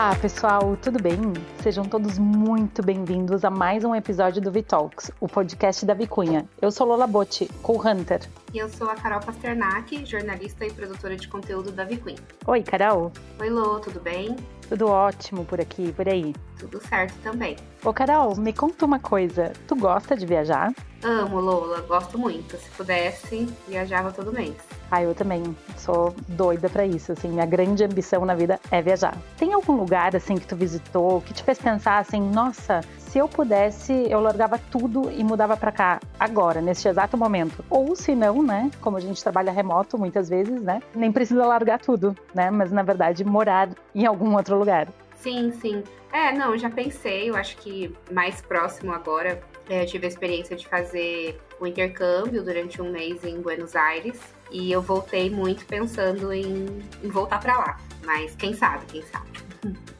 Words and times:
Olá, 0.00 0.16
pessoal, 0.16 0.78
tudo 0.80 0.98
bem? 0.98 1.18
Sejam 1.62 1.84
todos 1.84 2.18
muito 2.18 2.82
bem-vindos 2.82 3.44
a 3.44 3.50
mais 3.50 3.84
um 3.84 3.94
episódio 3.94 4.40
do 4.40 4.50
Vitalks, 4.50 5.10
o 5.20 5.28
podcast 5.28 5.84
da 5.84 5.92
Vicunha. 5.92 6.48
Eu 6.58 6.72
sou 6.72 6.86
Lola 6.86 7.06
Botti, 7.06 7.50
co-hunter. 7.62 8.26
E 8.54 8.56
eu 8.56 8.66
sou 8.70 8.88
a 8.88 8.94
Carol 8.94 9.20
Pasternak, 9.20 10.06
jornalista 10.06 10.64
e 10.64 10.72
produtora 10.72 11.16
de 11.16 11.28
conteúdo 11.28 11.70
da 11.70 11.84
Vicunha. 11.84 12.16
Oi, 12.46 12.62
Carol. 12.62 13.12
Oi, 13.38 13.50
Lô, 13.50 13.78
tudo 13.78 14.00
bem? 14.00 14.36
Tudo 14.70 14.88
ótimo 14.88 15.44
por 15.44 15.60
aqui, 15.60 15.92
por 15.92 16.08
aí. 16.08 16.34
Tudo 16.60 16.78
certo 16.86 17.14
também. 17.22 17.56
Ô, 17.82 17.90
Carol, 17.90 18.36
me 18.36 18.52
conta 18.52 18.84
uma 18.84 18.98
coisa. 18.98 19.54
Tu 19.66 19.74
gosta 19.74 20.14
de 20.14 20.26
viajar? 20.26 20.70
Amo, 21.02 21.40
Lola, 21.40 21.80
gosto 21.80 22.18
muito. 22.18 22.58
Se 22.58 22.68
pudesse, 22.76 23.48
viajava 23.66 24.12
todo 24.12 24.30
mês. 24.30 24.54
Ah, 24.90 25.02
eu 25.02 25.14
também. 25.14 25.56
Sou 25.78 26.14
doida 26.28 26.68
para 26.68 26.84
isso, 26.84 27.12
assim. 27.12 27.28
Minha 27.28 27.46
grande 27.46 27.82
ambição 27.82 28.26
na 28.26 28.34
vida 28.34 28.60
é 28.70 28.82
viajar. 28.82 29.16
Tem 29.38 29.54
algum 29.54 29.72
lugar, 29.72 30.14
assim, 30.14 30.34
que 30.34 30.46
tu 30.46 30.54
visitou, 30.54 31.22
que 31.22 31.32
te 31.32 31.42
fez 31.42 31.58
pensar, 31.58 31.98
assim, 31.98 32.20
nossa, 32.20 32.82
se 32.98 33.18
eu 33.18 33.26
pudesse, 33.26 33.92
eu 34.10 34.20
largava 34.20 34.58
tudo 34.70 35.10
e 35.10 35.24
mudava 35.24 35.56
para 35.56 35.72
cá 35.72 36.00
agora, 36.18 36.60
neste 36.60 36.86
exato 36.86 37.16
momento. 37.16 37.64
Ou 37.70 37.96
se 37.96 38.14
não, 38.14 38.42
né? 38.42 38.70
Como 38.82 38.98
a 38.98 39.00
gente 39.00 39.22
trabalha 39.22 39.50
remoto 39.50 39.96
muitas 39.96 40.28
vezes, 40.28 40.60
né? 40.62 40.82
Nem 40.94 41.10
precisa 41.10 41.46
largar 41.46 41.80
tudo, 41.80 42.14
né? 42.34 42.50
Mas 42.50 42.70
na 42.70 42.82
verdade 42.82 43.24
morar 43.24 43.70
em 43.94 44.04
algum 44.06 44.36
outro 44.36 44.58
lugar. 44.58 44.86
Sim, 45.20 45.52
sim. 45.52 45.84
É, 46.12 46.32
não, 46.32 46.56
já 46.56 46.70
pensei, 46.70 47.28
eu 47.28 47.36
acho 47.36 47.56
que 47.58 47.94
mais 48.10 48.40
próximo 48.40 48.92
agora, 48.92 49.42
é, 49.68 49.82
eu 49.82 49.86
tive 49.86 50.06
a 50.06 50.08
experiência 50.08 50.56
de 50.56 50.66
fazer 50.66 51.38
o 51.60 51.66
intercâmbio 51.66 52.42
durante 52.42 52.80
um 52.80 52.90
mês 52.90 53.22
em 53.22 53.40
Buenos 53.40 53.76
Aires 53.76 54.18
e 54.50 54.72
eu 54.72 54.80
voltei 54.80 55.30
muito 55.30 55.64
pensando 55.66 56.32
em, 56.32 56.66
em 57.02 57.08
voltar 57.08 57.38
para 57.38 57.58
lá. 57.58 57.80
Mas 58.02 58.34
quem 58.34 58.54
sabe, 58.54 58.86
quem 58.86 59.02
sabe. 59.02 59.30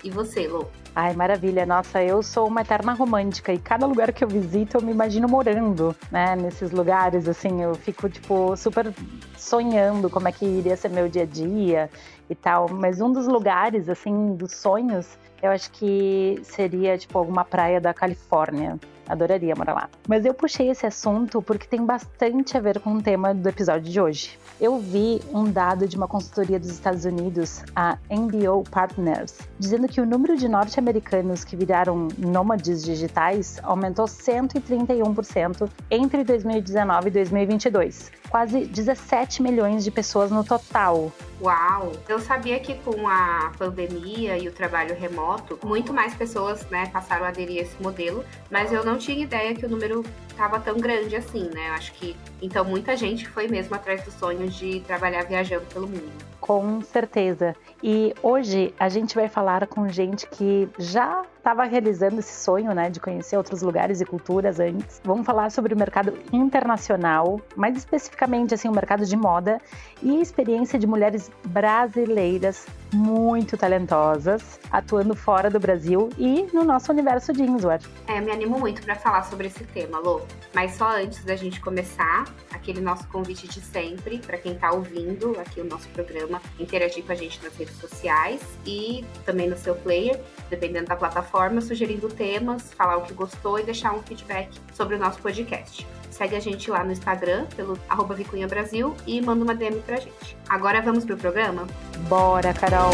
E 0.03 0.11
você, 0.11 0.49
Lô? 0.49 0.67
Ai, 0.95 1.15
maravilha. 1.15 1.65
Nossa, 1.65 2.03
eu 2.03 2.23
sou 2.23 2.49
uma 2.49 2.63
eterna 2.63 2.93
romântica 2.93 3.53
e 3.53 3.59
cada 3.59 3.87
lugar 3.87 4.13
que 4.13 4.25
eu 4.25 4.29
visito 4.29 4.77
eu 4.77 4.83
me 4.83 4.91
imagino 4.91 5.29
morando, 5.29 5.95
né? 6.11 6.35
Nesses 6.35 6.71
lugares, 6.73 7.29
assim, 7.29 7.63
eu 7.63 7.75
fico, 7.75 8.09
tipo, 8.09 8.57
super 8.57 8.93
sonhando 9.37 10.11
como 10.11 10.29
é 10.29 10.33
que 10.33 10.45
iria 10.45 10.77
ser 10.77 10.91
meu 10.91 11.09
dia 11.09 11.23
a 11.23 11.27
dia 11.27 11.91
e 12.29 12.35
tal. 12.35 12.69
Mas 12.69 13.01
um 13.01 13.13
dos 13.13 13.27
lugares, 13.27 13.89
assim, 13.89 14.35
dos 14.35 14.53
sonhos, 14.53 15.19
eu 15.43 15.51
acho 15.51 15.71
que 15.71 16.41
seria, 16.43 16.99
tipo, 16.99 17.17
alguma 17.19 17.45
praia 17.45 17.81
da 17.81 17.95
Califórnia. 17.95 18.79
Adoraria 19.11 19.55
morar 19.57 19.75
lá. 19.75 19.91
Mas 20.09 20.25
eu 20.25 20.33
puxei 20.33 20.71
esse 20.71 20.87
assunto 20.87 21.43
porque 21.43 21.67
tem 21.67 21.85
bastante 21.85 22.57
a 22.57 22.61
ver 22.61 22.81
com 22.81 22.95
o 22.95 23.03
tema 23.03 23.35
do 23.35 23.49
episódio 23.49 23.91
de 23.91 24.01
hoje. 24.01 24.39
Eu 24.61 24.79
vi 24.79 25.21
um 25.33 25.51
dado 25.51 25.89
de 25.89 25.97
uma 25.97 26.07
consultoria 26.07 26.59
dos 26.59 26.71
Estados 26.71 27.05
Unidos, 27.05 27.63
a 27.75 27.99
MBO 28.11 28.63
Partners, 28.71 29.39
dizendo 29.59 29.89
que 29.89 30.01
o 30.01 30.07
número 30.07 30.37
de 30.37 30.49
norte-americanos 30.49 31.45
que 31.45 31.57
viraram 31.57 32.09
nômades 32.19 32.85
digitais 32.85 33.59
aumentou 33.63 34.05
131% 34.05 35.69
entre 35.91 36.25
2019 36.25 37.09
e 37.09 37.11
2022. 37.11 38.20
Quase 38.31 38.65
17 38.65 39.43
milhões 39.43 39.83
de 39.83 39.91
pessoas 39.91 40.31
no 40.31 40.45
total. 40.45 41.13
Uau! 41.43 41.93
Eu 42.09 42.21
sabia 42.21 42.61
que 42.61 42.75
com 42.77 43.09
a 43.09 43.51
pandemia 43.59 44.39
e 44.39 44.47
o 44.47 44.53
trabalho 44.53 44.95
remoto, 44.95 45.59
muito 45.65 45.93
mais 45.93 46.15
pessoas 46.15 46.65
né, 46.71 46.87
passaram 46.93 47.25
a 47.25 47.29
aderir 47.29 47.59
a 47.59 47.63
esse 47.63 47.83
modelo, 47.83 48.25
mas 48.49 48.73
eu 48.73 48.85
não 48.85 48.97
tinha 48.99 49.25
ideia 49.25 49.53
que 49.53 49.67
o 49.67 49.69
número 49.69 50.05
estava 50.29 50.61
tão 50.61 50.79
grande 50.79 51.17
assim, 51.17 51.51
né? 51.53 51.71
Eu 51.71 51.75
acho 51.75 51.93
que 51.95 52.17
então 52.41 52.65
muita 52.65 52.97
gente 52.97 53.29
foi 53.29 53.49
mesmo 53.49 53.75
atrás 53.75 54.05
do 54.05 54.13
sonho 54.13 54.49
de 54.49 54.79
trabalhar 54.81 55.25
viajando 55.25 55.67
pelo 55.67 55.89
mundo. 55.89 56.13
Com 56.41 56.81
certeza. 56.83 57.57
E 57.83 58.15
hoje 58.23 58.73
a 58.79 58.89
gente 58.89 59.15
vai 59.15 59.29
falar 59.29 59.67
com 59.67 59.89
gente 59.89 60.27
que 60.29 60.69
já 60.79 61.25
estava 61.41 61.65
realizando 61.65 62.21
esse 62.21 62.33
sonho, 62.45 62.73
né, 62.73 62.89
de 62.89 63.01
conhecer 63.01 63.37
outros 63.37 63.63
lugares 63.63 64.01
e 64.01 64.05
culturas 64.05 64.61
antes. 64.61 65.01
Vamos 65.05 65.27
falar 65.27 65.51
sobre 65.51 65.75
o 65.75 65.77
mercado 65.77 66.17
internacional, 66.33 67.41
mais 67.57 67.77
especificamente 67.77 68.55
assim 68.55 68.69
o 68.69 68.73
mercado 68.73 69.05
de 69.05 69.17
moda 69.17 69.61
e 70.03 70.19
a 70.19 70.21
experiência 70.21 70.79
de 70.79 70.87
mulheres 70.87 71.31
brasileiras 71.47 72.67
muito 72.93 73.57
talentosas, 73.57 74.59
atuando 74.71 75.15
fora 75.15 75.49
do 75.49 75.61
Brasil 75.61 76.09
e 76.19 76.47
no 76.53 76.65
nosso 76.65 76.93
universo 76.93 77.33
jeanswear. 77.33 77.81
É, 78.07 78.21
me 78.21 78.31
animo 78.31 78.59
muito 78.59 78.83
para 78.83 78.97
falar 78.97 79.23
sobre 79.25 79.47
esse 79.47 79.65
tema, 79.65 79.99
Lô. 79.99 80.23
Mas 80.55 80.73
só 80.73 80.97
antes 80.97 81.25
da 81.25 81.37
gente 81.37 81.61
começar, 81.61 82.25
aquele 82.53 82.81
nosso 82.81 83.07
convite 83.09 83.47
de 83.49 83.61
sempre 83.61 84.19
para 84.19 84.37
quem 84.37 84.53
está 84.53 84.73
ouvindo 84.73 85.39
aqui 85.41 85.61
o 85.61 85.65
nosso 85.65 85.89
programa, 85.91 86.43
interagir 86.59 87.05
com 87.05 87.13
a 87.13 87.15
gente 87.15 87.43
nas 87.43 87.57
redes 87.57 87.77
sociais 87.77 88.41
e 88.67 89.05
também 89.25 89.49
no 89.49 89.57
seu 89.57 89.75
player, 89.77 90.21
dependendo 90.49 90.87
da 90.87 90.97
plataforma, 90.97 91.30
sugerindo 91.61 92.09
temas, 92.09 92.73
falar 92.75 92.97
o 92.97 93.03
que 93.03 93.13
gostou 93.13 93.59
e 93.59 93.63
deixar 93.63 93.95
um 93.95 94.03
feedback 94.03 94.51
sobre 94.73 94.97
o 94.97 94.99
nosso 94.99 95.21
podcast. 95.21 95.87
Segue 96.11 96.37
a 96.37 96.41
gente 96.41 96.71
lá 96.71 96.83
no 96.85 96.93
Instagram, 96.93 97.47
pelo 97.57 97.79
arroba 97.89 98.15
Vicunha 98.15 98.47
Brasil, 98.47 98.95
e 99.07 99.21
manda 99.21 99.45
uma 99.45 99.55
DM 99.55 99.81
pra 99.81 99.97
gente. 99.97 100.37
Agora 100.49 100.83
vamos 100.83 101.05
pro 101.05 101.17
programa? 101.17 101.67
Bora, 102.09 102.53
Carol! 102.53 102.91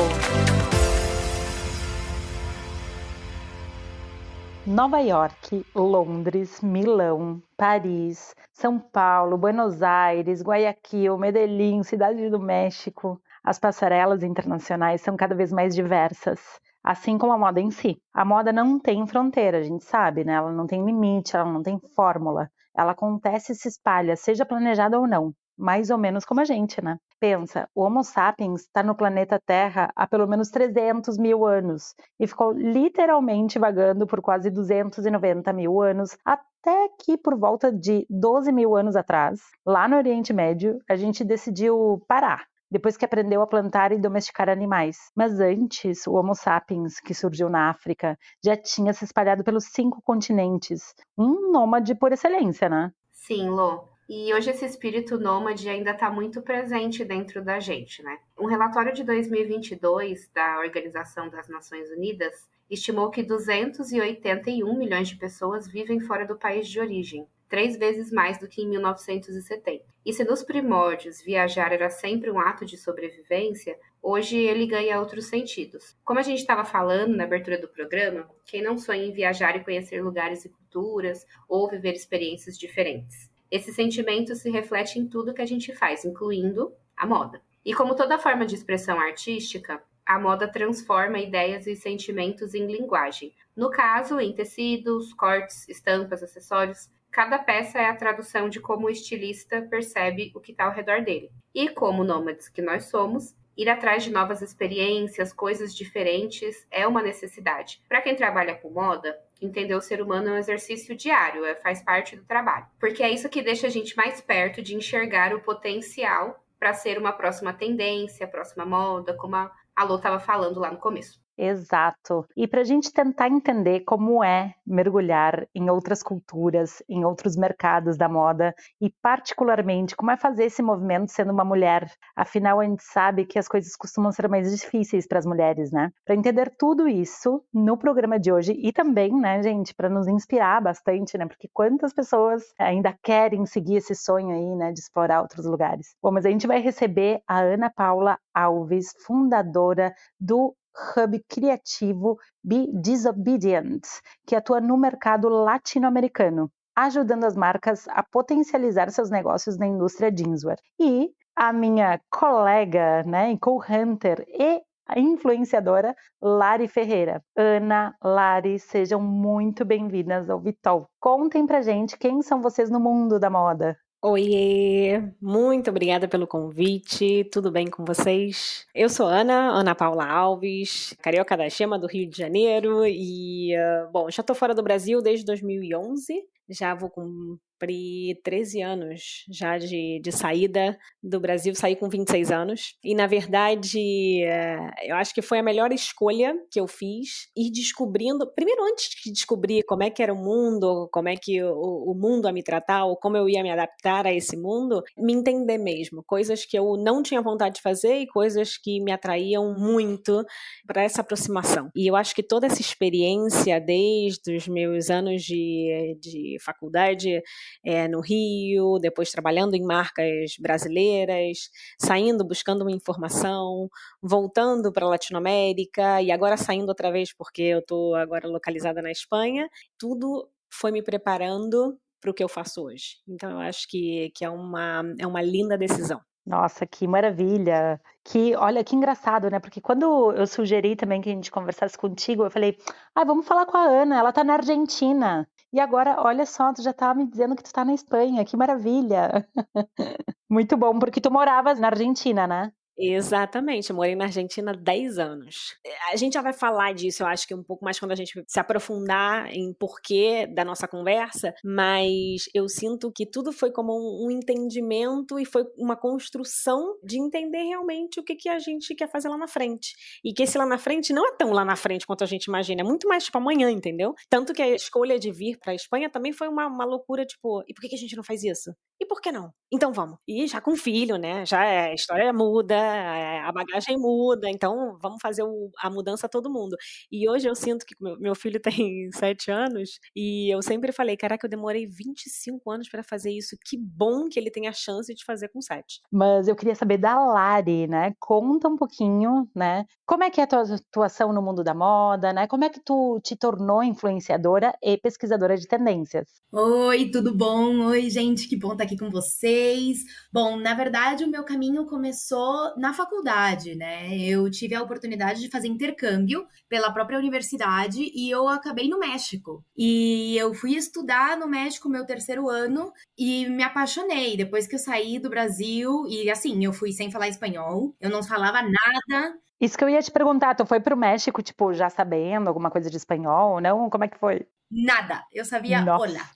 Nova 4.66 4.98
York, 4.98 5.64
Londres, 5.74 6.60
Milão, 6.60 7.40
Paris, 7.56 8.34
São 8.52 8.80
Paulo, 8.80 9.38
Buenos 9.38 9.80
Aires, 9.80 10.42
Guayaquil, 10.42 11.16
Medellín, 11.16 11.84
Cidade 11.84 12.28
do 12.28 12.40
México. 12.40 13.20
As 13.44 13.60
passarelas 13.60 14.24
internacionais 14.24 15.00
são 15.00 15.16
cada 15.16 15.36
vez 15.36 15.52
mais 15.52 15.72
diversas, 15.72 16.60
assim 16.86 17.18
como 17.18 17.32
a 17.32 17.38
moda 17.38 17.60
em 17.60 17.70
si. 17.70 18.00
A 18.14 18.24
moda 18.24 18.52
não 18.52 18.78
tem 18.78 19.04
fronteira, 19.06 19.58
a 19.58 19.62
gente 19.62 19.84
sabe, 19.84 20.24
né? 20.24 20.34
Ela 20.34 20.52
não 20.52 20.66
tem 20.66 20.84
limite, 20.84 21.36
ela 21.36 21.52
não 21.52 21.62
tem 21.62 21.80
fórmula. 21.96 22.48
Ela 22.76 22.92
acontece 22.92 23.52
e 23.52 23.54
se 23.56 23.68
espalha, 23.68 24.14
seja 24.16 24.46
planejada 24.46 24.98
ou 24.98 25.06
não 25.06 25.34
mais 25.56 25.90
ou 25.90 25.96
menos 25.96 26.24
como 26.24 26.40
a 26.40 26.44
gente, 26.44 26.84
né? 26.84 26.98
Pensa, 27.18 27.68
o 27.74 27.82
Homo 27.82 28.04
sapiens 28.04 28.62
está 28.62 28.82
no 28.82 28.94
planeta 28.94 29.40
Terra 29.44 29.90
há 29.96 30.06
pelo 30.06 30.26
menos 30.26 30.50
300 30.50 31.16
mil 31.16 31.46
anos 31.46 31.94
e 32.20 32.26
ficou 32.26 32.52
literalmente 32.52 33.58
vagando 33.58 34.06
por 34.06 34.20
quase 34.20 34.50
290 34.50 35.52
mil 35.54 35.80
anos, 35.80 36.16
até 36.24 36.88
que 37.00 37.16
por 37.16 37.38
volta 37.38 37.72
de 37.72 38.06
12 38.10 38.52
mil 38.52 38.76
anos 38.76 38.96
atrás, 38.96 39.40
lá 39.64 39.88
no 39.88 39.96
Oriente 39.96 40.32
Médio, 40.32 40.78
a 40.88 40.94
gente 40.94 41.24
decidiu 41.24 42.02
parar. 42.06 42.44
Depois 42.70 42.96
que 42.96 43.04
aprendeu 43.04 43.42
a 43.42 43.46
plantar 43.46 43.92
e 43.92 43.98
domesticar 43.98 44.48
animais. 44.48 45.10
Mas 45.14 45.40
antes, 45.40 46.06
o 46.06 46.14
Homo 46.14 46.34
sapiens, 46.34 47.00
que 47.00 47.14
surgiu 47.14 47.48
na 47.48 47.70
África, 47.70 48.18
já 48.44 48.56
tinha 48.56 48.92
se 48.92 49.04
espalhado 49.04 49.44
pelos 49.44 49.66
cinco 49.66 50.02
continentes. 50.02 50.94
Um 51.16 51.52
nômade 51.52 51.94
por 51.94 52.12
excelência, 52.12 52.68
né? 52.68 52.92
Sim, 53.12 53.48
Lô. 53.48 53.88
E 54.08 54.32
hoje 54.32 54.50
esse 54.50 54.64
espírito 54.64 55.18
nômade 55.18 55.68
ainda 55.68 55.90
está 55.90 56.08
muito 56.08 56.40
presente 56.40 57.04
dentro 57.04 57.44
da 57.44 57.58
gente, 57.58 58.04
né? 58.04 58.18
Um 58.38 58.46
relatório 58.46 58.92
de 58.94 59.02
2022 59.02 60.30
da 60.32 60.60
Organização 60.60 61.28
das 61.28 61.48
Nações 61.48 61.90
Unidas 61.90 62.46
estimou 62.70 63.10
que 63.10 63.24
281 63.24 64.78
milhões 64.78 65.08
de 65.08 65.16
pessoas 65.16 65.66
vivem 65.66 65.98
fora 65.98 66.24
do 66.24 66.36
país 66.36 66.68
de 66.68 66.78
origem, 66.78 67.26
três 67.48 67.76
vezes 67.76 68.10
mais 68.10 68.38
do 68.38 68.48
que 68.48 68.62
em 68.62 68.68
1970. 68.68 69.84
E 70.04 70.12
se 70.12 70.24
nos 70.24 70.42
primórdios 70.42 71.22
viajar 71.22 71.72
era 71.72 71.90
sempre 71.90 72.30
um 72.30 72.38
ato 72.38 72.64
de 72.64 72.76
sobrevivência, 72.76 73.78
hoje 74.02 74.36
ele 74.36 74.66
ganha 74.66 75.00
outros 75.00 75.26
sentidos. 75.26 75.96
Como 76.04 76.18
a 76.18 76.22
gente 76.22 76.38
estava 76.38 76.64
falando 76.64 77.16
na 77.16 77.24
abertura 77.24 77.58
do 77.58 77.68
programa, 77.68 78.28
quem 78.44 78.62
não 78.62 78.78
sonha 78.78 79.04
em 79.04 79.12
viajar 79.12 79.56
e 79.56 79.64
conhecer 79.64 80.02
lugares 80.02 80.44
e 80.44 80.48
culturas 80.48 81.26
ou 81.48 81.68
viver 81.68 81.92
experiências 81.92 82.58
diferentes? 82.58 83.30
Esse 83.50 83.72
sentimento 83.72 84.34
se 84.34 84.50
reflete 84.50 84.98
em 84.98 85.06
tudo 85.06 85.34
que 85.34 85.42
a 85.42 85.46
gente 85.46 85.74
faz, 85.74 86.04
incluindo 86.04 86.72
a 86.96 87.06
moda. 87.06 87.40
E 87.64 87.74
como 87.74 87.94
toda 87.94 88.18
forma 88.18 88.46
de 88.46 88.54
expressão 88.54 88.98
artística, 88.98 89.82
a 90.04 90.20
moda 90.20 90.46
transforma 90.46 91.18
ideias 91.18 91.66
e 91.66 91.74
sentimentos 91.74 92.54
em 92.54 92.64
linguagem. 92.64 93.32
No 93.56 93.70
caso, 93.70 94.20
em 94.20 94.32
tecidos, 94.32 95.12
cortes, 95.12 95.68
estampas, 95.68 96.22
acessórios, 96.22 96.88
cada 97.16 97.38
peça 97.38 97.78
é 97.78 97.86
a 97.86 97.96
tradução 97.96 98.46
de 98.46 98.60
como 98.60 98.88
o 98.88 98.90
estilista 98.90 99.62
percebe 99.62 100.30
o 100.34 100.38
que 100.38 100.52
está 100.52 100.66
ao 100.66 100.70
redor 100.70 101.00
dele. 101.00 101.30
E 101.54 101.66
como 101.66 102.04
nômades 102.04 102.46
que 102.46 102.60
nós 102.60 102.90
somos, 102.90 103.34
ir 103.56 103.70
atrás 103.70 104.04
de 104.04 104.12
novas 104.12 104.42
experiências, 104.42 105.32
coisas 105.32 105.74
diferentes, 105.74 106.66
é 106.70 106.86
uma 106.86 107.00
necessidade. 107.00 107.82
Para 107.88 108.02
quem 108.02 108.14
trabalha 108.14 108.56
com 108.56 108.68
moda, 108.68 109.18
entender 109.40 109.74
o 109.74 109.80
ser 109.80 110.02
humano 110.02 110.28
é 110.28 110.32
um 110.32 110.36
exercício 110.36 110.94
diário, 110.94 111.42
é, 111.46 111.54
faz 111.54 111.82
parte 111.82 112.14
do 112.14 112.24
trabalho. 112.26 112.66
Porque 112.78 113.02
é 113.02 113.08
isso 113.08 113.30
que 113.30 113.40
deixa 113.40 113.66
a 113.66 113.70
gente 113.70 113.96
mais 113.96 114.20
perto 114.20 114.60
de 114.60 114.76
enxergar 114.76 115.34
o 115.34 115.40
potencial 115.40 116.44
para 116.58 116.74
ser 116.74 116.98
uma 116.98 117.14
próxima 117.14 117.54
tendência, 117.54 118.28
próxima 118.28 118.66
moda, 118.66 119.14
como 119.14 119.36
a 119.36 119.50
Alô 119.74 119.96
estava 119.96 120.20
falando 120.20 120.60
lá 120.60 120.70
no 120.70 120.78
começo. 120.78 121.18
Exato. 121.38 122.26
E 122.34 122.46
para 122.48 122.62
a 122.62 122.64
gente 122.64 122.90
tentar 122.90 123.28
entender 123.28 123.80
como 123.80 124.24
é 124.24 124.54
mergulhar 124.66 125.46
em 125.54 125.68
outras 125.68 126.02
culturas, 126.02 126.82
em 126.88 127.04
outros 127.04 127.36
mercados 127.36 127.96
da 127.98 128.08
moda 128.08 128.54
e, 128.80 128.90
particularmente, 129.02 129.94
como 129.94 130.10
é 130.10 130.16
fazer 130.16 130.44
esse 130.46 130.62
movimento 130.62 131.12
sendo 131.12 131.32
uma 131.32 131.44
mulher. 131.44 131.90
Afinal, 132.16 132.60
a 132.60 132.64
gente 132.64 132.82
sabe 132.82 133.26
que 133.26 133.38
as 133.38 133.48
coisas 133.48 133.76
costumam 133.76 134.10
ser 134.12 134.28
mais 134.28 134.50
difíceis 134.58 135.06
para 135.06 135.18
as 135.18 135.26
mulheres, 135.26 135.70
né? 135.70 135.90
Para 136.06 136.14
entender 136.14 136.50
tudo 136.58 136.88
isso 136.88 137.42
no 137.52 137.76
programa 137.76 138.18
de 138.18 138.32
hoje 138.32 138.52
e 138.52 138.72
também, 138.72 139.12
né, 139.12 139.42
gente, 139.42 139.74
para 139.74 139.90
nos 139.90 140.08
inspirar 140.08 140.62
bastante, 140.62 141.18
né? 141.18 141.26
Porque 141.26 141.48
quantas 141.52 141.92
pessoas 141.92 142.42
ainda 142.58 142.94
querem 143.02 143.44
seguir 143.44 143.76
esse 143.76 143.94
sonho 143.94 144.34
aí, 144.34 144.56
né, 144.56 144.72
de 144.72 144.80
explorar 144.80 145.20
outros 145.20 145.44
lugares. 145.44 145.94
Bom, 146.02 146.10
mas 146.12 146.24
a 146.24 146.30
gente 146.30 146.46
vai 146.46 146.60
receber 146.60 147.20
a 147.28 147.40
Ana 147.40 147.70
Paula 147.70 148.18
Alves, 148.34 148.94
fundadora 149.06 149.94
do 150.18 150.54
hub 150.96 151.18
criativo 151.28 152.18
Be 152.42 152.66
Disobedient, 152.72 153.82
que 154.26 154.36
atua 154.36 154.60
no 154.60 154.76
mercado 154.76 155.28
latino-americano, 155.28 156.50
ajudando 156.76 157.24
as 157.24 157.36
marcas 157.36 157.88
a 157.88 158.02
potencializar 158.02 158.90
seus 158.90 159.10
negócios 159.10 159.58
na 159.58 159.66
indústria 159.66 160.14
jeanswear. 160.14 160.58
E 160.78 161.10
a 161.34 161.52
minha 161.52 162.00
colega, 162.10 163.02
né, 163.02 163.36
co-hunter 163.38 164.24
e 164.28 164.62
influenciadora 164.96 165.94
Lari 166.22 166.68
Ferreira. 166.68 167.22
Ana, 167.36 167.94
Lari, 168.02 168.58
sejam 168.58 169.00
muito 169.00 169.64
bem-vindas 169.64 170.30
ao 170.30 170.40
Vitol. 170.40 170.88
Contem 171.00 171.46
pra 171.46 171.62
gente 171.62 171.98
quem 171.98 172.22
são 172.22 172.40
vocês 172.40 172.70
no 172.70 172.78
mundo 172.78 173.18
da 173.18 173.28
moda. 173.28 173.76
Oiê, 174.02 175.02
muito 175.20 175.70
obrigada 175.70 176.06
pelo 176.06 176.26
convite, 176.26 177.24
tudo 177.32 177.50
bem 177.50 177.66
com 177.66 177.84
vocês? 177.84 178.66
Eu 178.74 178.88
sou 178.88 179.06
Ana, 179.06 179.50
Ana 179.50 179.74
Paula 179.74 180.06
Alves, 180.06 180.94
carioca 181.02 181.36
da 181.36 181.48
Chema 181.48 181.78
do 181.78 181.88
Rio 181.88 182.08
de 182.08 182.16
Janeiro 182.16 182.86
e, 182.86 183.56
uh, 183.56 183.90
bom, 183.90 184.08
já 184.10 184.20
estou 184.20 184.36
fora 184.36 184.54
do 184.54 184.62
Brasil 184.62 185.00
desde 185.00 185.24
2011, 185.24 186.22
já 186.48 186.74
vou 186.74 186.90
com 186.90 187.36
cumpri 187.56 188.20
13 188.22 188.62
anos 188.62 189.24
já 189.30 189.56
de, 189.58 190.00
de 190.02 190.12
saída 190.12 190.78
do 191.02 191.18
Brasil, 191.18 191.54
saí 191.54 191.74
com 191.74 191.88
26 191.88 192.30
anos. 192.30 192.74
E, 192.84 192.94
na 192.94 193.06
verdade, 193.06 194.22
é, 194.22 194.58
eu 194.84 194.96
acho 194.96 195.14
que 195.14 195.22
foi 195.22 195.38
a 195.38 195.42
melhor 195.42 195.72
escolha 195.72 196.34
que 196.50 196.60
eu 196.60 196.66
fiz, 196.66 197.28
ir 197.36 197.50
descobrindo, 197.50 198.30
primeiro 198.34 198.62
antes 198.64 198.90
de 199.04 199.12
descobrir 199.12 199.62
como 199.64 199.82
é 199.82 199.90
que 199.90 200.02
era 200.02 200.12
o 200.12 200.16
mundo, 200.16 200.88
como 200.92 201.08
é 201.08 201.16
que 201.16 201.42
o, 201.42 201.92
o 201.92 201.94
mundo 201.94 202.28
ia 202.28 202.32
me 202.32 202.42
tratar, 202.42 202.84
ou 202.84 202.96
como 202.96 203.16
eu 203.16 203.28
ia 203.28 203.42
me 203.42 203.50
adaptar 203.50 204.06
a 204.06 204.12
esse 204.12 204.36
mundo, 204.36 204.82
me 204.96 205.14
entender 205.14 205.58
mesmo. 205.58 206.02
Coisas 206.06 206.44
que 206.44 206.58
eu 206.58 206.76
não 206.76 207.02
tinha 207.02 207.22
vontade 207.22 207.56
de 207.56 207.62
fazer 207.62 207.98
e 207.98 208.06
coisas 208.06 208.58
que 208.58 208.80
me 208.80 208.92
atraíam 208.92 209.54
muito 209.58 210.24
para 210.66 210.82
essa 210.82 211.00
aproximação. 211.00 211.70
E 211.74 211.86
eu 211.86 211.96
acho 211.96 212.14
que 212.14 212.22
toda 212.22 212.46
essa 212.46 212.60
experiência, 212.60 213.60
desde 213.60 214.36
os 214.36 214.46
meus 214.46 214.90
anos 214.90 215.22
de, 215.22 215.96
de 216.00 216.36
faculdade, 216.44 217.22
é, 217.64 217.88
no 217.88 218.00
Rio, 218.00 218.78
depois 218.78 219.10
trabalhando 219.10 219.54
em 219.54 219.62
marcas 219.62 220.36
brasileiras, 220.38 221.50
saindo 221.78 222.24
buscando 222.24 222.62
uma 222.62 222.72
informação, 222.72 223.68
voltando 224.02 224.72
para 224.72 224.86
a 224.86 224.90
Latinoamérica 224.90 226.02
e 226.02 226.10
agora 226.10 226.36
saindo 226.36 226.68
outra 226.68 226.90
vez 226.90 227.12
porque 227.12 227.42
eu 227.42 227.58
estou 227.60 227.94
agora 227.94 228.28
localizada 228.28 228.82
na 228.82 228.90
Espanha. 228.90 229.48
Tudo 229.78 230.28
foi 230.50 230.70
me 230.70 230.82
preparando 230.82 231.78
para 232.00 232.10
o 232.10 232.14
que 232.14 232.22
eu 232.22 232.28
faço 232.28 232.62
hoje. 232.62 232.96
Então 233.08 233.30
eu 233.30 233.38
acho 233.40 233.68
que, 233.68 234.10
que 234.14 234.24
é, 234.24 234.30
uma, 234.30 234.82
é 234.98 235.06
uma 235.06 235.22
linda 235.22 235.58
decisão. 235.58 236.00
Nossa, 236.26 236.66
que 236.66 236.88
maravilha! 236.88 237.80
Que, 238.04 238.34
olha, 238.34 238.64
que 238.64 238.74
engraçado, 238.74 239.30
né? 239.30 239.38
Porque 239.38 239.60
quando 239.60 240.12
eu 240.12 240.26
sugeri 240.26 240.74
também 240.74 241.00
que 241.00 241.08
a 241.08 241.12
gente 241.12 241.30
conversasse 241.30 241.78
contigo, 241.78 242.24
eu 242.24 242.30
falei, 242.30 242.58
ah, 242.94 243.04
vamos 243.04 243.26
falar 243.26 243.46
com 243.46 243.56
a 243.56 243.64
Ana, 243.64 243.96
ela 243.98 244.12
tá 244.12 244.24
na 244.24 244.34
Argentina. 244.34 245.28
E 245.52 245.60
agora, 245.60 246.00
olha 246.02 246.26
só, 246.26 246.52
tu 246.52 246.62
já 246.62 246.72
tá 246.72 246.94
me 246.94 247.06
dizendo 247.06 247.34
que 247.36 247.42
tu 247.42 247.52
tá 247.52 247.64
na 247.64 247.72
Espanha, 247.74 248.24
que 248.24 248.36
maravilha! 248.36 249.26
Muito 250.30 250.56
bom, 250.56 250.78
porque 250.78 251.00
tu 251.00 251.10
moravas 251.10 251.58
na 251.60 251.68
Argentina, 251.68 252.26
né? 252.26 252.52
Exatamente, 252.78 253.70
eu 253.70 253.76
morei 253.76 253.94
na 253.94 254.04
Argentina 254.04 254.52
10 254.52 254.98
anos. 254.98 255.56
A 255.90 255.96
gente 255.96 256.12
já 256.12 256.20
vai 256.20 256.34
falar 256.34 256.74
disso, 256.74 257.02
eu 257.02 257.06
acho 257.06 257.26
que 257.26 257.34
um 257.34 257.42
pouco 257.42 257.64
mais 257.64 257.78
quando 257.80 257.92
a 257.92 257.94
gente 257.94 258.22
se 258.26 258.38
aprofundar 258.38 259.32
em 259.32 259.54
porquê 259.54 260.26
da 260.26 260.44
nossa 260.44 260.68
conversa, 260.68 261.32
mas 261.42 262.24
eu 262.34 262.46
sinto 262.48 262.92
que 262.92 263.06
tudo 263.06 263.32
foi 263.32 263.50
como 263.50 263.72
um, 264.04 264.10
entendimento 264.10 265.18
e 265.18 265.24
foi 265.24 265.44
uma 265.56 265.76
construção 265.76 266.76
de 266.84 266.98
entender 267.00 267.44
realmente 267.44 267.98
o 267.98 268.04
que, 268.04 268.14
que 268.14 268.28
a 268.28 268.38
gente 268.38 268.74
quer 268.74 268.90
fazer 268.90 269.08
lá 269.08 269.16
na 269.16 269.28
frente. 269.28 269.74
E 270.04 270.12
que 270.12 270.24
esse 270.24 270.36
lá 270.36 270.44
na 270.44 270.58
frente 270.58 270.92
não 270.92 271.06
é 271.06 271.16
tão 271.16 271.32
lá 271.32 271.44
na 271.44 271.56
frente 271.56 271.86
quanto 271.86 272.04
a 272.04 272.06
gente 272.06 272.24
imagina, 272.24 272.60
é 272.60 272.64
muito 272.64 272.86
mais 272.86 273.04
tipo 273.04 273.16
amanhã, 273.16 273.50
entendeu? 273.50 273.94
Tanto 274.10 274.34
que 274.34 274.42
a 274.42 274.48
escolha 274.48 274.98
de 274.98 275.10
vir 275.10 275.38
para 275.38 275.52
a 275.52 275.54
Espanha 275.54 275.88
também 275.88 276.12
foi 276.12 276.28
uma, 276.28 276.46
uma 276.46 276.64
loucura, 276.66 277.06
tipo, 277.06 277.42
e 277.48 277.54
por 277.54 277.62
que, 277.62 277.68
que 277.70 277.74
a 277.74 277.78
gente 277.78 277.96
não 277.96 278.04
faz 278.04 278.22
isso? 278.22 278.52
E 278.78 278.84
por 278.84 279.00
que 279.00 279.10
não? 279.10 279.32
Então 279.50 279.72
vamos. 279.72 279.98
E 280.06 280.26
já 280.26 280.40
com 280.40 280.54
filho, 280.54 280.96
né? 280.98 281.24
Já 281.24 281.44
é, 281.44 281.70
a 281.70 281.74
história 281.74 282.12
muda, 282.12 282.65
a 282.66 283.32
bagagem 283.32 283.76
muda, 283.78 284.28
então 284.30 284.76
vamos 284.80 284.98
fazer 285.00 285.22
o, 285.22 285.50
a 285.58 285.70
mudança 285.70 286.08
todo 286.08 286.30
mundo. 286.30 286.56
E 286.90 287.08
hoje 287.08 287.28
eu 287.28 287.34
sinto 287.34 287.64
que 287.64 287.74
meu, 287.80 287.98
meu 287.98 288.14
filho 288.14 288.40
tem 288.42 288.90
sete 288.92 289.30
anos 289.30 289.78
e 289.94 290.32
eu 290.32 290.42
sempre 290.42 290.72
falei, 290.72 290.96
caraca, 290.96 291.26
eu 291.26 291.30
demorei 291.30 291.66
25 291.66 292.50
anos 292.50 292.68
para 292.68 292.82
fazer 292.82 293.10
isso. 293.10 293.36
Que 293.44 293.56
bom 293.56 294.08
que 294.08 294.18
ele 294.18 294.30
tem 294.30 294.48
a 294.48 294.52
chance 294.52 294.94
de 294.94 295.04
fazer 295.04 295.28
com 295.28 295.40
sete. 295.40 295.80
Mas 295.90 296.28
eu 296.28 296.36
queria 296.36 296.54
saber 296.54 296.78
da 296.78 296.98
Lari, 296.98 297.66
né? 297.66 297.94
Conta 297.98 298.48
um 298.48 298.56
pouquinho, 298.56 299.28
né? 299.34 299.64
Como 299.84 300.02
é 300.02 300.10
que 300.10 300.20
é 300.20 300.24
a 300.24 300.26
tua 300.26 300.42
atuação 300.42 301.12
no 301.12 301.22
mundo 301.22 301.44
da 301.44 301.54
moda, 301.54 302.12
né? 302.12 302.26
Como 302.26 302.44
é 302.44 302.48
que 302.48 302.60
tu 302.60 303.00
te 303.02 303.16
tornou 303.16 303.62
influenciadora 303.62 304.52
e 304.62 304.76
pesquisadora 304.76 305.36
de 305.36 305.46
tendências? 305.46 306.08
Oi, 306.32 306.90
tudo 306.90 307.16
bom? 307.16 307.66
Oi, 307.66 307.88
gente, 307.88 308.28
que 308.28 308.36
bom 308.36 308.52
estar 308.52 308.64
aqui 308.64 308.76
com 308.76 308.90
vocês. 308.90 309.78
Bom, 310.12 310.36
na 310.36 310.54
verdade, 310.54 311.04
o 311.04 311.10
meu 311.10 311.24
caminho 311.24 311.66
começou 311.66 312.52
na 312.56 312.72
faculdade, 312.72 313.54
né? 313.54 313.96
Eu 313.98 314.30
tive 314.30 314.54
a 314.54 314.62
oportunidade 314.62 315.20
de 315.20 315.30
fazer 315.30 315.48
intercâmbio 315.48 316.26
pela 316.48 316.72
própria 316.72 316.98
universidade 316.98 317.90
e 317.94 318.10
eu 318.10 318.28
acabei 318.28 318.68
no 318.68 318.78
México. 318.78 319.44
E 319.56 320.16
eu 320.16 320.34
fui 320.34 320.54
estudar 320.54 321.16
no 321.16 321.26
México 321.26 321.68
meu 321.68 321.84
terceiro 321.84 322.28
ano 322.28 322.72
e 322.98 323.28
me 323.28 323.42
apaixonei 323.42 324.16
depois 324.16 324.46
que 324.46 324.54
eu 324.54 324.60
saí 324.60 324.98
do 324.98 325.10
Brasil. 325.10 325.86
E 325.88 326.10
assim, 326.10 326.44
eu 326.44 326.52
fui 326.52 326.72
sem 326.72 326.90
falar 326.90 327.08
espanhol, 327.08 327.74
eu 327.80 327.90
não 327.90 328.02
falava 328.02 328.42
nada. 328.42 329.14
Isso 329.40 329.56
que 329.58 329.64
eu 329.64 329.68
ia 329.68 329.82
te 329.82 329.90
perguntar, 329.90 330.34
tu 330.34 330.46
foi 330.46 330.60
pro 330.60 330.76
México, 330.76 331.22
tipo, 331.22 331.52
já 331.52 331.68
sabendo 331.68 332.28
alguma 332.28 332.50
coisa 332.50 332.70
de 332.70 332.76
espanhol 332.76 333.34
ou 333.34 333.40
não? 333.40 333.68
Como 333.68 333.84
é 333.84 333.88
que 333.88 333.98
foi? 333.98 334.26
Nada. 334.50 335.02
Eu 335.12 335.24
sabia 335.24 335.60
Nossa. 335.62 335.84
olá. 335.84 336.10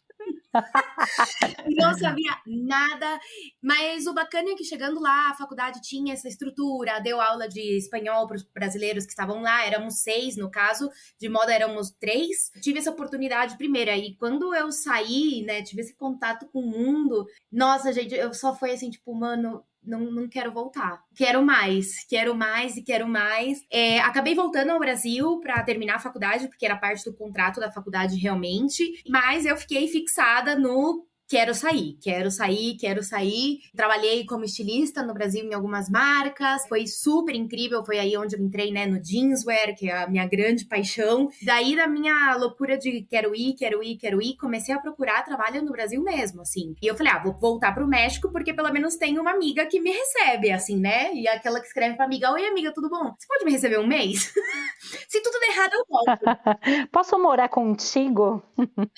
não 1.77 1.95
sabia 1.95 2.37
nada, 2.47 3.21
mas 3.63 4.07
o 4.07 4.15
bacana 4.15 4.51
é 4.51 4.55
que 4.55 4.65
chegando 4.65 5.01
lá, 5.01 5.31
a 5.31 5.35
faculdade 5.35 5.81
tinha 5.81 6.13
essa 6.13 6.29
estrutura, 6.29 7.01
deu 7.01 7.21
aula 7.21 7.49
de 7.49 7.77
espanhol 7.77 8.27
para 8.27 8.37
os 8.37 8.43
brasileiros 8.43 9.05
que 9.05 9.13
estavam 9.13 9.43
lá, 9.43 9.65
éramos 9.65 10.03
seis 10.03 10.37
no 10.37 10.51
caso, 10.51 10.91
de 11.19 11.29
moda 11.29 11.53
éramos 11.53 11.91
três. 11.91 12.51
Tive 12.61 12.79
essa 12.79 12.91
oportunidade 12.91 13.57
primeiro, 13.57 13.91
aí 13.91 14.17
quando 14.17 14.55
eu 14.55 14.73
saí, 14.73 15.43
né, 15.43 15.63
tive 15.63 15.83
esse 15.83 15.95
contato 15.95 16.47
com 16.53 16.61
o 16.61 16.71
mundo, 16.71 17.27
nossa, 17.51 17.93
gente, 17.93 18.15
eu 18.15 18.33
só 18.35 18.55
foi 18.55 18.73
assim, 18.73 18.91
tipo, 18.91 19.15
mano, 19.15 19.65
não, 19.83 20.11
não 20.11 20.29
quero 20.29 20.53
voltar. 20.53 21.03
Quero 21.15 21.43
mais, 21.43 22.05
quero 22.09 22.35
mais 22.35 22.77
e 22.77 22.83
quero 22.83 23.09
mais. 23.09 23.65
É, 23.71 24.01
acabei 24.01 24.35
voltando 24.35 24.71
ao 24.71 24.79
Brasil 24.79 25.41
para 25.41 25.63
terminar 25.63 25.97
a 25.97 26.01
faculdade, 26.01 26.49
porque 26.49 26.65
era 26.65 26.77
parte 26.77 27.05
do 27.05 27.17
contrato 27.17 27.61
da 27.61 27.71
faculdade 27.71 28.17
realmente, 28.17 29.03
mas 29.09 29.45
eu 29.47 29.57
fiquei 29.57 29.89
fixada 29.89 30.57
no 30.57 31.07
quero 31.31 31.55
sair, 31.55 31.97
quero 32.03 32.29
sair, 32.29 32.77
quero 32.77 33.05
sair. 33.05 33.61
Trabalhei 33.77 34.27
como 34.27 34.45
estilista 34.45 35.01
no 35.01 35.15
Brasil 35.15 35.45
em 35.45 35.55
algumas 35.55 35.89
marcas, 35.89 36.67
foi 36.67 36.89
super 36.89 37.37
incrível, 37.37 37.85
foi 37.85 38.01
aí 38.01 38.17
onde 38.17 38.35
eu 38.35 38.43
entrei, 38.43 38.73
né, 38.73 38.85
no 38.85 39.03
jeanswear, 39.03 39.77
que 39.77 39.89
é 39.89 40.03
a 40.03 40.09
minha 40.09 40.27
grande 40.27 40.67
paixão. 40.67 41.29
Daí 41.41 41.77
da 41.77 41.87
minha 41.87 42.37
loucura 42.37 42.77
de 42.77 43.07
quero 43.09 43.33
ir, 43.33 43.55
quero 43.55 43.81
ir, 43.81 43.97
quero 43.97 44.21
ir, 44.21 44.37
comecei 44.37 44.75
a 44.75 44.81
procurar 44.81 45.25
trabalho 45.25 45.63
no 45.63 45.71
Brasil 45.71 46.03
mesmo, 46.03 46.43
assim. 46.43 46.75
E 46.83 46.87
eu 46.89 46.97
falei, 46.97 47.13
ah, 47.13 47.23
vou 47.23 47.39
voltar 47.39 47.73
pro 47.73 47.87
México 47.87 48.33
porque 48.33 48.53
pelo 48.53 48.73
menos 48.73 48.97
tem 48.97 49.17
uma 49.17 49.31
amiga 49.31 49.65
que 49.67 49.81
me 49.81 49.93
recebe, 49.93 50.51
assim, 50.51 50.77
né? 50.77 51.15
E 51.15 51.29
aquela 51.29 51.61
que 51.61 51.67
escreve 51.69 51.95
pra 51.95 52.07
amiga, 52.07 52.33
oi 52.33 52.45
amiga, 52.45 52.73
tudo 52.75 52.91
bom? 52.91 53.15
Você 53.17 53.29
pode 53.29 53.45
me 53.45 53.53
receber 53.53 53.79
um 53.79 53.87
mês? 53.87 54.33
Se 55.09 55.23
tudo 55.23 55.39
der 55.39 55.51
errado, 55.51 55.75
eu 55.75 55.85
volto. 55.89 56.21
posso 56.91 57.17
morar 57.21 57.49
contigo? 57.49 58.43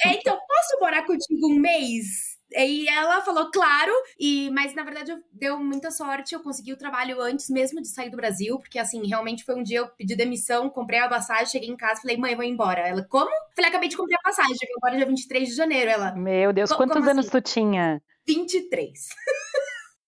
é, 0.07 0.15
então, 0.15 0.35
posso 0.35 0.81
morar 0.81 1.05
contigo 1.05 1.49
um 1.49 1.59
mês? 1.59 2.22
E 2.54 2.88
ela 2.88 3.21
falou, 3.23 3.50
claro, 3.50 3.92
e 4.18 4.50
mas 4.50 4.75
na 4.75 4.82
verdade 4.82 5.12
eu, 5.12 5.18
deu 5.32 5.59
muita 5.59 5.90
sorte, 5.90 6.35
eu 6.35 6.40
consegui 6.40 6.73
o 6.73 6.76
trabalho 6.76 7.21
antes 7.21 7.49
mesmo 7.49 7.80
de 7.80 7.88
sair 7.88 8.11
do 8.11 8.16
Brasil, 8.16 8.59
porque 8.59 8.78
assim, 8.78 9.06
realmente 9.06 9.44
foi 9.44 9.54
um 9.54 9.62
dia 9.62 9.78
eu 9.78 9.88
pedi 9.88 10.14
demissão, 10.14 10.71
comprei 10.71 10.99
a 10.99 11.09
passagem, 11.09 11.47
cheguei 11.47 11.68
em 11.68 11.76
casa, 11.76 12.02
falei, 12.02 12.16
mãe, 12.16 12.32
eu 12.32 12.37
vou 12.37 12.47
embora. 12.47 12.80
Ela, 12.80 13.04
como? 13.09 13.30
Falei, 13.54 13.71
acabei 13.71 13.88
de 13.88 13.97
comprar 13.97 14.18
a 14.18 14.23
passagem, 14.23 14.54
cheguei 14.56 14.75
embora 14.76 14.97
dia 14.97 15.06
23 15.06 15.49
de 15.49 15.54
janeiro. 15.54 15.90
Ela, 15.90 16.12
Meu 16.12 16.52
Deus, 16.52 16.73
quantos 16.73 16.97
anos 17.06 17.26
assim? 17.26 17.30
tu 17.30 17.40
tinha? 17.40 18.02
23. 18.26 19.09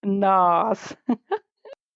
Nossa. 0.04 0.96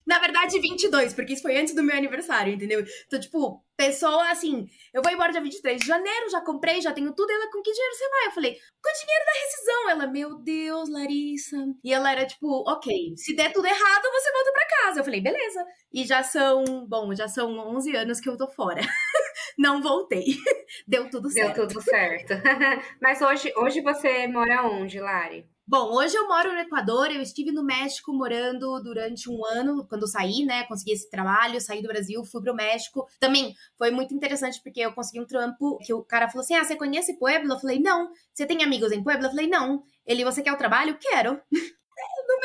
Na 0.08 0.18
verdade, 0.18 0.58
22, 0.58 1.12
porque 1.12 1.34
isso 1.34 1.42
foi 1.42 1.58
antes 1.58 1.74
do 1.74 1.82
meu 1.82 1.94
aniversário, 1.94 2.54
entendeu? 2.54 2.82
Então, 3.06 3.20
tipo, 3.20 3.62
pessoa 3.76 4.30
assim, 4.30 4.66
eu 4.94 5.02
vou 5.02 5.12
embora 5.12 5.32
dia 5.32 5.42
23 5.42 5.78
de 5.78 5.86
janeiro, 5.86 6.30
já 6.30 6.40
comprei, 6.40 6.80
já 6.80 6.94
tenho 6.94 7.12
tudo. 7.12 7.30
Ela, 7.30 7.50
com 7.52 7.60
que 7.60 7.70
dinheiro 7.70 7.94
você 7.94 8.08
vai? 8.08 8.26
Eu 8.26 8.32
falei, 8.32 8.54
com 8.54 8.88
o 8.88 9.04
dinheiro 9.04 9.26
da 9.26 9.32
rescisão. 9.32 9.90
Ela, 9.90 10.06
meu 10.06 10.38
Deus, 10.38 10.88
Larissa. 10.88 11.58
E 11.84 11.92
ela 11.92 12.10
era 12.10 12.24
tipo, 12.24 12.64
ok, 12.66 13.14
se 13.18 13.36
der 13.36 13.52
tudo 13.52 13.66
errado, 13.66 14.02
você 14.10 14.32
volta 14.32 14.52
pra 14.52 14.66
casa. 14.82 15.00
Eu 15.00 15.04
falei, 15.04 15.20
beleza. 15.20 15.66
E 15.92 16.06
já 16.06 16.22
são, 16.22 16.86
bom, 16.88 17.14
já 17.14 17.28
são 17.28 17.58
11 17.58 17.94
anos 17.94 18.18
que 18.18 18.30
eu 18.30 18.38
tô 18.38 18.48
fora. 18.48 18.80
Não 19.58 19.82
voltei. 19.82 20.24
Deu 20.88 21.10
tudo 21.10 21.28
certo. 21.28 21.54
Deu 21.54 21.68
tudo 21.68 21.82
certo. 21.82 22.32
Mas 22.98 23.20
hoje, 23.20 23.52
hoje 23.54 23.82
você 23.82 24.26
mora 24.26 24.62
onde, 24.64 24.98
Lari? 24.98 25.46
Bom, 25.70 25.92
hoje 25.92 26.16
eu 26.16 26.26
moro 26.26 26.50
no 26.54 26.60
Equador, 26.60 27.10
eu 27.10 27.20
estive 27.20 27.52
no 27.52 27.62
México 27.62 28.10
morando 28.10 28.82
durante 28.82 29.28
um 29.28 29.44
ano, 29.44 29.86
quando 29.86 30.06
saí, 30.06 30.42
né, 30.42 30.64
consegui 30.64 30.92
esse 30.92 31.10
trabalho, 31.10 31.60
saí 31.60 31.82
do 31.82 31.88
Brasil, 31.88 32.24
fui 32.24 32.40
pro 32.40 32.54
México. 32.54 33.06
Também 33.20 33.54
foi 33.76 33.90
muito 33.90 34.14
interessante 34.14 34.62
porque 34.62 34.80
eu 34.80 34.94
consegui 34.94 35.20
um 35.20 35.26
trampo 35.26 35.76
que 35.84 35.92
o 35.92 36.02
cara 36.02 36.26
falou 36.30 36.40
assim: 36.42 36.54
"Ah, 36.54 36.64
você 36.64 36.74
conhece 36.74 37.18
Puebla?" 37.18 37.54
Eu 37.54 37.60
falei: 37.60 37.78
"Não". 37.80 38.10
"Você 38.32 38.46
tem 38.46 38.62
amigos 38.64 38.92
em 38.92 39.02
Puebla?" 39.02 39.26
Eu 39.26 39.30
falei: 39.30 39.46
"Não". 39.46 39.82
Ele: 40.06 40.24
"Você 40.24 40.40
quer 40.42 40.52
o 40.54 40.56
trabalho?" 40.56 40.96
"Quero". 40.98 41.38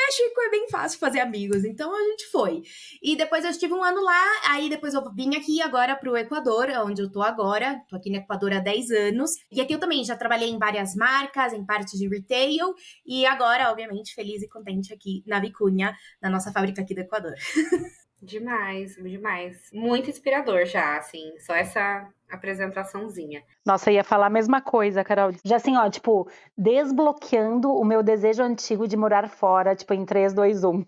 México 0.05 0.41
é 0.41 0.49
bem 0.49 0.67
fácil 0.69 0.99
fazer 0.99 1.19
amigos, 1.19 1.63
então 1.63 1.93
a 1.95 2.03
gente 2.09 2.27
foi. 2.27 2.61
E 3.01 3.15
depois 3.15 3.43
eu 3.45 3.51
estive 3.51 3.73
um 3.73 3.83
ano 3.83 4.03
lá, 4.03 4.23
aí 4.49 4.69
depois 4.69 4.93
eu 4.93 5.13
vim 5.13 5.35
aqui 5.35 5.61
agora 5.61 5.95
pro 5.95 6.17
Equador, 6.17 6.67
onde 6.85 7.01
eu 7.01 7.11
tô 7.11 7.21
agora. 7.21 7.81
Tô 7.89 7.95
aqui 7.95 8.09
no 8.09 8.17
Equador 8.17 8.53
há 8.53 8.59
10 8.59 8.91
anos. 8.91 9.31
E 9.51 9.61
aqui 9.61 9.73
eu 9.73 9.79
também 9.79 10.03
já 10.03 10.15
trabalhei 10.15 10.49
em 10.49 10.59
várias 10.59 10.95
marcas, 10.95 11.53
em 11.53 11.65
partes 11.65 11.97
de 11.97 12.07
retail. 12.07 12.73
E 13.05 13.25
agora, 13.25 13.71
obviamente, 13.71 14.13
feliz 14.13 14.41
e 14.41 14.49
contente 14.49 14.93
aqui 14.93 15.23
na 15.25 15.39
Vicunha, 15.39 15.95
na 16.21 16.29
nossa 16.29 16.51
fábrica 16.51 16.81
aqui 16.81 16.93
do 16.93 17.01
Equador. 17.01 17.33
Demais, 18.23 18.95
demais. 18.95 19.69
Muito 19.73 20.09
inspirador 20.09 20.65
já, 20.65 20.97
assim, 20.97 21.37
só 21.39 21.53
essa 21.53 22.07
apresentaçãozinha. 22.29 23.43
Nossa, 23.65 23.91
ia 23.91 24.03
falar 24.03 24.27
a 24.27 24.29
mesma 24.29 24.61
coisa, 24.61 25.03
Carol. 25.03 25.31
Já 25.43 25.57
assim, 25.57 25.75
ó, 25.75 25.89
tipo, 25.89 26.29
desbloqueando 26.57 27.69
o 27.69 27.83
meu 27.83 28.01
desejo 28.01 28.41
antigo 28.41 28.87
de 28.87 28.95
morar 28.95 29.27
fora, 29.27 29.75
tipo, 29.75 29.93
em 29.93 30.05
3, 30.05 30.33
2, 30.33 30.63
1. 30.63 30.85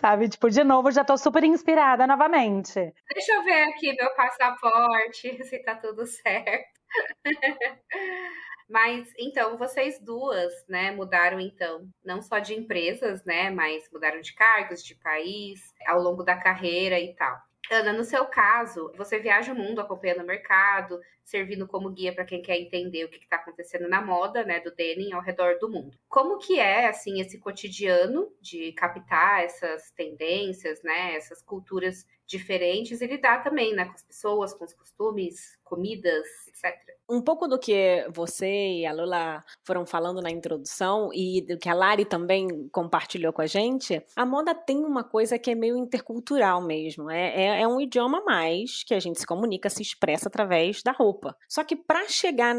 Sabe? 0.00 0.28
Tipo, 0.28 0.48
de 0.48 0.62
novo, 0.62 0.92
já 0.92 1.04
tô 1.04 1.16
super 1.16 1.42
inspirada 1.42 2.06
novamente. 2.06 2.94
Deixa 3.12 3.32
eu 3.32 3.42
ver 3.42 3.64
aqui 3.64 3.92
meu 3.92 4.14
passaporte, 4.14 5.42
se 5.44 5.58
tá 5.64 5.74
tudo 5.74 6.06
certo. 6.06 6.80
Mas 8.72 9.12
então 9.18 9.58
vocês 9.58 10.00
duas, 10.00 10.50
né, 10.66 10.90
mudaram 10.92 11.38
então, 11.38 11.86
não 12.02 12.22
só 12.22 12.38
de 12.38 12.54
empresas, 12.54 13.22
né, 13.22 13.50
mas 13.50 13.86
mudaram 13.92 14.22
de 14.22 14.34
cargos, 14.34 14.82
de 14.82 14.94
país, 14.94 15.60
ao 15.86 16.00
longo 16.00 16.22
da 16.22 16.34
carreira 16.34 16.98
e 16.98 17.14
tal. 17.14 17.38
Ana, 17.70 17.92
no 17.92 18.02
seu 18.02 18.24
caso, 18.24 18.90
você 18.96 19.18
viaja 19.18 19.52
o 19.52 19.56
mundo 19.56 19.80
acompanhando 19.80 20.22
o 20.22 20.26
mercado, 20.26 20.98
servindo 21.22 21.68
como 21.68 21.90
guia 21.90 22.14
para 22.14 22.24
quem 22.24 22.40
quer 22.40 22.56
entender 22.56 23.04
o 23.04 23.10
que 23.10 23.18
está 23.18 23.36
acontecendo 23.36 23.88
na 23.90 24.00
moda, 24.00 24.42
né, 24.42 24.60
do 24.60 24.74
denim 24.74 25.12
ao 25.12 25.20
redor 25.20 25.58
do 25.58 25.70
mundo. 25.70 25.98
Como 26.08 26.38
que 26.38 26.58
é, 26.58 26.88
assim, 26.88 27.20
esse 27.20 27.38
cotidiano 27.38 28.32
de 28.40 28.72
captar 28.72 29.44
essas 29.44 29.90
tendências, 29.92 30.82
né, 30.82 31.14
essas 31.14 31.42
culturas 31.42 32.06
diferentes 32.32 33.00
e 33.00 33.06
lidar 33.06 33.44
também, 33.44 33.74
né, 33.74 33.84
com 33.84 33.92
as 33.92 34.02
pessoas, 34.02 34.54
com 34.54 34.64
os 34.64 34.72
costumes, 34.72 35.58
comidas, 35.62 36.26
etc. 36.48 36.74
Um 37.08 37.20
pouco 37.20 37.46
do 37.46 37.58
que 37.58 38.06
você 38.10 38.46
e 38.46 38.86
a 38.86 38.92
Lula 38.92 39.44
foram 39.64 39.84
falando 39.84 40.20
na 40.22 40.30
introdução 40.30 41.10
e 41.12 41.42
do 41.42 41.58
que 41.58 41.68
a 41.68 41.74
Lari 41.74 42.04
também 42.04 42.68
compartilhou 42.70 43.32
com 43.32 43.42
a 43.42 43.46
gente, 43.46 44.02
a 44.16 44.24
moda 44.24 44.54
tem 44.54 44.78
uma 44.78 45.04
coisa 45.04 45.38
que 45.38 45.50
é 45.50 45.54
meio 45.54 45.76
intercultural 45.76 46.62
mesmo. 46.62 47.10
É, 47.10 47.42
é, 47.42 47.62
é 47.62 47.68
um 47.68 47.80
idioma 47.80 48.22
mais 48.24 48.82
que 48.84 48.94
a 48.94 49.00
gente 49.00 49.20
se 49.20 49.26
comunica, 49.26 49.68
se 49.68 49.82
expressa 49.82 50.28
através 50.28 50.82
da 50.82 50.92
roupa. 50.92 51.36
Só 51.48 51.62
que 51.62 51.76
para 51.76 52.08
chegar 52.08 52.54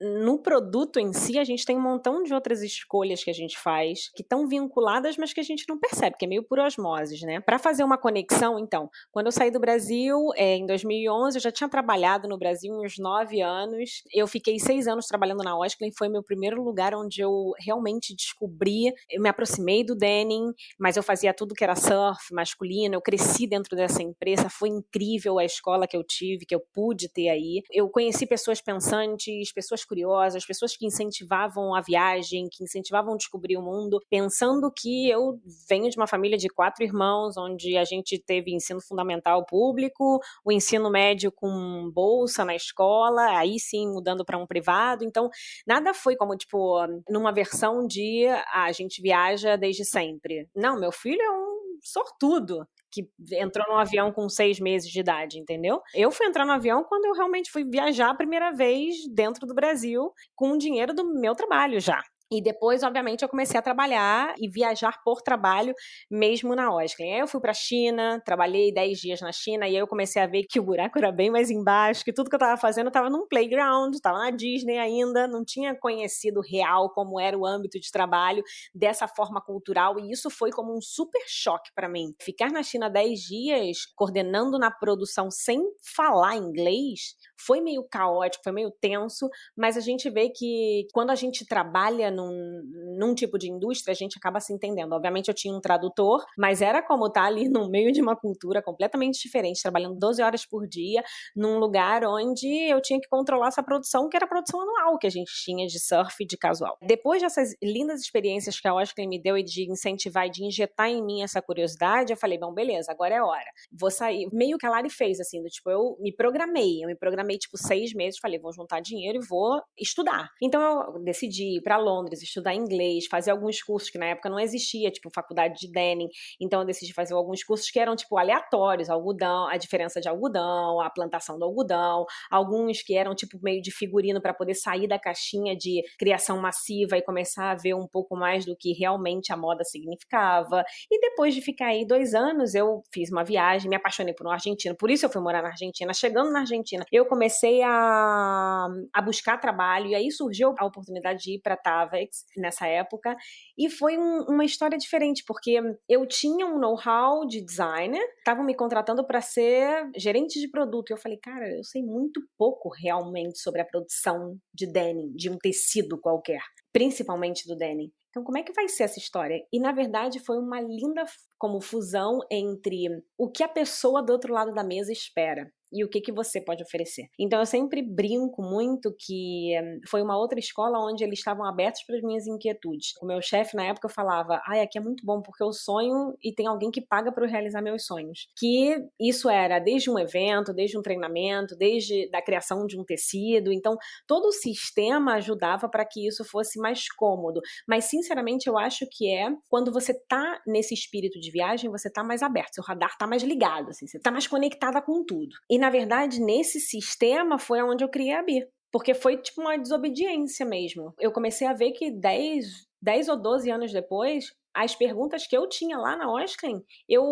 no 0.00 0.38
produto 0.38 0.98
em 0.98 1.12
si, 1.12 1.38
a 1.38 1.44
gente 1.44 1.64
tem 1.64 1.76
um 1.76 1.80
montão 1.80 2.22
de 2.22 2.34
outras 2.34 2.62
escolhas 2.62 3.24
que 3.24 3.30
a 3.30 3.34
gente 3.34 3.58
faz 3.58 4.10
que 4.14 4.22
estão 4.22 4.46
vinculadas, 4.46 5.16
mas 5.16 5.32
que 5.32 5.40
a 5.40 5.42
gente 5.42 5.64
não 5.68 5.78
percebe, 5.78 6.16
que 6.18 6.26
é 6.26 6.28
meio 6.28 6.42
por 6.42 6.58
osmoses, 6.58 7.22
né? 7.22 7.40
Para 7.40 7.58
fazer 7.58 7.82
uma 7.82 7.96
conexão, 7.96 8.58
então, 8.58 8.90
quando 9.10 9.26
eu 9.26 9.32
saí 9.32 9.50
do 9.50 9.58
Brasil, 9.58 10.18
é, 10.36 10.56
em 10.56 10.66
2011, 10.66 11.38
eu 11.38 11.42
já 11.42 11.50
tinha 11.50 11.68
trabalhado 11.68 12.28
no 12.28 12.38
Brasil 12.38 12.74
uns 12.74 12.98
nove 12.98 13.40
anos. 13.40 14.02
Eu 14.12 14.26
fiquei 14.26 14.58
seis 14.58 14.86
anos 14.86 15.06
trabalhando 15.06 15.42
na 15.42 15.58
Osklen, 15.58 15.90
foi 15.96 16.08
meu 16.08 16.22
primeiro 16.22 16.62
lugar 16.62 16.94
onde 16.94 17.22
eu 17.22 17.52
realmente 17.58 18.14
descobri, 18.14 18.92
eu 19.10 19.22
me 19.22 19.28
aproximei 19.28 19.82
do 19.82 19.94
denim, 19.96 20.52
mas 20.78 20.96
eu 20.96 21.02
fazia 21.02 21.32
tudo 21.32 21.54
que 21.54 21.64
era 21.64 21.74
surf, 21.74 22.32
masculino, 22.32 22.94
eu 22.94 23.00
cresci 23.00 23.46
dentro 23.46 23.74
dessa 23.74 24.02
empresa, 24.02 24.50
foi 24.50 24.68
incrível 24.68 25.38
a 25.38 25.44
escola 25.44 25.86
que 25.86 25.96
eu 25.96 26.04
tive, 26.04 26.44
que 26.44 26.54
eu 26.54 26.60
pude 26.74 27.08
ter 27.08 27.28
aí. 27.28 27.62
Eu 27.70 27.88
conheci 27.88 28.26
pessoas 28.26 28.60
pensantes, 28.60 29.52
pessoas 29.52 29.85
curiosas, 29.86 30.44
pessoas 30.44 30.76
que 30.76 30.86
incentivavam 30.86 31.74
a 31.74 31.80
viagem, 31.80 32.48
que 32.50 32.64
incentivavam 32.64 33.16
descobrir 33.16 33.56
o 33.56 33.62
mundo, 33.62 34.00
pensando 34.10 34.70
que 34.70 35.08
eu 35.08 35.40
venho 35.68 35.88
de 35.88 35.96
uma 35.96 36.06
família 36.06 36.36
de 36.36 36.48
quatro 36.48 36.84
irmãos, 36.84 37.36
onde 37.36 37.76
a 37.76 37.84
gente 37.84 38.18
teve 38.18 38.54
ensino 38.54 38.80
fundamental 38.80 39.44
público, 39.46 40.20
o 40.44 40.52
ensino 40.52 40.90
médio 40.90 41.30
com 41.32 41.90
bolsa 41.92 42.44
na 42.44 42.54
escola, 42.54 43.38
aí 43.38 43.58
sim 43.58 43.86
mudando 43.88 44.24
para 44.24 44.38
um 44.38 44.46
privado. 44.46 45.04
Então, 45.04 45.30
nada 45.66 45.94
foi 45.94 46.16
como, 46.16 46.36
tipo, 46.36 46.78
numa 47.08 47.32
versão 47.32 47.86
de 47.86 48.26
ah, 48.26 48.64
a 48.64 48.72
gente 48.72 49.00
viaja 49.00 49.56
desde 49.56 49.84
sempre. 49.84 50.48
Não, 50.54 50.78
meu 50.78 50.92
filho 50.92 51.20
é 51.20 51.30
um 51.30 51.56
sortudo 51.82 52.66
que 52.96 53.36
entrou 53.36 53.66
no 53.68 53.76
avião 53.76 54.10
com 54.10 54.28
seis 54.28 54.58
meses 54.58 54.90
de 54.90 55.00
idade, 55.00 55.38
entendeu? 55.38 55.82
Eu 55.94 56.10
fui 56.10 56.26
entrar 56.26 56.46
no 56.46 56.52
avião 56.52 56.82
quando 56.82 57.04
eu 57.04 57.12
realmente 57.12 57.50
fui 57.50 57.64
viajar 57.64 58.10
a 58.10 58.14
primeira 58.14 58.52
vez 58.52 58.96
dentro 59.12 59.46
do 59.46 59.54
Brasil 59.54 60.10
com 60.34 60.52
o 60.52 60.58
dinheiro 60.58 60.94
do 60.94 61.04
meu 61.04 61.34
trabalho 61.34 61.78
já. 61.78 62.02
E 62.30 62.42
depois, 62.42 62.82
obviamente, 62.82 63.22
eu 63.22 63.28
comecei 63.28 63.58
a 63.58 63.62
trabalhar 63.62 64.34
e 64.36 64.48
viajar 64.48 65.00
por 65.04 65.22
trabalho, 65.22 65.72
mesmo 66.10 66.56
na 66.56 66.72
Oscar. 66.74 67.06
Aí 67.06 67.20
eu 67.20 67.28
fui 67.28 67.40
para 67.40 67.52
a 67.52 67.54
China, 67.54 68.20
trabalhei 68.24 68.72
10 68.72 68.98
dias 68.98 69.20
na 69.20 69.30
China, 69.30 69.68
e 69.68 69.70
aí 69.70 69.76
eu 69.76 69.86
comecei 69.86 70.20
a 70.20 70.26
ver 70.26 70.42
que 70.42 70.58
o 70.58 70.62
buraco 70.64 70.98
era 70.98 71.12
bem 71.12 71.30
mais 71.30 71.50
embaixo, 71.50 72.04
que 72.04 72.12
tudo 72.12 72.28
que 72.28 72.34
eu 72.34 72.38
estava 72.38 72.56
fazendo 72.56 72.88
estava 72.88 73.08
num 73.08 73.28
playground, 73.28 73.94
estava 73.94 74.18
na 74.18 74.30
Disney 74.30 74.76
ainda, 74.76 75.28
não 75.28 75.44
tinha 75.44 75.72
conhecido 75.78 76.40
real 76.40 76.90
como 76.90 77.20
era 77.20 77.38
o 77.38 77.46
âmbito 77.46 77.78
de 77.78 77.90
trabalho 77.92 78.42
dessa 78.74 79.06
forma 79.06 79.40
cultural, 79.40 79.98
e 80.00 80.10
isso 80.10 80.28
foi 80.28 80.50
como 80.50 80.76
um 80.76 80.80
super 80.80 81.22
choque 81.28 81.70
para 81.76 81.88
mim. 81.88 82.12
Ficar 82.20 82.50
na 82.50 82.62
China 82.62 82.90
10 82.90 83.20
dias, 83.20 83.78
coordenando 83.94 84.58
na 84.58 84.70
produção 84.70 85.30
sem 85.30 85.62
falar 85.94 86.36
inglês, 86.36 87.14
foi 87.38 87.60
meio 87.60 87.84
caótico, 87.88 88.44
foi 88.44 88.52
meio 88.52 88.70
tenso, 88.80 89.28
mas 89.56 89.76
a 89.76 89.80
gente 89.80 90.08
vê 90.10 90.30
que 90.30 90.86
quando 90.92 91.10
a 91.10 91.14
gente 91.14 91.46
trabalha 91.46 92.10
num, 92.10 92.62
num 92.98 93.14
tipo 93.14 93.38
de 93.38 93.50
indústria, 93.50 93.92
a 93.92 93.96
gente 93.96 94.16
acaba 94.18 94.40
se 94.40 94.52
entendendo. 94.52 94.92
Obviamente 94.92 95.28
eu 95.28 95.34
tinha 95.34 95.54
um 95.54 95.60
tradutor, 95.60 96.24
mas 96.38 96.62
era 96.62 96.82
como 96.82 97.06
estar 97.06 97.22
tá 97.22 97.26
ali 97.26 97.48
no 97.48 97.68
meio 97.70 97.92
de 97.92 98.00
uma 98.00 98.16
cultura 98.16 98.62
completamente 98.62 99.20
diferente, 99.20 99.62
trabalhando 99.62 99.98
12 99.98 100.22
horas 100.22 100.46
por 100.46 100.66
dia, 100.66 101.02
num 101.34 101.58
lugar 101.58 102.04
onde 102.04 102.46
eu 102.70 102.80
tinha 102.80 103.00
que 103.00 103.08
controlar 103.08 103.48
essa 103.48 103.62
produção, 103.62 104.08
que 104.08 104.16
era 104.16 104.26
a 104.26 104.28
produção 104.28 104.60
anual 104.60 104.98
que 104.98 105.06
a 105.06 105.10
gente 105.10 105.32
tinha 105.44 105.66
de 105.66 105.78
surf 105.78 106.24
de 106.24 106.36
casual. 106.36 106.76
Depois 106.82 107.22
dessas 107.22 107.54
lindas 107.62 108.00
experiências 108.00 108.58
que 108.60 108.68
a 108.68 108.74
Oscar 108.74 109.06
me 109.06 109.20
deu 109.20 109.36
e 109.36 109.42
de 109.42 109.70
incentivar 109.70 110.26
e 110.26 110.30
de 110.30 110.44
injetar 110.44 110.88
em 110.88 111.04
mim 111.04 111.22
essa 111.22 111.42
curiosidade, 111.42 112.12
eu 112.12 112.16
falei, 112.16 112.38
bom, 112.38 112.52
beleza, 112.52 112.92
agora 112.92 113.14
é 113.14 113.22
hora. 113.22 113.50
Vou 113.72 113.90
sair. 113.90 114.28
Meio 114.32 114.58
que 114.58 114.66
a 114.66 114.70
Lari 114.70 114.90
fez, 114.90 115.20
assim, 115.20 115.42
do 115.42 115.48
tipo, 115.48 115.70
eu 115.70 115.96
me 116.00 116.14
programei, 116.14 116.82
eu 116.82 116.86
me 116.86 116.96
programei, 116.96 117.25
tipo, 117.34 117.56
seis 117.56 117.92
meses, 117.92 118.18
falei, 118.20 118.38
vou 118.38 118.52
juntar 118.52 118.80
dinheiro 118.80 119.18
e 119.22 119.26
vou 119.26 119.60
estudar. 119.78 120.28
Então 120.42 120.60
eu 120.62 121.02
decidi 121.02 121.56
ir 121.58 121.62
para 121.62 121.76
Londres, 121.76 122.22
estudar 122.22 122.54
inglês, 122.54 123.06
fazer 123.10 123.30
alguns 123.30 123.62
cursos 123.62 123.90
que 123.90 123.98
na 123.98 124.06
época 124.06 124.28
não 124.28 124.38
existia, 124.38 124.90
tipo 124.90 125.10
faculdade 125.14 125.54
de 125.58 125.70
denim. 125.70 126.08
Então 126.40 126.60
eu 126.60 126.66
decidi 126.66 126.92
fazer 126.92 127.14
alguns 127.14 127.42
cursos 127.42 127.70
que 127.70 127.78
eram 127.78 127.96
tipo 127.96 128.16
aleatórios, 128.18 128.88
algodão, 128.90 129.48
a 129.48 129.56
diferença 129.56 130.00
de 130.00 130.08
algodão, 130.08 130.80
a 130.80 130.90
plantação 130.90 131.38
do 131.38 131.44
algodão, 131.44 132.04
alguns 132.30 132.82
que 132.82 132.94
eram 132.94 133.14
tipo 133.14 133.38
meio 133.42 133.60
de 133.62 133.70
figurino 133.70 134.20
para 134.20 134.34
poder 134.34 134.54
sair 134.54 134.86
da 134.86 134.98
caixinha 134.98 135.56
de 135.56 135.82
criação 135.98 136.38
massiva 136.38 136.96
e 136.96 137.02
começar 137.02 137.50
a 137.50 137.54
ver 137.54 137.74
um 137.74 137.86
pouco 137.86 138.16
mais 138.16 138.44
do 138.44 138.56
que 138.56 138.72
realmente 138.72 139.32
a 139.32 139.36
moda 139.36 139.64
significava. 139.64 140.64
E 140.90 141.00
depois 141.00 141.34
de 141.34 141.40
ficar 141.40 141.68
aí 141.68 141.86
dois 141.86 142.14
anos, 142.14 142.54
eu 142.54 142.82
fiz 142.92 143.10
uma 143.10 143.24
viagem, 143.24 143.68
me 143.68 143.76
apaixonei 143.76 144.14
por 144.14 144.26
um 144.26 144.30
argentino, 144.30 144.76
por 144.76 144.90
isso 144.90 145.06
eu 145.06 145.10
fui 145.10 145.22
morar 145.22 145.42
na 145.42 145.48
Argentina. 145.48 145.92
Chegando 145.92 146.30
na 146.30 146.40
Argentina, 146.40 146.84
eu 146.92 147.06
comecei 147.16 147.62
a, 147.62 148.68
a 148.92 149.02
buscar 149.02 149.38
trabalho 149.38 149.86
e 149.86 149.94
aí 149.94 150.10
surgiu 150.10 150.54
a 150.58 150.66
oportunidade 150.66 151.22
de 151.22 151.36
ir 151.36 151.40
para 151.40 151.56
Tava 151.56 151.96
nessa 152.36 152.66
época. 152.66 153.16
E 153.56 153.70
foi 153.70 153.96
um, 153.96 154.26
uma 154.28 154.44
história 154.44 154.76
diferente, 154.76 155.24
porque 155.26 155.58
eu 155.88 156.06
tinha 156.06 156.46
um 156.46 156.58
know-how 156.58 157.26
de 157.26 157.42
designer, 157.42 158.02
estavam 158.18 158.44
me 158.44 158.54
contratando 158.54 159.04
para 159.06 159.22
ser 159.22 159.90
gerente 159.96 160.38
de 160.38 160.50
produto. 160.50 160.90
E 160.90 160.92
eu 160.92 160.98
falei, 160.98 161.18
cara, 161.18 161.48
eu 161.48 161.64
sei 161.64 161.82
muito 161.82 162.20
pouco 162.36 162.68
realmente 162.68 163.38
sobre 163.38 163.62
a 163.62 163.64
produção 163.64 164.36
de 164.52 164.70
denim, 164.70 165.10
de 165.14 165.30
um 165.30 165.38
tecido 165.38 165.98
qualquer, 165.98 166.42
principalmente 166.70 167.48
do 167.48 167.56
denim. 167.56 167.90
Então, 168.10 168.24
como 168.24 168.38
é 168.38 168.42
que 168.42 168.52
vai 168.52 168.68
ser 168.68 168.84
essa 168.84 168.98
história? 168.98 169.42
E, 169.52 169.58
na 169.60 169.72
verdade, 169.72 170.20
foi 170.20 170.38
uma 170.38 170.60
linda 170.60 171.04
como 171.38 171.60
fusão 171.60 172.20
entre 172.30 172.86
o 173.18 173.30
que 173.30 173.42
a 173.42 173.48
pessoa 173.48 174.02
do 174.02 174.10
outro 174.10 174.32
lado 174.32 174.54
da 174.54 174.64
mesa 174.64 174.90
espera 174.90 175.50
e 175.72 175.84
o 175.84 175.88
que, 175.88 176.00
que 176.00 176.12
você 176.12 176.40
pode 176.40 176.62
oferecer. 176.62 177.04
Então 177.18 177.38
eu 177.40 177.46
sempre 177.46 177.82
brinco 177.82 178.42
muito 178.42 178.94
que 178.98 179.54
eh, 179.54 179.78
foi 179.88 180.02
uma 180.02 180.16
outra 180.18 180.38
escola 180.38 180.78
onde 180.78 181.04
eles 181.04 181.18
estavam 181.18 181.44
abertos 181.44 181.82
para 181.84 181.96
as 181.96 182.02
minhas 182.02 182.26
inquietudes. 182.26 182.94
O 183.00 183.06
meu 183.06 183.20
chefe 183.20 183.56
na 183.56 183.64
época 183.66 183.88
falava: 183.88 184.40
"Ai, 184.46 184.60
aqui 184.60 184.78
é 184.78 184.80
muito 184.80 185.04
bom 185.04 185.20
porque 185.22 185.42
eu 185.42 185.52
sonho 185.52 186.16
e 186.22 186.32
tem 186.32 186.46
alguém 186.46 186.70
que 186.70 186.80
paga 186.80 187.12
para 187.12 187.24
eu 187.24 187.30
realizar 187.30 187.62
meus 187.62 187.84
sonhos". 187.86 188.28
Que 188.38 188.76
isso 189.00 189.28
era 189.28 189.58
desde 189.58 189.90
um 189.90 189.98
evento, 189.98 190.52
desde 190.52 190.78
um 190.78 190.82
treinamento, 190.82 191.56
desde 191.56 192.08
da 192.10 192.22
criação 192.22 192.66
de 192.66 192.78
um 192.78 192.84
tecido. 192.84 193.52
Então 193.52 193.76
todo 194.06 194.26
o 194.26 194.32
sistema 194.32 195.14
ajudava 195.14 195.68
para 195.68 195.84
que 195.84 196.06
isso 196.06 196.24
fosse 196.24 196.58
mais 196.58 196.90
cômodo. 196.92 197.40
Mas 197.68 197.84
sinceramente 197.86 198.48
eu 198.48 198.58
acho 198.58 198.86
que 198.90 199.10
é 199.10 199.28
quando 199.48 199.72
você 199.72 199.94
tá 200.08 200.40
nesse 200.46 200.74
espírito 200.74 201.18
de 201.20 201.30
viagem, 201.30 201.70
você 201.70 201.90
tá 201.90 202.02
mais 202.04 202.22
aberto, 202.22 202.54
seu 202.54 202.64
radar 202.64 202.96
tá 202.98 203.06
mais 203.06 203.22
ligado, 203.22 203.70
assim, 203.70 203.86
você 203.86 203.98
tá 203.98 204.10
mais 204.10 204.26
conectada 204.26 204.80
com 204.82 205.04
tudo. 205.04 205.34
E 205.56 205.58
na 205.58 205.70
verdade, 205.70 206.20
nesse 206.20 206.60
sistema 206.60 207.38
foi 207.38 207.62
onde 207.62 207.82
eu 207.82 207.88
criei 207.88 208.12
a 208.12 208.22
BIR. 208.22 208.46
Porque 208.70 208.92
foi 208.92 209.16
tipo 209.16 209.40
uma 209.40 209.56
desobediência 209.56 210.44
mesmo. 210.44 210.92
Eu 211.00 211.10
comecei 211.10 211.46
a 211.46 211.54
ver 211.54 211.72
que 211.72 211.90
10, 211.90 212.44
10 212.82 213.08
ou 213.08 213.16
12 213.16 213.50
anos 213.50 213.72
depois, 213.72 214.26
as 214.54 214.74
perguntas 214.74 215.26
que 215.26 215.34
eu 215.34 215.48
tinha 215.48 215.78
lá 215.78 215.96
na 215.96 216.12
Osklin, 216.12 216.62
eu 216.86 217.02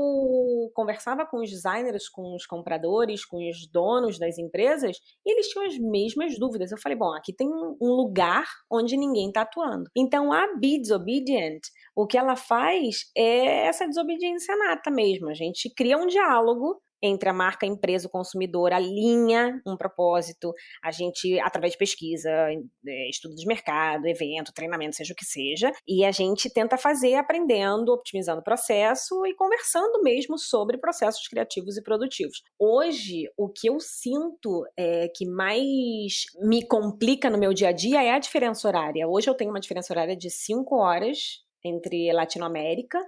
conversava 0.74 1.24
com 1.24 1.40
os 1.40 1.48
designers, 1.48 2.06
com 2.06 2.34
os 2.34 2.44
compradores, 2.44 3.24
com 3.24 3.38
os 3.48 3.66
donos 3.70 4.18
das 4.18 4.36
empresas, 4.36 4.98
e 5.24 5.32
eles 5.32 5.48
tinham 5.48 5.66
as 5.66 5.78
mesmas 5.78 6.38
dúvidas. 6.38 6.70
Eu 6.70 6.76
falei, 6.76 6.98
bom, 6.98 7.14
aqui 7.14 7.32
tem 7.34 7.48
um 7.48 7.92
lugar 7.94 8.44
onde 8.70 8.94
ninguém 8.94 9.28
está 9.28 9.40
atuando. 9.40 9.84
Então, 9.96 10.34
a 10.34 10.54
Be 10.58 10.78
Disobedient, 10.78 11.60
o 11.96 12.06
que 12.06 12.18
ela 12.18 12.36
faz 12.36 13.10
é 13.16 13.66
essa 13.66 13.86
desobediência 13.86 14.54
nata 14.54 14.90
mesmo. 14.90 15.30
A 15.30 15.34
gente 15.34 15.72
cria 15.74 15.96
um 15.96 16.06
diálogo 16.06 16.78
entre 17.02 17.28
a 17.28 17.32
marca, 17.32 17.66
a 17.66 17.68
empresa, 17.68 18.06
o 18.06 18.10
consumidor, 18.10 18.72
alinha 18.72 19.60
um 19.66 19.76
propósito, 19.76 20.52
a 20.82 20.90
gente, 20.90 21.38
através 21.40 21.72
de 21.72 21.78
pesquisa, 21.78 22.30
é, 22.30 23.10
estudo 23.10 23.34
de 23.34 23.46
mercado, 23.46 24.06
evento, 24.06 24.52
treinamento, 24.52 24.96
seja 24.96 25.12
o 25.12 25.16
que 25.16 25.24
seja, 25.24 25.70
e 25.86 26.04
a 26.04 26.10
gente 26.10 26.52
tenta 26.52 26.78
fazer 26.78 27.14
aprendendo, 27.14 27.92
optimizando 27.92 28.40
o 28.40 28.44
processo 28.44 29.26
e 29.26 29.34
conversando 29.34 30.02
mesmo 30.02 30.38
sobre 30.38 30.78
processos 30.78 31.26
criativos 31.28 31.76
e 31.76 31.82
produtivos. 31.82 32.42
Hoje, 32.58 33.24
o 33.36 33.48
que 33.48 33.68
eu 33.68 33.78
sinto 33.80 34.64
é, 34.76 35.08
que 35.14 35.26
mais 35.26 36.24
me 36.42 36.66
complica 36.66 37.30
no 37.30 37.38
meu 37.38 37.52
dia 37.52 37.68
a 37.68 37.72
dia 37.72 38.02
é 38.02 38.10
a 38.12 38.18
diferença 38.18 38.66
horária. 38.66 39.06
Hoje 39.08 39.28
eu 39.28 39.34
tenho 39.34 39.50
uma 39.50 39.60
diferença 39.60 39.92
horária 39.92 40.16
de 40.16 40.30
5 40.30 40.74
horas 40.76 41.44
entre 41.64 42.12
Latinoamérica, 42.12 42.98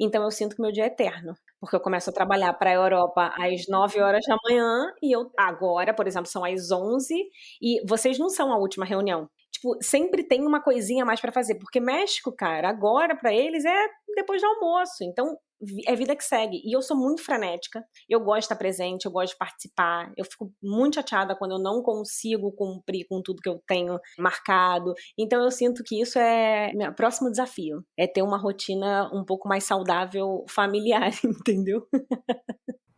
então 0.00 0.22
eu 0.22 0.30
sinto 0.30 0.54
que 0.54 0.62
meu 0.62 0.70
dia 0.70 0.84
é 0.84 0.86
eterno. 0.86 1.34
Porque 1.64 1.76
eu 1.76 1.80
começo 1.80 2.10
a 2.10 2.12
trabalhar 2.12 2.52
para 2.52 2.70
a 2.70 2.74
Europa 2.74 3.32
às 3.38 3.66
9 3.66 3.98
horas 3.98 4.22
da 4.28 4.36
manhã 4.44 4.92
e 5.02 5.16
eu 5.16 5.30
agora, 5.38 5.94
por 5.94 6.06
exemplo, 6.06 6.28
são 6.28 6.44
às 6.44 6.70
11 6.70 7.14
e 7.60 7.80
vocês 7.88 8.18
não 8.18 8.28
são 8.28 8.52
a 8.52 8.58
última 8.58 8.84
reunião. 8.84 9.28
Tipo, 9.50 9.74
sempre 9.80 10.22
tem 10.22 10.46
uma 10.46 10.62
coisinha 10.62 11.06
mais 11.06 11.22
para 11.22 11.32
fazer, 11.32 11.54
porque 11.54 11.80
México, 11.80 12.34
cara, 12.36 12.68
agora 12.68 13.16
para 13.16 13.32
eles 13.32 13.64
é 13.64 13.86
depois 14.14 14.42
do 14.42 14.46
almoço. 14.46 15.02
Então, 15.04 15.38
é 15.86 15.94
vida 15.94 16.16
que 16.16 16.24
segue. 16.24 16.60
E 16.64 16.74
eu 16.74 16.82
sou 16.82 16.96
muito 16.96 17.22
frenética, 17.22 17.84
eu 18.08 18.20
gosto 18.20 18.40
de 18.40 18.44
estar 18.44 18.56
presente, 18.56 19.04
eu 19.04 19.12
gosto 19.12 19.32
de 19.32 19.38
participar. 19.38 20.12
Eu 20.16 20.24
fico 20.24 20.52
muito 20.62 20.94
chateada 20.94 21.36
quando 21.36 21.52
eu 21.52 21.58
não 21.58 21.82
consigo 21.82 22.52
cumprir 22.52 23.06
com 23.08 23.22
tudo 23.22 23.42
que 23.42 23.48
eu 23.48 23.60
tenho 23.66 23.98
marcado. 24.18 24.94
Então 25.18 25.42
eu 25.42 25.50
sinto 25.50 25.82
que 25.84 26.00
isso 26.00 26.18
é 26.18 26.72
meu 26.74 26.94
próximo 26.94 27.30
desafio, 27.30 27.84
é 27.96 28.06
ter 28.06 28.22
uma 28.22 28.38
rotina 28.38 29.10
um 29.12 29.24
pouco 29.24 29.48
mais 29.48 29.64
saudável 29.64 30.44
familiar, 30.48 31.10
entendeu? 31.24 31.86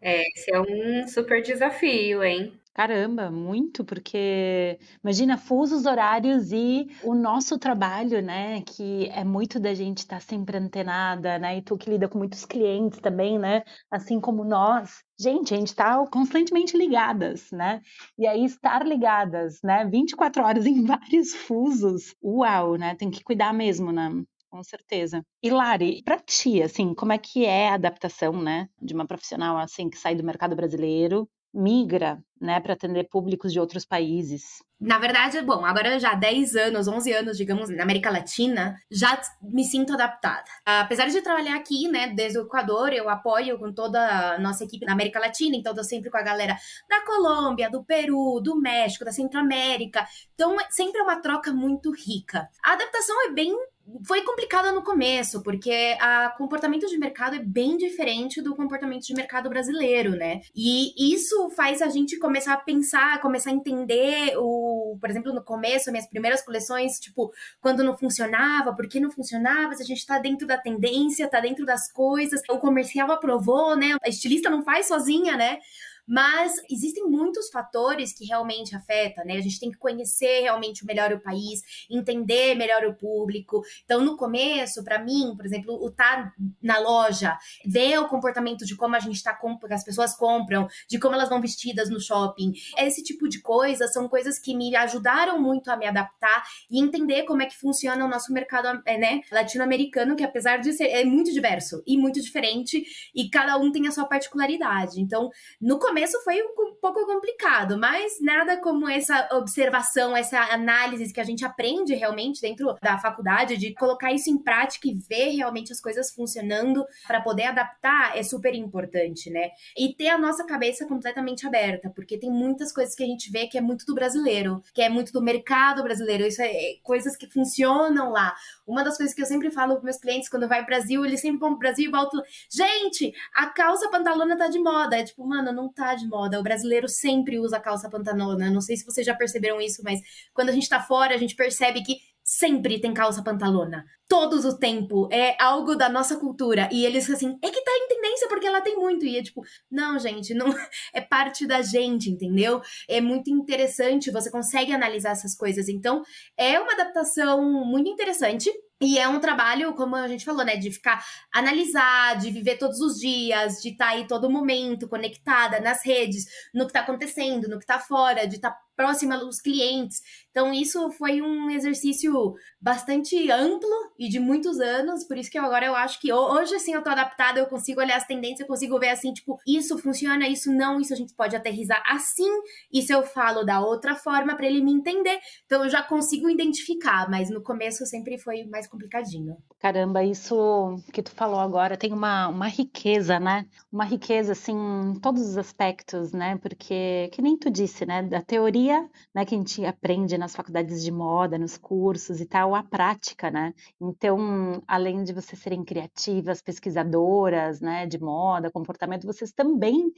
É, 0.01 0.21
esse 0.21 0.55
é 0.55 0.61
um 0.61 1.09
super 1.09 1.43
desafio, 1.43 2.23
hein? 2.23 2.53
Caramba, 2.77 3.31
muito, 3.31 3.83
porque 3.87 4.79
imagina 5.03 5.39
fusos 5.39 5.87
horários 5.87 6.53
e 6.53 6.87
o 7.03 7.15
nosso 7.15 7.59
trabalho, 7.59 8.21
né? 8.21 8.61
Que 8.61 9.09
é 9.15 9.25
muito 9.25 9.59
da 9.59 9.73
gente 9.73 10.01
estar 10.01 10.17
tá 10.17 10.21
sempre 10.21 10.59
antenada, 10.59 11.39
né? 11.39 11.57
E 11.57 11.63
tu 11.63 11.79
que 11.79 11.89
lida 11.89 12.07
com 12.07 12.19
muitos 12.19 12.45
clientes 12.45 13.01
também, 13.01 13.39
né? 13.39 13.63
Assim 13.91 14.21
como 14.21 14.45
nós. 14.45 15.03
Gente, 15.19 15.55
a 15.55 15.57
gente 15.57 15.69
está 15.69 16.07
constantemente 16.09 16.77
ligadas, 16.77 17.51
né? 17.51 17.81
E 18.19 18.27
aí 18.27 18.45
estar 18.45 18.87
ligadas, 18.87 19.59
né? 19.65 19.87
24 19.87 20.45
horas 20.45 20.67
em 20.67 20.85
vários 20.85 21.35
fusos. 21.35 22.15
Uau, 22.23 22.77
né? 22.77 22.95
Tem 22.95 23.11
que 23.11 23.25
cuidar 23.25 23.55
mesmo, 23.55 23.91
né? 23.91 24.11
com 24.51 24.63
certeza. 24.63 25.23
E 25.43 25.51
Lari, 25.51 26.03
para 26.03 26.19
ti, 26.19 26.63
assim, 26.63 26.95
como 26.95 27.13
é 27.13 27.19
que 27.19 27.45
é 27.45 27.69
a 27.69 27.75
adaptação, 27.75 28.33
né, 28.41 28.69
de 28.81 28.95
uma 28.95 29.07
profissional 29.07 29.59
assim 29.59 29.91
que 29.91 29.99
sai 29.99 30.15
do 30.15 30.25
mercado 30.25 30.57
brasileiro 30.57 31.29
migra, 31.57 32.19
né, 32.39 32.61
para 32.61 32.75
atender 32.75 33.09
públicos 33.09 33.51
de 33.53 33.59
outros 33.59 33.87
países? 33.87 34.43
Na 34.79 34.99
verdade, 34.99 35.41
bom, 35.41 35.65
agora 35.65 35.99
já 35.99 36.13
há 36.13 36.15
10 36.15 36.55
anos, 36.55 36.87
11 36.87 37.11
anos, 37.11 37.39
digamos, 37.39 37.71
na 37.71 37.83
América 37.83 38.11
Latina, 38.11 38.77
já 38.91 39.19
me 39.41 39.65
sinto 39.65 39.95
adaptada. 39.95 40.45
Apesar 40.67 41.07
de 41.07 41.23
trabalhar 41.23 41.57
aqui, 41.57 41.89
né, 41.89 42.09
desde 42.09 42.39
o 42.39 42.43
Equador, 42.43 42.93
eu 42.93 43.09
apoio 43.09 43.59
com 43.59 43.73
toda 43.73 44.35
a 44.35 44.39
nossa 44.39 44.65
equipe 44.65 44.85
na 44.85 44.93
América 44.93 45.19
Latina, 45.19 45.57
então 45.57 45.75
tô 45.75 45.83
sempre 45.83 46.11
com 46.11 46.19
a 46.19 46.23
galera 46.23 46.55
da 46.91 47.01
Colômbia, 47.07 47.71
do 47.71 47.83
Peru, 47.83 48.39
do 48.43 48.61
México, 48.61 49.05
da 49.05 49.13
Centro-América. 49.13 50.07
Então, 50.35 50.55
sempre 50.69 51.01
é 51.01 51.03
uma 51.03 51.23
troca 51.23 51.55
muito 51.55 51.91
rica. 51.91 52.47
A 52.63 52.75
adaptação 52.75 53.29
é 53.29 53.33
bem 53.33 53.57
foi 54.05 54.23
complicada 54.23 54.73
no 54.73 54.83
começo, 54.83 55.43
porque 55.43 55.97
o 56.35 56.39
comportamento 56.39 56.87
de 56.87 56.99
mercado 56.99 57.37
é 57.37 57.39
bem 57.39 57.77
diferente 57.77 58.43
do 58.43 58.55
comportamento 58.55 59.03
de 59.03 59.15
mercado 59.15 59.49
brasileiro, 59.49 60.11
né? 60.11 60.41
E 60.55 61.15
isso 61.15 61.51
faz 61.51 61.81
a 61.81 61.89
gente 61.89 62.19
começar 62.19 62.55
a 62.55 62.59
pensar, 62.59 63.21
começar 63.21 63.51
a 63.51 63.55
entender 63.55 64.37
o, 64.37 64.99
por 65.01 65.09
exemplo, 65.09 65.33
no 65.33 65.43
começo, 65.43 65.91
minhas 65.91 66.09
primeiras 66.09 66.43
coleções, 66.43 66.99
tipo, 66.99 67.31
quando 67.61 67.85
não 67.85 67.97
funcionava, 67.97 68.75
por 68.75 68.89
que 68.89 68.99
não 68.99 69.11
funcionava, 69.11 69.75
se 69.75 69.83
a 69.83 69.87
gente 69.87 70.05
tá 70.05 70.19
dentro 70.19 70.47
da 70.47 70.59
tendência, 70.59 71.29
tá 71.29 71.41
dentro 71.41 71.65
das 71.65 71.91
coisas, 71.93 72.41
o 72.51 72.59
comercial 72.59 73.11
aprovou, 73.13 73.77
né? 73.77 73.97
A 74.05 74.09
estilista 74.09 74.51
não 74.51 74.65
faz 74.65 74.89
sozinha, 74.89 75.37
né? 75.37 75.59
Mas 76.07 76.63
existem 76.71 77.05
muitos 77.05 77.51
fatores 77.51 78.13
que 78.13 78.25
realmente 78.25 78.77
afetam, 78.77 79.25
né? 79.25 79.35
A 79.35 79.41
gente 79.41 79.59
tem 79.59 79.71
que 79.71 79.79
conhecer 79.79 80.43
realmente 80.43 80.87
melhor 80.87 81.13
o 81.13 81.21
país, 81.21 81.63
entender 81.91 82.55
melhor 82.55 82.85
o 82.85 82.95
público. 82.95 83.63
Então, 83.85 84.01
no 84.01 84.17
começo, 84.17 84.85
para 84.85 85.03
mim, 85.03 85.35
por 85.37 85.45
exemplo, 85.45 85.75
o 85.83 85.89
estar 85.89 86.27
tá 86.27 86.33
na 86.63 86.79
loja, 86.79 87.37
ver 87.65 87.99
o 87.99 88.07
comportamento 88.07 88.65
de 88.65 88.77
como 88.77 88.95
a 88.95 89.01
gente 89.01 89.17
está 89.17 89.35
comprando, 89.35 89.73
as 89.73 89.85
pessoas 89.85 90.15
compram, 90.15 90.69
de 90.89 90.99
como 90.99 91.15
elas 91.15 91.29
vão 91.29 91.41
vestidas 91.41 91.91
no 91.91 92.01
shopping. 92.01 92.53
Esse 92.79 93.03
tipo 93.03 93.29
de 93.29 93.41
coisa 93.41 93.89
são 93.89 94.09
coisas 94.09 94.39
que 94.39 94.55
me 94.55 94.77
ajudaram 94.77 95.41
muito 95.41 95.71
a 95.71 95.77
me 95.77 95.87
adaptar 95.87 96.45
e 96.71 96.81
entender 96.81 97.25
como 97.25 97.43
é 97.43 97.47
que 97.47 97.57
funciona 97.57 98.05
o 98.05 98.09
nosso 98.09 98.33
mercado, 98.33 98.81
é, 98.87 98.97
né, 98.97 99.23
latino-americano, 99.33 100.15
que 100.15 100.25
apesar 100.25 100.59
de 100.59 100.73
ser 100.73 100.87
é 100.87 101.05
muito 101.05 101.33
diverso 101.33 101.83
e 101.85 101.99
muito 101.99 102.21
diferente 102.21 102.85
e 103.15 103.29
cada 103.29 103.57
um 103.57 103.73
tem 103.73 103.89
a 103.89 103.91
sua 103.91 104.05
particularidade. 104.05 105.01
Então, 105.01 105.31
no 105.61 105.79
começo 105.79 105.96
começo 105.97 106.23
foi 106.23 106.43
um 106.43 106.75
pouco 106.79 107.07
complicado, 107.07 107.79
mas 107.79 108.21
nada 108.21 108.59
como 108.59 108.87
essa 108.87 109.31
observação, 109.33 110.15
essa 110.15 110.39
análise 110.53 111.11
que 111.11 111.21
a 111.21 111.25
gente 111.25 111.43
aprende 111.43 111.95
realmente 111.95 112.39
dentro 112.39 112.77
da 112.83 112.99
faculdade, 112.99 113.57
de 113.57 113.73
colocar 113.73 114.13
isso 114.13 114.29
em 114.29 114.37
prática 114.37 114.89
e 114.89 114.95
ver 114.95 115.31
realmente 115.31 115.73
as 115.73 115.81
coisas 115.81 116.13
funcionando 116.13 116.85
para 117.07 117.23
poder 117.23 117.45
adaptar 117.45 118.15
é 118.15 118.23
super 118.23 118.55
importante, 118.55 119.31
né? 119.31 119.53
E 119.75 119.95
ter 119.95 120.09
a 120.09 120.19
nossa 120.19 120.45
cabeça 120.45 120.87
completamente 120.87 121.47
aberta, 121.47 121.89
porque 121.89 122.19
tem 122.19 122.31
muitas 122.31 122.75
coisas 122.75 122.95
que 122.95 123.03
a 123.03 123.07
gente 123.07 123.33
vê 123.33 123.47
que 123.47 123.57
é 123.57 123.63
muito 123.63 123.87
do 123.87 123.95
brasileiro, 123.95 124.63
que 124.75 124.83
é 124.83 124.91
muito 124.91 125.13
do 125.13 125.23
mercado 125.23 125.83
brasileiro, 125.83 126.27
isso 126.27 126.43
é 126.43 126.75
coisas 126.83 127.17
que 127.17 127.27
funcionam 127.27 128.11
lá. 128.11 128.35
Uma 128.67 128.85
das 128.85 128.99
coisas 128.99 129.15
que 129.15 129.23
eu 129.23 129.27
sempre 129.27 129.51
falo 129.51 129.77
para 129.77 129.85
meus 129.85 129.97
clientes 129.97 130.29
quando 130.29 130.47
vai 130.47 130.61
ao 130.61 130.67
Brasil, 130.67 131.07
eles 131.07 131.23
sempre 131.23 131.39
vão 131.39 131.53
pro 131.53 131.61
Brasil 131.61 131.89
e 131.89 131.91
voltam, 131.91 132.23
gente, 132.51 133.15
a 133.35 133.47
calça 133.47 133.89
pantalona 133.89 134.37
tá 134.37 134.49
de 134.49 134.59
moda. 134.59 134.99
É 134.99 135.03
tipo, 135.03 135.27
mano, 135.27 135.53
não 135.53 135.73
tá 135.73 135.86
de 135.95 136.07
moda. 136.07 136.39
O 136.41 136.43
brasileiro 136.43 136.89
sempre 136.89 137.39
usa 137.39 137.61
calça 137.61 137.89
pantalona. 137.89 138.51
Não 138.51 138.61
sei 138.61 138.77
se 138.77 138.85
vocês 138.85 139.07
já 139.07 139.15
perceberam 139.15 139.61
isso, 139.61 139.83
mas 139.85 140.01
quando 140.35 140.49
a 140.51 140.53
gente 140.53 140.69
tá 140.69 140.81
fora, 140.81 141.15
a 141.15 141.19
gente 141.19 141.35
percebe 141.35 141.83
que 141.83 141.97
sempre 142.27 142.81
tem 142.81 142.93
calça 142.93 143.23
pantalona. 143.23 143.85
Todos 144.09 144.45
o 144.45 144.59
tempo. 144.59 145.09
É 145.13 145.41
algo 145.41 145.77
da 145.77 145.89
nossa 145.89 146.17
cultura. 146.17 146.69
E 146.73 146.85
eles 146.85 147.09
assim, 147.09 147.39
é 147.41 147.51
que 147.51 147.63
tá 147.63 147.71
em 147.71 147.89
tendência 147.89 148.29
porque 148.29 148.47
ela 148.47 148.61
tem 148.61 148.77
muito. 148.77 149.07
E 149.07 149.17
é 149.17 149.23
tipo, 149.23 149.43
não, 149.71 149.97
gente, 149.97 150.35
não 150.35 150.47
é 150.93 151.01
parte 151.01 151.47
da 151.47 151.63
gente, 151.63 152.11
entendeu? 152.11 152.61
É 152.89 153.01
muito 153.01 153.31
interessante, 153.31 154.11
você 154.11 154.29
consegue 154.29 154.73
analisar 154.73 155.11
essas 155.11 155.37
coisas. 155.37 155.69
Então, 155.69 156.03
é 156.37 156.59
uma 156.59 156.73
adaptação 156.73 157.43
muito 157.65 157.89
interessante. 157.89 158.51
E 158.81 158.99
é 158.99 159.09
um 159.09 159.19
trabalho, 159.19 159.75
como 159.75 159.97
a 159.97 160.07
gente 160.07 160.25
falou, 160.25 160.45
né? 160.45 160.57
De 160.57 160.71
ficar, 160.71 161.03
analisar, 161.33 162.19
de 162.19 162.31
viver 162.31 162.59
todos 162.59 162.79
os 162.81 162.99
dias, 162.99 163.63
de 163.63 163.71
estar 163.71 163.87
tá 163.87 163.91
aí 163.93 164.07
todo 164.07 164.31
momento 164.31 164.87
conectada 164.87 165.61
nas 165.61 165.85
redes, 165.85 166.27
no 166.53 166.67
que 166.67 166.75
tá 166.75 166.81
acontecendo, 166.81 167.49
no 167.49 167.59
que 167.59 167.67
tá 167.67 167.79
fora, 167.79 168.27
de 168.27 168.37
estar 168.37 168.51
tá 168.51 168.66
próxima 168.77 169.19
dos 169.19 169.41
clientes. 169.41 170.01
Então, 170.37 170.53
isso 170.53 170.91
foi 170.91 171.23
um 171.23 171.49
exercício 171.49 172.35
bastante 172.61 173.31
amplo 173.31 173.71
e 173.99 174.07
de 174.07 174.21
muitos 174.21 174.61
anos, 174.61 175.03
por 175.05 175.17
isso 175.17 175.31
que 175.31 175.39
agora 175.39 175.65
eu 175.65 175.75
acho 175.75 175.99
que 175.99 176.13
hoje, 176.13 176.55
assim, 176.55 176.75
eu 176.75 176.83
tô 176.83 176.91
adaptada, 176.91 177.41
eu 177.41 177.47
consigo 177.47 177.81
olhar 177.81 177.97
as 177.97 178.07
tendências, 178.07 178.41
eu 178.41 178.47
consigo 178.47 178.79
ver, 178.79 178.91
assim, 178.91 179.15
tipo, 179.15 179.39
isso 179.47 179.79
funciona, 179.79 180.29
isso 180.29 180.53
não, 180.53 180.79
isso 180.79 180.93
a 180.93 180.97
gente 180.97 181.15
pode 181.15 181.35
aterrizar 181.35 181.83
assim, 181.87 182.29
isso 182.71 182.93
eu 182.93 183.03
falo 183.03 183.45
da 183.45 183.61
outra 183.61 183.95
forma 183.95 184.37
para 184.37 184.45
ele 184.47 184.63
me 184.63 184.73
entender. 184.73 185.19
Então, 185.47 185.65
eu 185.65 185.71
já 185.71 185.83
consigo 185.83 186.29
identificar, 186.29 187.09
mas 187.09 187.31
no 187.31 187.43
começo 187.43 187.87
sempre 187.87 188.19
foi 188.19 188.45
mais 188.45 188.69
complicadinho. 188.69 189.39
Caramba, 189.59 190.05
isso 190.05 190.77
que 190.93 191.03
tu 191.03 191.13
falou 191.13 191.41
agora 191.41 191.79
tem 191.79 191.95
uma, 191.95 192.29
uma 192.29 192.47
riqueza, 192.47 193.19
né? 193.19 193.47
Uma 193.73 193.87
riqueza, 193.87 194.33
assim, 194.33 194.55
em 194.55 195.01
todos 195.01 195.23
os 195.23 195.39
aspectos, 195.39 196.13
né? 196.13 196.37
Porque, 196.43 197.09
que 197.13 197.23
nem 197.23 197.39
tu 197.39 197.51
disse, 197.51 197.87
né? 197.87 198.03
Da 198.03 198.21
teoria, 198.21 198.66
né, 199.15 199.25
que 199.25 199.35
a 199.35 199.39
gente 199.39 199.65
aprende 199.65 200.17
nas 200.19 200.35
faculdades 200.35 200.83
de 200.83 200.91
moda, 200.93 201.39
nos 201.39 201.57
cursos 201.57 202.21
e 202.21 202.27
tal, 202.27 202.55
a 202.55 202.63
prática, 202.63 203.31
né? 203.31 203.53
Então, 203.81 204.63
além 204.67 205.03
de 205.03 205.13
vocês 205.13 205.41
serem 205.41 205.65
criativas, 205.65 206.43
pesquisadoras, 206.43 207.61
né, 207.61 207.87
de 207.87 207.99
moda, 208.01 208.51
comportamento, 208.51 209.07
vocês 209.07 209.33
também 209.33 209.93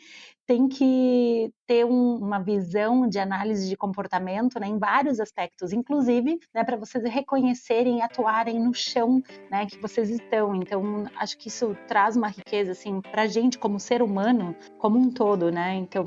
têm 0.46 0.68
que 0.68 1.52
ter 1.66 1.84
um, 1.84 2.16
uma 2.16 2.38
visão 2.38 3.06
de 3.06 3.18
análise 3.18 3.68
de 3.68 3.76
comportamento, 3.76 4.58
né, 4.58 4.66
em 4.66 4.78
vários 4.78 5.20
aspectos, 5.20 5.72
inclusive, 5.72 6.38
né, 6.54 6.64
para 6.64 6.76
vocês 6.76 7.04
reconhecerem 7.04 7.98
e 7.98 8.02
atuarem 8.02 8.58
no 8.58 8.72
chão, 8.72 9.22
né, 9.50 9.66
que 9.66 9.78
vocês 9.78 10.08
estão. 10.10 10.54
Então, 10.54 11.06
acho 11.16 11.36
que 11.36 11.48
isso 11.48 11.76
traz 11.86 12.16
uma 12.16 12.28
riqueza, 12.28 12.72
assim, 12.72 13.00
para 13.00 13.22
a 13.22 13.26
gente 13.26 13.58
como 13.58 13.78
ser 13.78 14.02
humano, 14.02 14.56
como 14.78 14.98
um 14.98 15.10
todo, 15.10 15.50
né? 15.50 15.74
Então, 15.74 16.04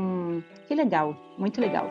que 0.68 0.76
legal, 0.76 1.16
muito 1.42 1.60
legal. 1.60 1.90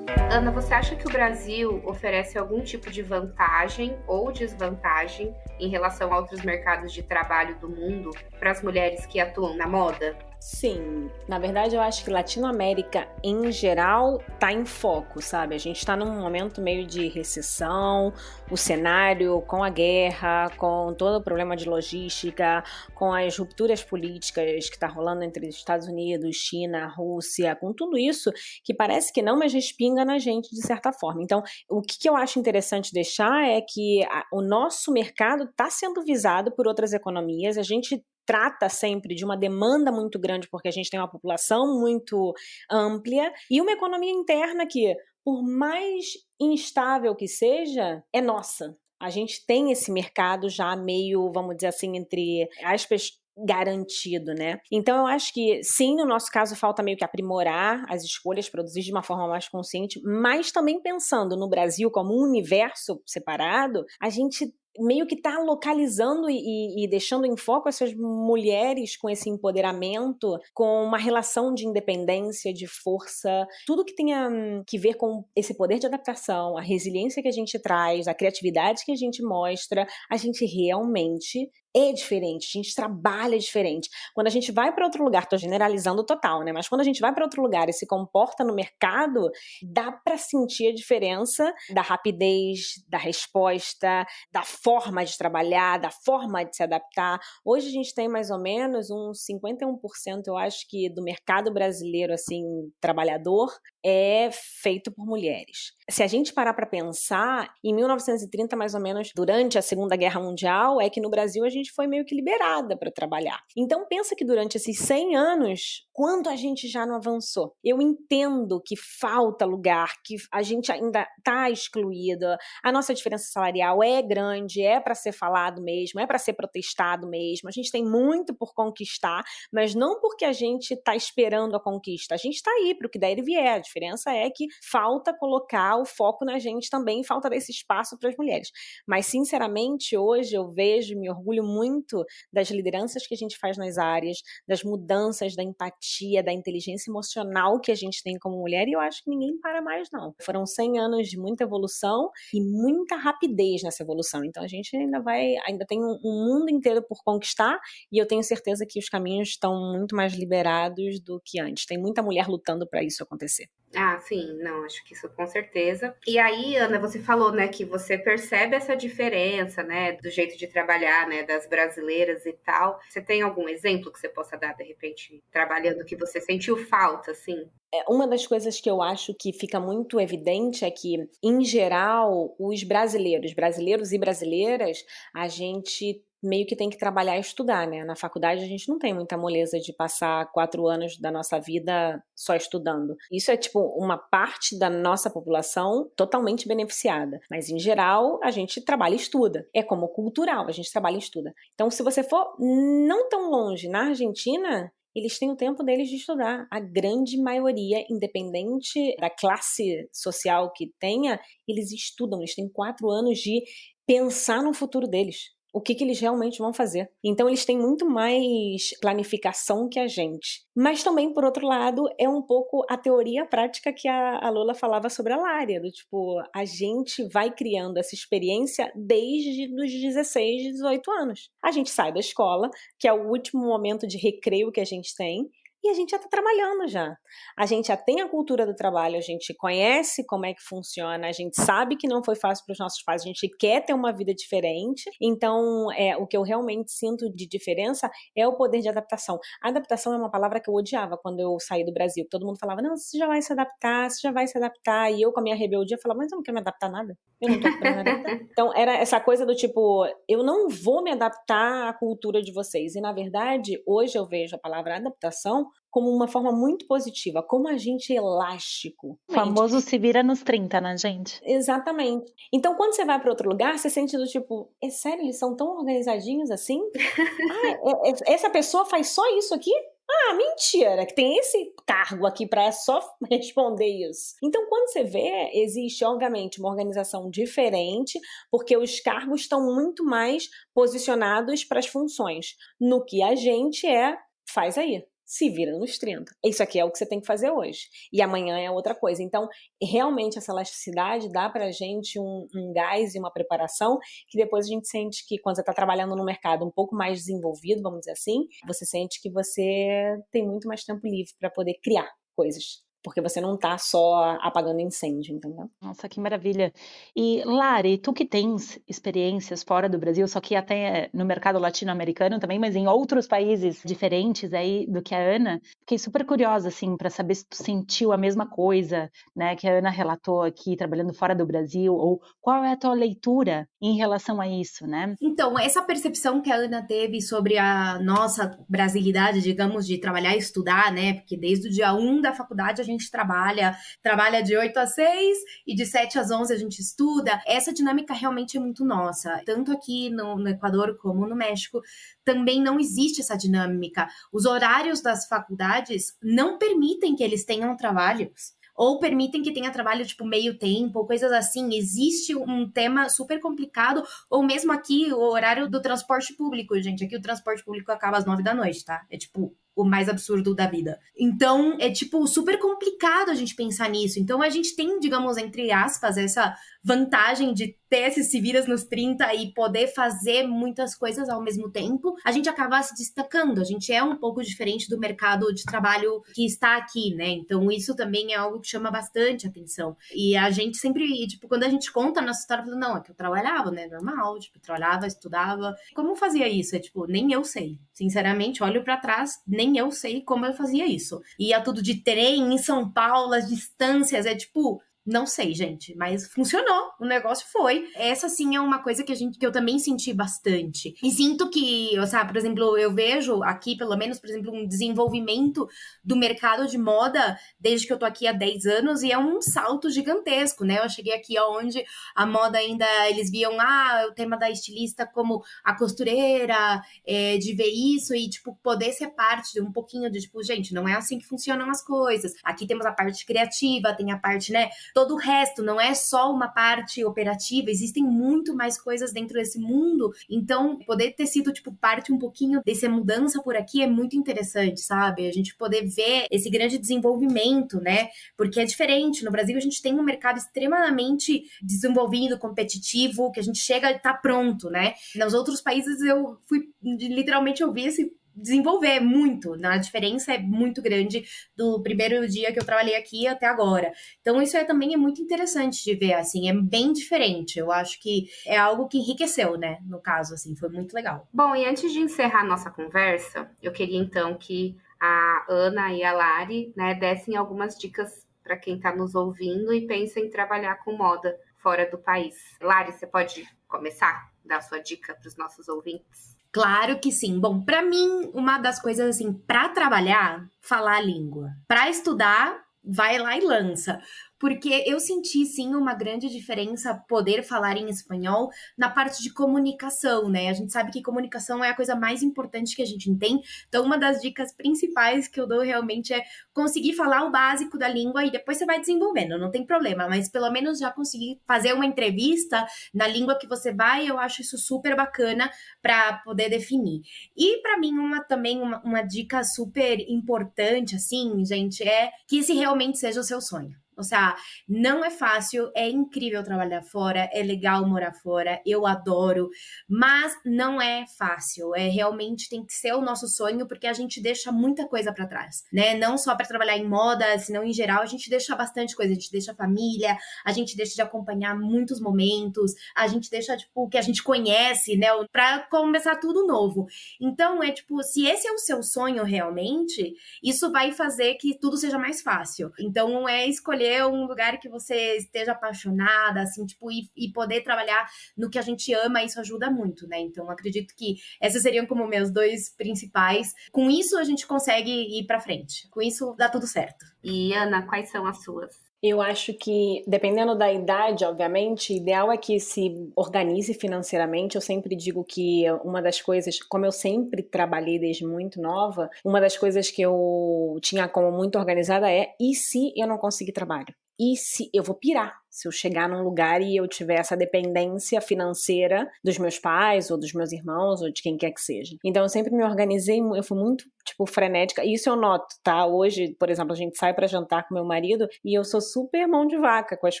Ana, 0.30 0.50
você 0.50 0.74
acha 0.74 0.96
que 0.96 1.06
o 1.06 1.12
Brasil 1.12 1.82
oferece 1.84 2.38
algum 2.38 2.62
tipo 2.62 2.90
de 2.90 3.02
vantagem 3.02 3.96
ou 4.06 4.32
desvantagem 4.32 5.34
em 5.60 5.68
relação 5.68 6.12
a 6.12 6.18
outros 6.18 6.42
mercados 6.42 6.92
de 6.92 7.02
trabalho 7.02 7.56
do 7.58 7.68
mundo 7.68 8.10
para 8.38 8.50
as 8.50 8.62
mulheres 8.62 9.06
que 9.06 9.20
atuam 9.20 9.56
na 9.56 9.66
moda? 9.66 10.16
Sim, 10.44 11.10
na 11.26 11.38
verdade 11.38 11.74
eu 11.74 11.80
acho 11.80 12.04
que 12.04 12.10
Latinoamérica 12.10 13.08
em 13.22 13.50
geral 13.50 14.22
tá 14.38 14.52
em 14.52 14.66
foco, 14.66 15.22
sabe? 15.22 15.54
A 15.54 15.58
gente 15.58 15.78
está 15.78 15.96
num 15.96 16.20
momento 16.20 16.60
meio 16.60 16.86
de 16.86 17.08
recessão, 17.08 18.12
o 18.50 18.54
cenário 18.54 19.40
com 19.46 19.64
a 19.64 19.70
guerra, 19.70 20.50
com 20.58 20.92
todo 20.98 21.16
o 21.16 21.24
problema 21.24 21.56
de 21.56 21.66
logística, 21.66 22.62
com 22.94 23.10
as 23.10 23.38
rupturas 23.38 23.82
políticas 23.82 24.68
que 24.68 24.78
tá 24.78 24.86
rolando 24.86 25.24
entre 25.24 25.48
Estados 25.48 25.88
Unidos, 25.88 26.36
China, 26.36 26.92
Rússia, 26.94 27.56
com 27.56 27.72
tudo 27.72 27.96
isso 27.96 28.30
que 28.62 28.74
parece 28.74 29.14
que 29.14 29.22
não, 29.22 29.38
mas 29.38 29.54
respinga 29.54 30.04
na 30.04 30.18
gente 30.18 30.50
de 30.50 30.60
certa 30.60 30.92
forma. 30.92 31.22
Então, 31.22 31.42
o 31.70 31.80
que, 31.80 32.06
eu 32.06 32.14
acho 32.14 32.38
interessante 32.38 32.92
deixar 32.92 33.48
é 33.48 33.62
que 33.62 34.02
o 34.30 34.42
nosso 34.42 34.92
mercado 34.92 35.44
está 35.44 35.70
sendo 35.70 36.04
visado 36.04 36.54
por 36.54 36.68
outras 36.68 36.92
economias, 36.92 37.56
a 37.56 37.62
gente 37.62 38.04
trata 38.26 38.68
sempre 38.68 39.14
de 39.14 39.24
uma 39.24 39.36
demanda 39.36 39.90
muito 39.92 40.18
grande, 40.18 40.48
porque 40.48 40.68
a 40.68 40.72
gente 40.72 40.90
tem 40.90 41.00
uma 41.00 41.10
população 41.10 41.80
muito 41.80 42.32
ampla 42.70 43.32
e 43.50 43.60
uma 43.60 43.72
economia 43.72 44.12
interna 44.12 44.66
que, 44.66 44.94
por 45.24 45.42
mais 45.42 46.06
instável 46.40 47.14
que 47.14 47.28
seja, 47.28 48.02
é 48.12 48.20
nossa. 48.20 48.76
A 49.00 49.10
gente 49.10 49.44
tem 49.46 49.70
esse 49.70 49.90
mercado 49.92 50.48
já 50.48 50.74
meio, 50.76 51.30
vamos 51.32 51.56
dizer 51.56 51.68
assim, 51.68 51.96
entre 51.96 52.48
aspas, 52.62 53.10
garantido, 53.36 54.32
né? 54.32 54.60
Então 54.70 54.98
eu 54.98 55.06
acho 55.06 55.32
que 55.32 55.62
sim, 55.62 55.96
no 55.96 56.06
nosso 56.06 56.30
caso 56.30 56.54
falta 56.54 56.82
meio 56.82 56.96
que 56.96 57.04
aprimorar 57.04 57.84
as 57.88 58.04
escolhas, 58.04 58.48
produzir 58.48 58.82
de 58.82 58.92
uma 58.92 59.02
forma 59.02 59.26
mais 59.26 59.48
consciente, 59.48 60.00
mas 60.04 60.52
também 60.52 60.80
pensando 60.80 61.36
no 61.36 61.48
Brasil 61.48 61.90
como 61.90 62.14
um 62.14 62.22
universo 62.22 63.02
separado, 63.04 63.84
a 64.00 64.08
gente 64.08 64.54
meio 64.78 65.06
que 65.06 65.14
está 65.14 65.38
localizando 65.38 66.28
e, 66.28 66.84
e, 66.84 66.88
deixando 66.88 67.26
em 67.26 67.36
foco 67.36 67.68
essas 67.68 67.94
mulheres 67.94 68.96
com 68.96 69.08
esse 69.08 69.28
empoderamento, 69.28 70.38
com 70.52 70.84
uma 70.84 70.98
relação 70.98 71.54
de 71.54 71.66
independência, 71.66 72.52
de 72.52 72.66
força, 72.66 73.46
tudo 73.66 73.84
que 73.84 73.94
tenha 73.94 74.28
hum, 74.28 74.62
que 74.66 74.78
ver 74.78 74.94
com 74.94 75.24
esse 75.36 75.56
poder 75.56 75.78
de 75.78 75.86
adaptação, 75.86 76.56
a 76.56 76.62
resiliência 76.62 77.22
que 77.22 77.28
a 77.28 77.32
gente 77.32 77.58
traz, 77.58 78.08
a 78.08 78.14
criatividade 78.14 78.84
que 78.84 78.92
a 78.92 78.96
gente 78.96 79.22
mostra, 79.22 79.86
a 80.10 80.16
gente 80.16 80.44
realmente 80.44 81.50
é 81.76 81.92
diferente, 81.92 82.46
a 82.46 82.62
gente 82.62 82.74
trabalha 82.74 83.38
diferente. 83.38 83.88
Quando 84.14 84.28
a 84.28 84.30
gente 84.30 84.52
vai 84.52 84.72
para 84.72 84.84
outro 84.84 85.02
lugar, 85.02 85.26
tô 85.26 85.36
generalizando 85.36 86.04
total, 86.04 86.42
né? 86.42 86.52
Mas 86.52 86.68
quando 86.68 86.82
a 86.82 86.84
gente 86.84 87.00
vai 87.00 87.12
para 87.12 87.24
outro 87.24 87.42
lugar 87.42 87.68
e 87.68 87.72
se 87.72 87.86
comporta 87.86 88.44
no 88.44 88.54
mercado, 88.54 89.30
dá 89.62 89.90
para 89.90 90.16
sentir 90.16 90.68
a 90.68 90.74
diferença 90.74 91.52
da 91.72 91.82
rapidez, 91.82 92.84
da 92.88 92.98
resposta, 92.98 94.06
da 94.32 94.42
forma 94.42 95.04
de 95.04 95.18
trabalhar, 95.18 95.78
da 95.78 95.90
forma 95.90 96.44
de 96.44 96.54
se 96.54 96.62
adaptar. 96.62 97.18
Hoje 97.44 97.68
a 97.68 97.72
gente 97.72 97.94
tem 97.94 98.08
mais 98.08 98.30
ou 98.30 98.38
menos 98.38 98.90
uns 98.90 99.24
51%, 99.28 100.26
eu 100.26 100.36
acho 100.36 100.68
que 100.68 100.88
do 100.88 101.02
mercado 101.02 101.52
brasileiro 101.52 102.12
assim, 102.12 102.42
trabalhador 102.80 103.52
é 103.84 104.30
feito 104.32 104.90
por 104.90 105.04
mulheres. 105.04 105.72
Se 105.90 106.02
a 106.02 106.06
gente 106.06 106.32
parar 106.32 106.54
para 106.54 106.66
pensar, 106.66 107.52
em 107.62 107.74
1930 107.74 108.56
mais 108.56 108.74
ou 108.74 108.80
menos, 108.80 109.10
durante 109.14 109.58
a 109.58 109.62
Segunda 109.62 109.94
Guerra 109.96 110.20
Mundial, 110.20 110.80
é 110.80 110.88
que 110.88 111.00
no 111.00 111.10
Brasil 111.10 111.44
a 111.44 111.50
gente 111.50 111.63
gente 111.64 111.72
foi 111.72 111.86
meio 111.86 112.04
que 112.04 112.14
liberada 112.14 112.76
para 112.76 112.92
trabalhar. 112.92 113.40
Então 113.56 113.86
pensa 113.88 114.14
que 114.14 114.24
durante 114.24 114.56
esses 114.56 114.78
100 114.78 115.16
anos, 115.16 115.86
quanto 115.94 116.28
a 116.28 116.34
gente 116.34 116.66
já 116.66 116.84
não 116.84 116.96
avançou. 116.96 117.54
Eu 117.62 117.80
entendo 117.80 118.60
que 118.60 118.74
falta 118.76 119.46
lugar, 119.46 119.92
que 120.04 120.16
a 120.32 120.42
gente 120.42 120.72
ainda 120.72 121.06
está 121.16 121.48
excluída, 121.48 122.36
a 122.64 122.72
nossa 122.72 122.92
diferença 122.92 123.30
salarial 123.30 123.80
é 123.80 124.02
grande, 124.02 124.60
é 124.60 124.80
para 124.80 124.96
ser 124.96 125.12
falado 125.12 125.62
mesmo, 125.62 126.00
é 126.00 126.06
para 126.06 126.18
ser 126.18 126.32
protestado 126.32 127.08
mesmo. 127.08 127.48
A 127.48 127.52
gente 127.52 127.70
tem 127.70 127.84
muito 127.84 128.34
por 128.34 128.52
conquistar, 128.52 129.22
mas 129.52 129.72
não 129.72 130.00
porque 130.00 130.24
a 130.24 130.32
gente 130.32 130.74
está 130.74 130.96
esperando 130.96 131.54
a 131.54 131.60
conquista. 131.62 132.16
A 132.16 132.18
gente 132.18 132.34
está 132.34 132.50
aí 132.50 132.74
para 132.76 132.88
o 132.88 132.90
que 132.90 132.98
der 132.98 133.16
e 133.16 133.22
vier. 133.22 133.54
A 133.54 133.60
diferença 133.60 134.10
é 134.10 134.28
que 134.28 134.46
falta 134.68 135.16
colocar 135.16 135.76
o 135.76 135.84
foco 135.84 136.24
na 136.24 136.40
gente 136.40 136.68
também, 136.68 137.04
falta 137.04 137.30
desse 137.30 137.52
espaço 137.52 137.96
para 137.96 138.10
as 138.10 138.16
mulheres. 138.16 138.50
Mas 138.84 139.06
sinceramente, 139.06 139.96
hoje 139.96 140.34
eu 140.34 140.50
vejo, 140.50 140.98
me 140.98 141.08
orgulho 141.08 141.44
muito 141.44 142.04
das 142.32 142.50
lideranças 142.50 143.06
que 143.06 143.14
a 143.14 143.16
gente 143.16 143.38
faz 143.38 143.56
nas 143.56 143.78
áreas, 143.78 144.18
das 144.48 144.64
mudanças, 144.64 145.36
da 145.36 145.42
empatia, 145.44 145.83
da 146.24 146.32
inteligência 146.32 146.90
emocional 146.90 147.60
que 147.60 147.70
a 147.70 147.74
gente 147.74 148.02
tem 148.02 148.18
como 148.18 148.38
mulher, 148.38 148.68
e 148.68 148.72
eu 148.72 148.80
acho 148.80 149.02
que 149.02 149.10
ninguém 149.10 149.38
para 149.38 149.62
mais, 149.62 149.88
não. 149.92 150.14
Foram 150.22 150.46
100 150.46 150.78
anos 150.78 151.08
de 151.08 151.18
muita 151.18 151.44
evolução 151.44 152.10
e 152.32 152.40
muita 152.40 152.96
rapidez 152.96 153.62
nessa 153.62 153.82
evolução. 153.82 154.24
Então 154.24 154.42
a 154.42 154.48
gente 154.48 154.76
ainda 154.76 155.00
vai, 155.00 155.34
ainda 155.46 155.64
tem 155.66 155.78
um, 155.82 155.98
mundo 156.02 156.50
inteiro 156.50 156.82
por 156.82 157.02
conquistar, 157.04 157.58
e 157.90 157.98
eu 157.98 158.06
tenho 158.06 158.22
certeza 158.22 158.66
que 158.68 158.78
os 158.78 158.88
caminhos 158.88 159.30
estão 159.30 159.72
muito 159.72 159.94
mais 159.94 160.14
liberados 160.14 161.00
do 161.00 161.20
que 161.24 161.40
antes. 161.40 161.66
Tem 161.66 161.78
muita 161.78 162.02
mulher 162.02 162.26
lutando 162.28 162.66
para 162.66 162.82
isso 162.82 163.02
acontecer. 163.02 163.48
Ah, 163.76 163.98
sim, 163.98 164.38
não, 164.40 164.64
acho 164.64 164.84
que 164.84 164.94
isso 164.94 165.08
com 165.10 165.26
certeza. 165.26 165.96
E 166.06 166.16
aí, 166.16 166.56
Ana, 166.56 166.78
você 166.78 167.00
falou, 167.00 167.32
né, 167.32 167.48
que 167.48 167.64
você 167.64 167.98
percebe 167.98 168.54
essa 168.54 168.76
diferença, 168.76 169.62
né, 169.64 169.92
do 169.92 170.08
jeito 170.10 170.38
de 170.38 170.46
trabalhar, 170.46 171.08
né, 171.08 171.24
das 171.24 171.48
brasileiras 171.48 172.24
e 172.24 172.32
tal. 172.32 172.78
Você 172.88 173.00
tem 173.00 173.22
algum 173.22 173.48
exemplo 173.48 173.92
que 173.92 173.98
você 173.98 174.08
possa 174.08 174.36
dar, 174.36 174.54
de 174.54 174.62
repente, 174.62 175.22
trabalhando 175.30 175.73
que 175.82 175.96
você 175.96 176.20
sentiu 176.20 176.56
falta, 176.66 177.12
assim? 177.12 177.48
É, 177.74 177.82
uma 177.88 178.06
das 178.06 178.26
coisas 178.26 178.60
que 178.60 178.70
eu 178.70 178.82
acho 178.82 179.14
que 179.18 179.32
fica 179.32 179.58
muito 179.58 179.98
evidente 179.98 180.62
é 180.62 180.70
que, 180.70 181.08
em 181.22 181.42
geral, 181.42 182.36
os 182.38 182.62
brasileiros, 182.62 183.32
brasileiros 183.32 183.92
e 183.92 183.98
brasileiras, 183.98 184.84
a 185.14 185.26
gente 185.26 186.04
meio 186.24 186.46
que 186.46 186.56
tem 186.56 186.70
que 186.70 186.78
trabalhar 186.78 187.16
e 187.16 187.20
estudar, 187.20 187.66
né? 187.66 187.84
Na 187.84 187.94
faculdade 187.94 188.42
a 188.42 188.46
gente 188.46 188.68
não 188.68 188.78
tem 188.78 188.94
muita 188.94 189.16
moleza 189.16 189.60
de 189.60 189.72
passar 189.72 190.30
quatro 190.32 190.66
anos 190.66 190.98
da 190.98 191.10
nossa 191.10 191.38
vida 191.38 192.02
só 192.16 192.34
estudando. 192.34 192.96
Isso 193.12 193.30
é 193.30 193.36
tipo 193.36 193.60
uma 193.76 193.98
parte 193.98 194.58
da 194.58 194.70
nossa 194.70 195.10
população 195.10 195.90
totalmente 195.94 196.48
beneficiada. 196.48 197.20
Mas 197.30 197.48
em 197.50 197.58
geral 197.58 198.18
a 198.22 198.30
gente 198.30 198.60
trabalha 198.64 198.94
e 198.94 198.96
estuda. 198.96 199.46
É 199.54 199.62
como 199.62 199.88
cultural, 199.88 200.46
a 200.48 200.52
gente 200.52 200.72
trabalha 200.72 200.96
e 200.96 200.98
estuda. 200.98 201.32
Então 201.52 201.70
se 201.70 201.82
você 201.82 202.02
for 202.02 202.34
não 202.38 203.08
tão 203.08 203.30
longe 203.30 203.68
na 203.68 203.88
Argentina, 203.88 204.72
eles 204.94 205.18
têm 205.18 205.30
o 205.30 205.36
tempo 205.36 205.62
deles 205.62 205.88
de 205.88 205.96
estudar. 205.96 206.46
A 206.50 206.60
grande 206.60 207.16
maioria, 207.20 207.84
independente 207.90 208.96
da 209.00 209.10
classe 209.10 209.88
social 209.92 210.52
que 210.52 210.72
tenha, 210.78 211.20
eles 211.48 211.72
estudam. 211.72 212.20
Eles 212.20 212.34
têm 212.34 212.48
quatro 212.48 212.90
anos 212.90 213.18
de 213.18 213.42
pensar 213.86 214.42
no 214.42 214.54
futuro 214.54 214.86
deles 214.86 215.34
o 215.54 215.60
que, 215.60 215.72
que 215.72 215.84
eles 215.84 216.00
realmente 216.00 216.38
vão 216.38 216.52
fazer. 216.52 216.90
Então, 217.02 217.28
eles 217.28 217.44
têm 217.44 217.56
muito 217.56 217.88
mais 217.88 218.76
planificação 218.80 219.68
que 219.68 219.78
a 219.78 219.86
gente. 219.86 220.42
Mas 220.52 220.82
também, 220.82 221.14
por 221.14 221.24
outro 221.24 221.46
lado, 221.46 221.84
é 221.96 222.08
um 222.08 222.20
pouco 222.20 222.66
a 222.68 222.76
teoria 222.76 223.24
prática 223.24 223.72
que 223.72 223.86
a, 223.86 224.18
a 224.18 224.30
Lola 224.30 224.52
falava 224.52 224.90
sobre 224.90 225.12
a 225.12 225.16
Lária, 225.16 225.60
do 225.60 225.70
tipo, 225.70 226.20
a 226.34 226.44
gente 226.44 227.06
vai 227.08 227.30
criando 227.30 227.78
essa 227.78 227.94
experiência 227.94 228.72
desde 228.74 229.44
os 229.54 229.70
16, 229.70 230.54
18 230.54 230.90
anos. 230.90 231.30
A 231.40 231.52
gente 231.52 231.70
sai 231.70 231.92
da 231.92 232.00
escola, 232.00 232.50
que 232.76 232.88
é 232.88 232.92
o 232.92 233.08
último 233.08 233.46
momento 233.46 233.86
de 233.86 233.96
recreio 233.96 234.50
que 234.50 234.60
a 234.60 234.64
gente 234.64 234.92
tem, 234.96 235.30
e 235.64 235.70
a 235.70 235.74
gente 235.74 235.90
já 235.90 235.96
está 235.96 236.08
trabalhando 236.08 236.68
já. 236.68 236.94
A 237.36 237.46
gente 237.46 237.68
já 237.68 237.76
tem 237.76 238.02
a 238.02 238.08
cultura 238.08 238.46
do 238.46 238.54
trabalho, 238.54 238.96
a 238.98 239.00
gente 239.00 239.34
conhece 239.34 240.04
como 240.06 240.26
é 240.26 240.34
que 240.34 240.42
funciona, 240.42 241.08
a 241.08 241.12
gente 241.12 241.42
sabe 241.42 241.76
que 241.76 241.88
não 241.88 242.04
foi 242.04 242.14
fácil 242.14 242.44
para 242.44 242.52
os 242.52 242.58
nossos 242.58 242.82
pais, 242.82 243.02
a 243.02 243.06
gente 243.06 243.28
quer 243.38 243.64
ter 243.64 243.72
uma 243.72 243.90
vida 243.90 244.14
diferente. 244.14 244.90
Então, 245.00 245.72
é, 245.72 245.96
o 245.96 246.06
que 246.06 246.16
eu 246.16 246.22
realmente 246.22 246.70
sinto 246.70 247.10
de 247.10 247.26
diferença 247.26 247.90
é 248.14 248.28
o 248.28 248.36
poder 248.36 248.60
de 248.60 248.68
adaptação. 248.68 249.18
Adaptação 249.42 249.94
é 249.94 249.96
uma 249.96 250.10
palavra 250.10 250.38
que 250.38 250.50
eu 250.50 250.54
odiava 250.54 250.98
quando 250.98 251.20
eu 251.20 251.36
saí 251.40 251.64
do 251.64 251.72
Brasil. 251.72 252.06
Todo 252.10 252.26
mundo 252.26 252.38
falava, 252.38 252.60
não, 252.60 252.76
você 252.76 252.98
já 252.98 253.06
vai 253.06 253.22
se 253.22 253.32
adaptar, 253.32 253.90
você 253.90 254.00
já 254.02 254.12
vai 254.12 254.26
se 254.26 254.36
adaptar. 254.36 254.92
E 254.92 255.00
eu, 255.00 255.12
com 255.12 255.20
a 255.20 255.22
minha 255.22 255.36
rebeldia, 255.36 255.78
falava, 255.82 256.00
mas 256.00 256.12
eu 256.12 256.16
não 256.16 256.22
quero 256.22 256.34
me 256.34 256.40
adaptar 256.42 256.66
a 256.66 256.70
nada. 256.70 256.98
Eu 257.20 257.30
não 257.30 257.40
tô 257.40 257.48
me 257.48 257.68
adaptar. 257.68 257.94
Então, 258.34 258.52
era 258.54 258.74
essa 258.76 259.00
coisa 259.00 259.24
do 259.24 259.34
tipo, 259.34 259.86
eu 260.08 260.24
não 260.24 260.48
vou 260.48 260.82
me 260.82 260.90
adaptar 260.90 261.68
à 261.68 261.72
cultura 261.72 262.20
de 262.20 262.32
vocês. 262.32 262.74
E, 262.74 262.80
na 262.80 262.92
verdade, 262.92 263.62
hoje 263.66 263.96
eu 263.96 264.06
vejo 264.06 264.34
a 264.34 264.38
palavra 264.38 264.76
adaptação 264.76 265.46
como 265.74 265.90
uma 265.90 266.06
forma 266.06 266.30
muito 266.30 266.68
positiva, 266.68 267.20
como 267.20 267.48
a 267.48 267.56
gente 267.56 267.92
é 267.92 267.96
elástico. 267.96 268.96
O 269.08 269.12
famoso 269.12 269.60
se 269.60 269.76
vira 269.76 270.04
nos 270.04 270.22
30, 270.22 270.60
né, 270.60 270.78
gente? 270.78 271.20
Exatamente. 271.24 272.12
Então, 272.32 272.54
quando 272.54 272.76
você 272.76 272.84
vai 272.84 273.00
para 273.00 273.10
outro 273.10 273.28
lugar, 273.28 273.58
você 273.58 273.68
sente 273.68 273.96
do 273.96 274.06
tipo, 274.06 274.52
é 274.62 274.70
sério, 274.70 275.02
eles 275.02 275.18
são 275.18 275.34
tão 275.34 275.48
organizadinhos 275.48 276.30
assim? 276.30 276.60
ah, 276.78 277.48
é, 277.48 277.90
é, 277.90 278.14
essa 278.14 278.30
pessoa 278.30 278.64
faz 278.64 278.90
só 278.90 279.02
isso 279.18 279.34
aqui? 279.34 279.50
Ah, 279.90 280.14
mentira, 280.14 280.86
que 280.86 280.94
tem 280.94 281.18
esse 281.18 281.52
cargo 281.66 282.06
aqui 282.06 282.24
para 282.24 282.52
só 282.52 282.80
responder 283.10 283.66
isso. 283.90 284.14
Então, 284.22 284.46
quando 284.48 284.70
você 284.70 284.84
vê, 284.84 285.32
existe, 285.34 285.84
obviamente, 285.84 286.38
uma 286.38 286.50
organização 286.50 287.10
diferente, 287.10 287.98
porque 288.30 288.56
os 288.56 288.78
cargos 288.78 289.22
estão 289.22 289.44
muito 289.52 289.84
mais 289.84 290.28
posicionados 290.54 291.44
para 291.44 291.58
as 291.58 291.66
funções. 291.66 292.36
No 292.60 292.84
que 292.84 293.02
a 293.02 293.16
gente 293.16 293.66
é, 293.66 293.98
faz 294.30 294.56
aí 294.56 294.84
se 295.04 295.30
vira 295.30 295.56
nos 295.58 295.78
30. 295.78 296.12
Isso 296.24 296.42
aqui 296.42 296.58
é 296.58 296.64
o 296.64 296.70
que 296.70 296.78
você 296.78 296.86
tem 296.86 297.00
que 297.00 297.06
fazer 297.06 297.30
hoje. 297.30 297.68
E 297.92 298.00
amanhã 298.00 298.38
é 298.38 298.50
outra 298.50 298.74
coisa. 298.74 299.02
Então, 299.02 299.28
realmente, 299.62 300.18
essa 300.18 300.32
elasticidade 300.32 301.10
dá 301.10 301.28
pra 301.28 301.50
gente 301.50 301.98
um, 301.98 302.26
um 302.34 302.52
gás 302.52 302.94
e 302.94 302.98
uma 302.98 303.12
preparação 303.12 303.78
que 304.08 304.18
depois 304.18 304.46
a 304.46 304.48
gente 304.48 304.68
sente 304.68 305.06
que 305.06 305.18
quando 305.18 305.36
você 305.36 305.42
está 305.42 305.52
trabalhando 305.52 305.94
no 305.94 306.04
mercado 306.04 306.44
um 306.44 306.50
pouco 306.50 306.74
mais 306.74 307.00
desenvolvido, 307.00 307.62
vamos 307.62 307.80
dizer 307.80 307.92
assim, 307.92 308.26
você 308.46 308.64
sente 308.64 309.00
que 309.00 309.10
você 309.10 309.96
tem 310.10 310.26
muito 310.26 310.48
mais 310.48 310.64
tempo 310.64 310.86
livre 310.86 311.12
para 311.18 311.30
poder 311.30 311.54
criar 311.62 311.90
coisas 312.16 312.64
porque 312.84 313.00
você 313.00 313.18
não 313.20 313.36
tá 313.36 313.56
só 313.56 314.16
apagando 314.20 314.60
incêndio, 314.60 315.16
entendeu? 315.16 315.50
Nossa, 315.60 315.88
que 315.88 315.98
maravilha. 315.98 316.52
E 316.94 317.22
Lari, 317.24 317.78
tu 317.78 317.94
que 317.94 318.04
tens 318.04 318.60
experiências 318.68 319.42
fora 319.42 319.68
do 319.68 319.78
Brasil, 319.78 320.06
só 320.06 320.20
que 320.20 320.36
até 320.36 320.90
no 320.92 321.04
mercado 321.06 321.38
latino-americano 321.38 322.20
também, 322.20 322.38
mas 322.38 322.54
em 322.54 322.68
outros 322.68 323.08
países 323.08 323.62
diferentes 323.64 324.34
aí 324.34 324.66
do 324.66 324.82
que 324.82 324.94
a 324.94 324.98
Ana, 324.98 325.40
fiquei 325.60 325.78
super 325.78 326.04
curiosa 326.04 326.48
assim 326.48 326.76
para 326.76 326.90
saber 326.90 327.14
se 327.14 327.26
tu 327.26 327.36
sentiu 327.36 327.90
a 327.90 327.96
mesma 327.96 328.28
coisa, 328.28 328.90
né, 329.16 329.34
que 329.34 329.48
a 329.48 329.58
Ana 329.58 329.70
relatou 329.70 330.22
aqui 330.22 330.54
trabalhando 330.54 330.92
fora 330.92 331.14
do 331.14 331.26
Brasil 331.26 331.72
ou 331.72 332.00
qual 332.20 332.44
é 332.44 332.52
a 332.52 332.56
tua 332.56 332.74
leitura 332.74 333.48
em 333.62 333.76
relação 333.76 334.20
a 334.20 334.28
isso, 334.28 334.66
né? 334.66 334.94
Então, 335.00 335.38
essa 335.38 335.62
percepção 335.62 336.20
que 336.20 336.30
a 336.30 336.36
Ana 336.36 336.62
teve 336.62 337.00
sobre 337.00 337.38
a 337.38 337.78
nossa 337.80 338.38
brasilidade, 338.46 339.22
digamos, 339.22 339.66
de 339.66 339.78
trabalhar 339.78 340.14
e 340.14 340.18
estudar, 340.18 340.70
né? 340.70 340.94
Porque 340.94 341.16
desde 341.16 341.48
o 341.48 341.50
dia 341.50 341.72
1 341.72 341.78
um 341.78 342.00
da 342.00 342.12
faculdade 342.12 342.60
a 342.60 342.64
gente 342.64 342.73
gente 342.74 342.90
trabalha, 342.90 343.56
trabalha 343.82 344.22
de 344.22 344.36
8 344.36 344.56
às 344.58 344.74
6 344.74 345.18
e 345.46 345.54
de 345.54 345.66
7 345.66 345.98
às 345.98 346.10
11 346.10 346.32
a 346.32 346.36
gente 346.36 346.60
estuda. 346.60 347.20
Essa 347.26 347.52
dinâmica 347.52 347.94
realmente 347.94 348.36
é 348.36 348.40
muito 348.40 348.64
nossa. 348.64 349.22
Tanto 349.24 349.52
aqui 349.52 349.90
no, 349.90 350.16
no 350.16 350.28
Equador 350.28 350.76
como 350.78 351.06
no 351.06 351.16
México, 351.16 351.60
também 352.04 352.40
não 352.42 352.58
existe 352.58 353.00
essa 353.00 353.16
dinâmica. 353.16 353.88
Os 354.12 354.24
horários 354.24 354.82
das 354.82 355.06
faculdades 355.06 355.96
não 356.02 356.38
permitem 356.38 356.94
que 356.94 357.02
eles 357.02 357.24
tenham 357.24 357.56
trabalhos 357.56 358.34
ou 358.56 358.78
permitem 358.78 359.22
que 359.22 359.32
tenha 359.32 359.50
trabalho 359.50 359.84
tipo 359.84 360.04
meio 360.04 360.38
tempo, 360.38 360.86
coisas 360.86 361.10
assim. 361.12 361.54
Existe 361.54 362.14
um 362.14 362.48
tema 362.48 362.88
super 362.88 363.20
complicado, 363.20 363.82
ou 364.08 364.22
mesmo 364.22 364.52
aqui 364.52 364.92
o 364.92 365.00
horário 365.00 365.50
do 365.50 365.60
transporte 365.60 366.14
público, 366.14 366.60
gente. 366.60 366.84
Aqui 366.84 366.96
o 366.96 367.02
transporte 367.02 367.44
público 367.44 367.72
acaba 367.72 367.98
às 367.98 368.06
nove 368.06 368.22
da 368.22 368.34
noite, 368.34 368.64
tá? 368.64 368.86
É 368.90 368.96
tipo 368.96 369.34
o 369.54 369.64
mais 369.64 369.88
absurdo 369.88 370.34
da 370.34 370.46
vida. 370.46 370.78
Então, 370.98 371.56
é 371.60 371.70
tipo 371.70 372.06
super 372.06 372.38
complicado 372.38 373.10
a 373.10 373.14
gente 373.14 373.34
pensar 373.34 373.68
nisso. 373.70 374.00
Então, 374.00 374.22
a 374.22 374.28
gente 374.28 374.56
tem, 374.56 374.78
digamos, 374.80 375.16
entre 375.16 375.52
aspas, 375.52 375.96
essa 375.96 376.34
vantagem 376.62 377.32
de 377.32 377.56
ter 377.74 377.88
esses 377.88 378.06
se 378.06 378.20
viras 378.20 378.46
nos 378.46 378.62
30 378.62 379.12
e 379.16 379.32
poder 379.32 379.66
fazer 379.66 380.28
muitas 380.28 380.76
coisas 380.76 381.08
ao 381.08 381.20
mesmo 381.20 381.50
tempo, 381.50 381.96
a 382.04 382.12
gente 382.12 382.28
acaba 382.28 382.62
se 382.62 382.72
destacando. 382.76 383.40
A 383.40 383.44
gente 383.44 383.72
é 383.72 383.82
um 383.82 383.96
pouco 383.96 384.22
diferente 384.22 384.70
do 384.70 384.78
mercado 384.78 385.34
de 385.34 385.42
trabalho 385.42 386.00
que 386.14 386.24
está 386.24 386.56
aqui, 386.56 386.94
né? 386.94 387.08
Então, 387.08 387.50
isso 387.50 387.74
também 387.74 388.12
é 388.12 388.16
algo 388.16 388.38
que 388.38 388.46
chama 388.46 388.70
bastante 388.70 389.26
atenção. 389.26 389.76
E 389.92 390.16
a 390.16 390.30
gente 390.30 390.56
sempre, 390.56 390.84
tipo, 391.08 391.26
quando 391.26 391.42
a 391.42 391.48
gente 391.48 391.72
conta 391.72 391.98
a 391.98 392.02
nossa 392.04 392.20
história, 392.20 392.44
fala, 392.44 392.56
não, 392.56 392.76
é 392.76 392.80
que 392.80 392.92
eu 392.92 392.94
trabalhava, 392.94 393.50
né? 393.50 393.66
Normal, 393.66 394.20
tipo, 394.20 394.38
trabalhava, 394.38 394.86
estudava. 394.86 395.56
Como 395.74 395.96
fazia 395.96 396.28
isso? 396.28 396.54
É 396.54 396.60
tipo, 396.60 396.86
nem 396.86 397.12
eu 397.12 397.24
sei. 397.24 397.58
Sinceramente, 397.72 398.40
olho 398.40 398.62
para 398.62 398.76
trás, 398.76 399.20
nem 399.26 399.58
eu 399.58 399.72
sei 399.72 400.00
como 400.00 400.24
eu 400.26 400.32
fazia 400.32 400.64
isso. 400.64 401.02
Ia 401.18 401.40
tudo 401.40 401.60
de 401.60 401.82
trem 401.82 402.32
em 402.32 402.38
São 402.38 402.70
Paulo, 402.70 403.14
as 403.14 403.28
distâncias, 403.28 404.06
é 404.06 404.14
tipo, 404.14 404.62
não 404.86 405.06
sei, 405.06 405.32
gente, 405.32 405.74
mas 405.76 406.06
funcionou, 406.12 406.72
o 406.78 406.84
negócio 406.84 407.26
foi. 407.32 407.70
Essa 407.74 408.08
sim 408.08 408.36
é 408.36 408.40
uma 408.40 408.62
coisa 408.62 408.84
que 408.84 408.92
a 408.92 408.94
gente 408.94 409.18
que 409.18 409.24
eu 409.24 409.32
também 409.32 409.58
senti 409.58 409.94
bastante. 409.94 410.74
E 410.82 410.90
sinto 410.90 411.30
que, 411.30 411.70
sabe, 411.86 412.12
por 412.12 412.18
exemplo, 412.18 412.58
eu 412.58 412.74
vejo 412.74 413.22
aqui, 413.22 413.56
pelo 413.56 413.76
menos, 413.76 413.98
por 413.98 414.10
exemplo, 414.10 414.34
um 414.34 414.46
desenvolvimento 414.46 415.48
do 415.82 415.96
mercado 415.96 416.46
de 416.46 416.58
moda 416.58 417.18
desde 417.40 417.66
que 417.66 417.72
eu 417.72 417.78
tô 417.78 417.86
aqui 417.86 418.06
há 418.06 418.12
10 418.12 418.44
anos 418.44 418.82
e 418.82 418.92
é 418.92 418.98
um 418.98 419.22
salto 419.22 419.70
gigantesco, 419.70 420.44
né? 420.44 420.58
Eu 420.62 420.68
cheguei 420.68 420.92
aqui 420.92 421.18
onde 421.18 421.64
a 421.96 422.04
moda 422.04 422.36
ainda 422.38 422.66
eles 422.90 423.10
viam 423.10 423.40
ah, 423.40 423.86
o 423.88 423.94
tema 423.94 424.18
da 424.18 424.30
estilista 424.30 424.86
como 424.86 425.22
a 425.42 425.56
costureira, 425.56 426.60
é, 426.86 427.16
de 427.16 427.34
ver 427.34 427.48
isso 427.48 427.94
e 427.94 428.08
tipo 428.10 428.38
poder 428.42 428.72
ser 428.72 428.88
parte 428.88 429.32
de 429.32 429.40
um 429.40 429.50
pouquinho 429.50 429.90
de 429.90 430.00
tipo, 430.00 430.22
gente, 430.22 430.52
não 430.52 430.68
é 430.68 430.74
assim 430.74 430.98
que 430.98 431.06
funcionam 431.06 431.48
as 431.48 431.64
coisas. 431.64 432.12
Aqui 432.22 432.46
temos 432.46 432.66
a 432.66 432.72
parte 432.72 433.06
criativa, 433.06 433.72
tem 433.72 433.90
a 433.90 433.98
parte, 433.98 434.30
né, 434.30 434.50
todo 434.74 434.94
o 434.94 434.98
resto, 434.98 435.42
não 435.42 435.60
é 435.60 435.72
só 435.72 436.12
uma 436.12 436.26
parte 436.26 436.84
operativa, 436.84 437.48
existem 437.48 437.84
muito 437.84 438.34
mais 438.34 438.60
coisas 438.60 438.92
dentro 438.92 439.14
desse 439.14 439.38
mundo. 439.38 439.92
Então, 440.10 440.58
poder 440.66 440.90
ter 440.90 441.06
sido, 441.06 441.32
tipo, 441.32 441.54
parte 441.54 441.92
um 441.92 441.98
pouquinho 441.98 442.42
dessa 442.44 442.68
mudança 442.68 443.22
por 443.22 443.36
aqui 443.36 443.62
é 443.62 443.68
muito 443.68 443.96
interessante, 443.96 444.60
sabe? 444.60 445.06
A 445.06 445.12
gente 445.12 445.36
poder 445.36 445.64
ver 445.64 446.06
esse 446.10 446.28
grande 446.28 446.58
desenvolvimento, 446.58 447.60
né? 447.60 447.88
Porque 448.16 448.40
é 448.40 448.44
diferente. 448.44 449.04
No 449.04 449.12
Brasil, 449.12 449.36
a 449.36 449.40
gente 449.40 449.62
tem 449.62 449.78
um 449.78 449.82
mercado 449.82 450.18
extremamente 450.18 451.22
desenvolvido, 451.40 452.18
competitivo, 452.18 453.12
que 453.12 453.20
a 453.20 453.22
gente 453.22 453.38
chega 453.38 453.70
e 453.70 453.78
tá 453.78 453.94
pronto, 453.94 454.50
né? 454.50 454.74
Nos 454.96 455.14
outros 455.14 455.40
países, 455.40 455.80
eu 455.82 456.18
fui 456.28 456.48
literalmente 456.60 457.44
ouvir 457.44 457.68
esse 457.68 457.92
desenvolver 458.16 458.80
muito. 458.80 459.36
Né? 459.36 459.48
A 459.48 459.58
diferença 459.58 460.12
é 460.12 460.18
muito 460.18 460.62
grande 460.62 461.04
do 461.36 461.62
primeiro 461.62 462.06
dia 462.08 462.32
que 462.32 462.38
eu 462.38 462.44
trabalhei 462.44 462.76
aqui 462.76 463.06
até 463.06 463.26
agora. 463.26 463.72
Então 464.00 464.20
isso 464.20 464.36
é, 464.36 464.44
também 464.44 464.74
é 464.74 464.76
muito 464.76 465.02
interessante 465.02 465.64
de 465.64 465.74
ver, 465.74 465.94
assim, 465.94 466.28
é 466.28 466.32
bem 466.32 466.72
diferente. 466.72 467.38
Eu 467.38 467.50
acho 467.50 467.80
que 467.80 468.08
é 468.26 468.36
algo 468.36 468.68
que 468.68 468.78
enriqueceu, 468.78 469.36
né, 469.36 469.58
no 469.66 469.80
caso, 469.80 470.14
assim, 470.14 470.34
foi 470.36 470.48
muito 470.48 470.74
legal. 470.74 471.08
Bom, 471.12 471.34
e 471.34 471.46
antes 471.46 471.72
de 471.72 471.80
encerrar 471.80 472.20
a 472.20 472.24
nossa 472.24 472.50
conversa, 472.50 473.30
eu 473.42 473.52
queria 473.52 473.78
então 473.78 474.14
que 474.14 474.56
a 474.80 475.24
Ana 475.28 475.72
e 475.72 475.82
a 475.82 475.92
Lari, 475.92 476.52
né, 476.56 476.74
dessem 476.74 477.16
algumas 477.16 477.56
dicas 477.56 478.06
para 478.22 478.36
quem 478.36 478.56
está 478.56 478.74
nos 478.74 478.94
ouvindo 478.94 479.52
e 479.52 479.66
pensa 479.66 480.00
em 480.00 480.08
trabalhar 480.08 480.56
com 480.64 480.76
moda 480.76 481.18
fora 481.38 481.70
do 481.70 481.78
país. 481.78 482.16
Lari, 482.40 482.72
você 482.72 482.86
pode 482.86 483.26
começar? 483.46 484.12
Dar 484.24 484.40
sua 484.40 484.58
dica 484.58 484.94
para 484.94 485.06
os 485.06 485.16
nossos 485.16 485.48
ouvintes? 485.48 486.16
Claro 486.34 486.80
que 486.80 486.90
sim. 486.90 487.20
Bom, 487.20 487.44
para 487.44 487.62
mim, 487.62 488.10
uma 488.12 488.38
das 488.38 488.60
coisas 488.60 488.96
assim, 488.96 489.12
para 489.12 489.50
trabalhar, 489.50 490.26
falar 490.42 490.78
a 490.78 490.80
língua. 490.80 491.30
Para 491.46 491.70
estudar, 491.70 492.36
vai 492.64 492.98
lá 492.98 493.16
e 493.16 493.20
lança 493.20 493.80
porque 494.18 494.64
eu 494.66 494.80
senti 494.80 495.24
sim 495.26 495.54
uma 495.54 495.74
grande 495.74 496.08
diferença 496.08 496.74
poder 496.88 497.22
falar 497.22 497.56
em 497.56 497.68
espanhol 497.68 498.30
na 498.56 498.70
parte 498.70 499.02
de 499.02 499.12
comunicação, 499.12 500.08
né? 500.08 500.28
A 500.28 500.32
gente 500.32 500.52
sabe 500.52 500.70
que 500.70 500.82
comunicação 500.82 501.42
é 501.42 501.50
a 501.50 501.56
coisa 501.56 501.74
mais 501.74 502.02
importante 502.02 502.54
que 502.54 502.62
a 502.62 502.66
gente 502.66 502.94
tem. 502.96 503.20
Então, 503.48 503.64
uma 503.64 503.76
das 503.76 504.00
dicas 504.00 504.32
principais 504.32 505.08
que 505.08 505.20
eu 505.20 505.26
dou 505.26 505.40
realmente 505.40 505.92
é 505.92 506.02
conseguir 506.32 506.74
falar 506.74 507.04
o 507.04 507.10
básico 507.10 507.58
da 507.58 507.68
língua 507.68 508.04
e 508.04 508.10
depois 508.10 508.38
você 508.38 508.46
vai 508.46 508.60
desenvolvendo, 508.60 509.18
não 509.18 509.30
tem 509.30 509.44
problema, 509.44 509.88
mas 509.88 510.08
pelo 510.08 510.30
menos 510.30 510.58
já 510.58 510.70
conseguir 510.70 511.20
fazer 511.26 511.52
uma 511.52 511.66
entrevista 511.66 512.46
na 512.72 512.86
língua 512.86 513.18
que 513.18 513.26
você 513.26 513.52
vai, 513.52 513.88
eu 513.88 513.98
acho 513.98 514.22
isso 514.22 514.38
super 514.38 514.76
bacana 514.76 515.30
para 515.60 515.98
poder 516.04 516.28
definir. 516.28 516.82
E 517.16 517.40
para 517.42 517.58
mim, 517.58 517.78
uma 517.78 518.02
também 518.02 518.40
uma, 518.40 518.62
uma 518.62 518.82
dica 518.82 519.22
super 519.24 519.78
importante, 519.88 520.76
assim, 520.76 521.24
gente, 521.24 521.62
é 521.62 521.90
que 522.06 522.18
esse 522.18 522.32
realmente 522.32 522.78
seja 522.78 523.00
o 523.00 523.04
seu 523.04 523.20
sonho 523.20 523.63
Ou 523.76 523.82
seja, 523.82 524.14
não 524.48 524.84
é 524.84 524.90
fácil, 524.90 525.50
é 525.54 525.68
incrível 525.68 526.22
trabalhar 526.22 526.62
fora, 526.62 527.08
é 527.12 527.22
legal 527.22 527.66
morar 527.66 527.92
fora, 527.92 528.40
eu 528.44 528.66
adoro, 528.66 529.30
mas 529.68 530.12
não 530.24 530.60
é 530.60 530.84
fácil. 530.98 531.54
É 531.54 531.68
realmente 531.68 532.28
tem 532.28 532.44
que 532.44 532.52
ser 532.52 532.74
o 532.74 532.80
nosso 532.80 533.06
sonho 533.08 533.46
porque 533.46 533.66
a 533.66 533.72
gente 533.72 534.00
deixa 534.00 534.30
muita 534.32 534.66
coisa 534.66 534.92
para 534.92 535.06
trás, 535.06 535.44
né? 535.52 535.74
Não 535.74 535.96
só 535.98 536.14
para 536.14 536.26
trabalhar 536.26 536.56
em 536.56 536.68
moda, 536.68 537.18
senão 537.18 537.44
em 537.44 537.52
geral 537.52 537.82
a 537.82 537.86
gente 537.86 538.08
deixa 538.10 538.34
bastante 538.36 538.76
coisa, 538.76 538.92
a 538.92 538.94
gente 538.94 539.10
deixa 539.10 539.32
a 539.32 539.34
família, 539.34 539.96
a 540.24 540.32
gente 540.32 540.56
deixa 540.56 540.74
de 540.74 540.82
acompanhar 540.82 541.38
muitos 541.38 541.80
momentos, 541.80 542.54
a 542.76 542.86
gente 542.86 543.10
deixa 543.10 543.36
tipo 543.36 543.64
o 543.64 543.68
que 543.68 543.78
a 543.78 543.82
gente 543.82 544.02
conhece, 544.02 544.76
né, 544.76 544.88
para 545.10 545.40
começar 545.48 545.96
tudo 545.96 546.26
novo. 546.26 546.66
Então 547.00 547.42
é 547.42 547.50
tipo, 547.50 547.82
se 547.82 548.06
esse 548.06 548.26
é 548.26 548.32
o 548.32 548.38
seu 548.38 548.62
sonho 548.62 549.04
realmente, 549.04 549.94
isso 550.22 550.50
vai 550.50 550.72
fazer 550.72 551.14
que 551.14 551.38
tudo 551.38 551.56
seja 551.56 551.78
mais 551.78 552.02
fácil. 552.02 552.52
Então 552.58 553.08
é 553.08 553.26
escolher 553.26 553.63
escolher 553.64 553.86
um 553.86 554.06
lugar 554.06 554.38
que 554.38 554.48
você 554.48 554.96
esteja 554.96 555.32
apaixonada, 555.32 556.22
assim, 556.22 556.44
tipo, 556.44 556.70
e, 556.70 556.90
e 556.96 557.10
poder 557.12 557.42
trabalhar 557.42 557.86
no 558.16 558.28
que 558.28 558.38
a 558.38 558.42
gente 558.42 558.72
ama, 558.74 559.02
isso 559.02 559.18
ajuda 559.18 559.50
muito, 559.50 559.86
né? 559.88 559.98
Então, 560.00 560.30
acredito 560.30 560.74
que 560.76 560.96
esses 561.20 561.42
seriam 561.42 561.66
como 561.66 561.86
meus 561.86 562.12
dois 562.12 562.54
principais. 562.54 563.32
Com 563.50 563.70
isso, 563.70 563.96
a 563.98 564.04
gente 564.04 564.26
consegue 564.26 564.70
ir 564.70 565.06
para 565.06 565.20
frente. 565.20 565.68
Com 565.70 565.80
isso, 565.80 566.14
dá 566.16 566.28
tudo 566.28 566.46
certo. 566.46 566.84
E, 567.02 567.32
Ana, 567.34 567.66
quais 567.66 567.90
são 567.90 568.06
as 568.06 568.22
suas? 568.22 568.54
Eu 568.86 569.00
acho 569.00 569.32
que, 569.32 569.82
dependendo 569.86 570.36
da 570.36 570.52
idade, 570.52 571.06
obviamente, 571.06 571.72
o 571.72 571.76
ideal 571.76 572.12
é 572.12 572.18
que 572.18 572.38
se 572.38 572.92
organize 572.94 573.54
financeiramente. 573.54 574.34
Eu 574.34 574.42
sempre 574.42 574.76
digo 574.76 575.02
que 575.02 575.50
uma 575.64 575.80
das 575.80 576.02
coisas, 576.02 576.38
como 576.42 576.66
eu 576.66 576.70
sempre 576.70 577.22
trabalhei 577.22 577.78
desde 577.78 578.06
muito 578.06 578.38
nova, 578.42 578.90
uma 579.02 579.22
das 579.22 579.38
coisas 579.38 579.70
que 579.70 579.80
eu 579.80 580.58
tinha 580.60 580.86
como 580.86 581.10
muito 581.10 581.38
organizada 581.38 581.90
é: 581.90 582.08
e 582.20 582.34
se 582.34 582.74
eu 582.76 582.86
não 582.86 582.98
conseguir 582.98 583.32
trabalho? 583.32 583.74
E 583.98 584.18
se 584.18 584.50
eu 584.52 584.62
vou 584.62 584.74
pirar 584.74 585.14
se 585.34 585.48
eu 585.48 585.52
chegar 585.52 585.88
num 585.88 586.04
lugar 586.04 586.40
e 586.40 586.54
eu 586.54 586.68
tiver 586.68 587.00
essa 587.00 587.16
dependência 587.16 588.00
financeira 588.00 588.88
dos 589.02 589.18
meus 589.18 589.36
pais 589.36 589.90
ou 589.90 589.98
dos 589.98 590.12
meus 590.12 590.30
irmãos 590.30 590.80
ou 590.80 590.92
de 590.92 591.02
quem 591.02 591.16
quer 591.16 591.32
que 591.32 591.40
seja. 591.40 591.76
Então 591.84 592.04
eu 592.04 592.08
sempre 592.08 592.32
me 592.32 592.44
organizei, 592.44 593.00
eu 593.00 593.22
fui 593.24 593.36
muito 593.36 593.64
tipo 593.84 594.06
frenética. 594.06 594.64
Isso 594.64 594.88
eu 594.88 594.96
noto, 594.96 595.26
tá? 595.42 595.66
Hoje, 595.66 596.16
por 596.18 596.30
exemplo, 596.30 596.52
a 596.52 596.56
gente 596.56 596.76
sai 596.76 596.94
para 596.94 597.06
jantar 597.06 597.46
com 597.46 597.54
meu 597.54 597.64
marido 597.64 598.08
e 598.24 598.36
eu 598.36 598.44
sou 598.44 598.60
super 598.60 599.06
mão 599.06 599.26
de 599.26 599.36
vaca 599.36 599.76
com 599.76 599.86
as 599.86 600.00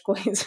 coisas. 0.00 0.46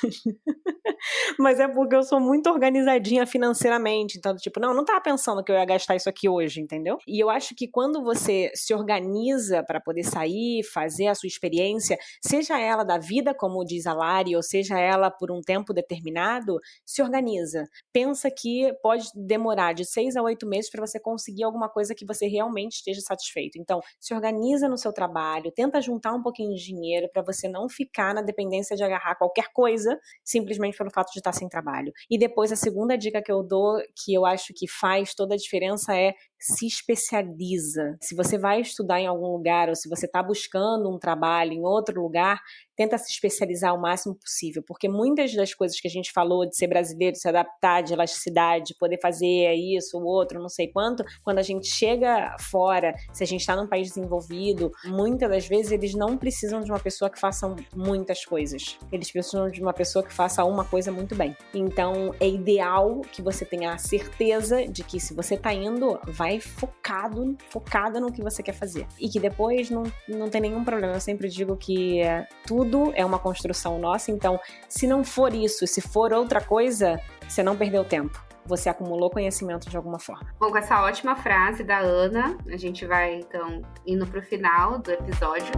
Mas 1.40 1.60
é 1.60 1.68
porque 1.68 1.96
eu 1.96 2.04
sou 2.04 2.20
muito 2.20 2.50
organizadinha 2.50 3.26
financeiramente. 3.26 4.18
Então, 4.18 4.36
tipo, 4.36 4.60
não, 4.60 4.74
não 4.74 4.84
tava 4.84 5.02
pensando 5.02 5.44
que 5.44 5.52
eu 5.52 5.56
ia 5.56 5.66
gastar 5.66 5.96
isso 5.96 6.10
aqui 6.10 6.28
hoje, 6.28 6.60
entendeu? 6.60 6.98
E 7.08 7.22
eu 7.22 7.30
acho 7.30 7.56
que 7.56 7.68
quando 7.68 8.04
você 8.04 8.52
se 8.56 8.74
organiza 8.74 9.64
para 9.64 9.80
poder 9.80 10.04
sair, 10.04 10.64
fazer 10.64 11.08
a 11.08 11.16
sua 11.16 11.28
experiência, 11.28 11.98
seja 12.26 12.60
ela 12.60 12.84
da 12.84 12.98
vida, 12.98 13.34
como 13.34 13.64
diz 13.64 13.86
a 13.86 13.94
Lari, 13.94 14.36
ou 14.36 14.44
seja 14.44 14.80
ela 14.80 15.12
por 15.12 15.32
um 15.32 15.42
tempo 15.42 15.74
determinado, 15.74 16.60
se 16.86 17.02
organiza. 17.02 17.66
Pensa 17.94 18.30
que 18.32 18.74
pode 18.82 19.08
demorar 19.16 19.74
de 19.74 19.86
seis 19.86 20.16
a 20.16 20.22
oito 20.22 20.48
meses 20.48 20.70
para 20.72 20.86
você 20.86 21.00
conseguir 21.00 21.44
alguma 21.44 21.70
coisa 21.70 21.94
que 21.94 22.06
você 22.06 22.28
realmente 22.28 22.74
esteja 22.74 23.02
satisfeito. 23.02 23.27
Então, 23.58 23.80
se 24.00 24.14
organiza 24.14 24.68
no 24.68 24.78
seu 24.78 24.94
trabalho, 24.94 25.52
tenta 25.52 25.82
juntar 25.82 26.14
um 26.14 26.22
pouquinho 26.22 26.54
de 26.56 26.64
dinheiro 26.64 27.10
para 27.12 27.22
você 27.24 27.48
não 27.48 27.68
ficar 27.70 28.14
na 28.14 28.22
dependência 28.22 28.76
de 28.76 28.84
agarrar 28.84 29.16
qualquer 29.16 29.48
coisa 29.54 29.98
simplesmente 30.24 30.78
pelo 30.78 30.92
fato 30.92 31.12
de 31.12 31.20
estar 31.20 31.34
sem 31.34 31.48
trabalho. 31.50 31.92
E 32.10 32.18
depois, 32.18 32.52
a 32.52 32.56
segunda 32.56 32.98
dica 32.98 33.22
que 33.22 33.32
eu 33.32 33.44
dou, 33.44 33.78
que 34.04 34.14
eu 34.14 34.26
acho 34.26 34.54
que 34.56 34.68
faz 34.68 35.14
toda 35.14 35.36
a 35.36 35.38
diferença, 35.38 35.96
é 35.96 36.14
se 36.40 36.68
especializa. 36.68 37.98
Se 38.02 38.16
você 38.16 38.38
vai 38.38 38.62
estudar 38.62 39.00
em 39.00 39.08
algum 39.08 39.32
lugar 39.32 39.70
ou 39.70 39.76
se 39.76 39.90
você 39.90 40.06
está 40.06 40.22
buscando 40.22 40.90
um 40.90 41.00
trabalho 41.00 41.54
em 41.54 41.64
outro 41.64 42.02
lugar, 42.02 42.40
tenta 42.76 42.98
se 42.98 43.12
especializar 43.12 43.74
o 43.74 43.82
máximo 43.82 44.16
possível, 44.16 44.64
porque 44.66 44.88
muitas 44.88 45.34
das 45.34 45.54
coisas 45.54 45.80
que 45.80 45.88
a 45.88 45.92
gente 45.92 46.12
falou 46.12 46.48
de 46.48 46.56
ser 46.56 46.68
brasileiro, 46.68 47.16
se 47.16 47.28
adaptar, 47.28 47.82
de 47.82 47.94
elasticidade, 47.94 48.66
de 48.66 48.76
poder 48.78 49.00
fazer 49.02 49.54
isso, 49.56 49.98
o 49.98 50.06
outro, 50.06 50.40
não 50.40 50.48
sei 50.48 50.68
quanto, 50.68 51.04
quando 51.24 51.40
a 51.40 51.42
gente 51.42 51.68
chega 51.68 52.36
fora, 52.40 52.94
se 53.12 53.24
a 53.24 53.28
gente 53.28 53.42
está 53.42 53.56
num 53.56 53.68
país 53.68 53.88
desenvolvido, 53.90 54.72
muitas 54.86 55.30
das 55.30 55.48
vezes 55.48 55.72
eles 55.72 55.96
não 55.96 56.18
precisam 56.18 56.62
de 56.62 56.72
uma 56.72 56.80
pessoa 56.80 57.10
que 57.10 57.20
faça 57.20 57.54
muitas 57.76 58.24
coisas. 58.24 58.78
Eles 58.92 59.12
precisam 59.12 59.50
de 59.50 59.62
uma 59.62 59.74
pessoa 59.74 60.06
que 60.06 60.14
faça 60.14 60.44
uma 60.44 60.64
coisa 60.64 60.92
muito 60.92 61.16
bem. 61.16 61.36
Então, 61.54 62.14
é 62.20 62.28
ideal 62.28 63.02
que 63.12 63.24
você 63.24 63.44
tenha 63.44 63.74
a 63.74 63.78
certeza 63.80 64.68
de 64.68 64.84
que 64.84 65.00
se 65.00 65.16
você 65.16 65.34
está 65.34 65.52
indo, 65.52 66.00
vai 66.08 66.27
focado, 66.40 67.36
focada 67.50 68.00
no 68.00 68.12
que 68.12 68.22
você 68.22 68.44
quer 68.44 68.54
fazer. 68.54 68.86
E 69.00 69.10
que 69.10 69.20
depois 69.20 69.70
não, 69.70 69.84
não 70.08 70.30
tem 70.30 70.42
nenhum 70.42 70.64
problema. 70.64 70.94
Eu 70.94 71.02
sempre 71.02 71.28
digo 71.28 71.56
que 71.56 72.02
é, 72.02 72.28
tudo 72.46 72.68
tudo 72.68 72.92
é 72.96 73.06
uma 73.06 73.20
construção 73.20 73.80
nossa, 73.80 74.12
então 74.12 74.40
se 74.68 74.88
não 74.88 75.04
for 75.04 75.34
isso, 75.34 75.66
se 75.66 75.82
for 75.82 76.12
outra 76.12 76.42
coisa, 76.42 77.00
você 77.28 77.42
não 77.42 77.56
perdeu 77.56 77.84
tempo. 77.84 78.22
Você 78.46 78.70
acumulou 78.70 79.10
conhecimento 79.10 79.70
de 79.70 79.76
alguma 79.76 80.00
forma. 80.00 80.34
Bom, 80.40 80.50
com 80.50 80.58
essa 80.58 80.82
ótima 80.82 81.16
frase 81.18 81.64
da 81.64 81.80
Ana, 81.80 82.38
a 82.48 82.58
gente 82.58 82.86
vai 82.86 83.16
então 83.16 83.62
indo 83.86 84.08
para 84.08 84.20
o 84.20 84.24
final 84.24 84.80
do 84.80 84.92
episódio. 84.92 85.52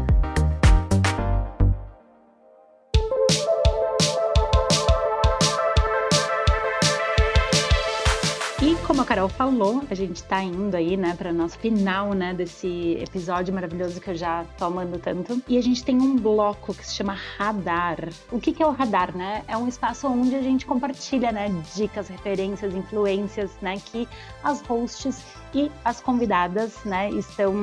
Como 8.89 9.03
a 9.03 9.05
Carol 9.05 9.29
falou, 9.29 9.83
a 9.87 9.93
gente 9.93 10.15
está 10.15 10.41
indo 10.41 10.75
aí, 10.75 10.97
né, 10.97 11.13
para 11.15 11.31
nosso 11.31 11.59
final, 11.59 12.15
né, 12.15 12.33
desse 12.33 12.97
episódio 12.99 13.53
maravilhoso 13.53 14.01
que 14.01 14.09
eu 14.09 14.15
já 14.15 14.43
tô 14.57 14.65
amando 14.65 14.97
tanto. 14.97 15.39
E 15.47 15.59
a 15.59 15.61
gente 15.61 15.83
tem 15.83 15.95
um 15.95 16.15
bloco 16.15 16.73
que 16.73 16.83
se 16.83 16.95
chama 16.95 17.15
Radar. 17.37 18.09
O 18.31 18.39
que, 18.39 18.51
que 18.51 18.63
é 18.63 18.65
o 18.65 18.71
Radar, 18.71 19.15
né? 19.15 19.43
É 19.47 19.55
um 19.55 19.67
espaço 19.67 20.07
onde 20.07 20.35
a 20.35 20.41
gente 20.41 20.65
compartilha, 20.65 21.31
né, 21.31 21.49
dicas, 21.75 22.07
referências, 22.07 22.73
influências, 22.73 23.51
né, 23.61 23.79
que 23.79 24.07
as 24.43 24.59
hosts 24.61 25.23
e 25.53 25.71
as 25.85 26.01
convidadas, 26.01 26.83
né, 26.83 27.11
estão 27.11 27.53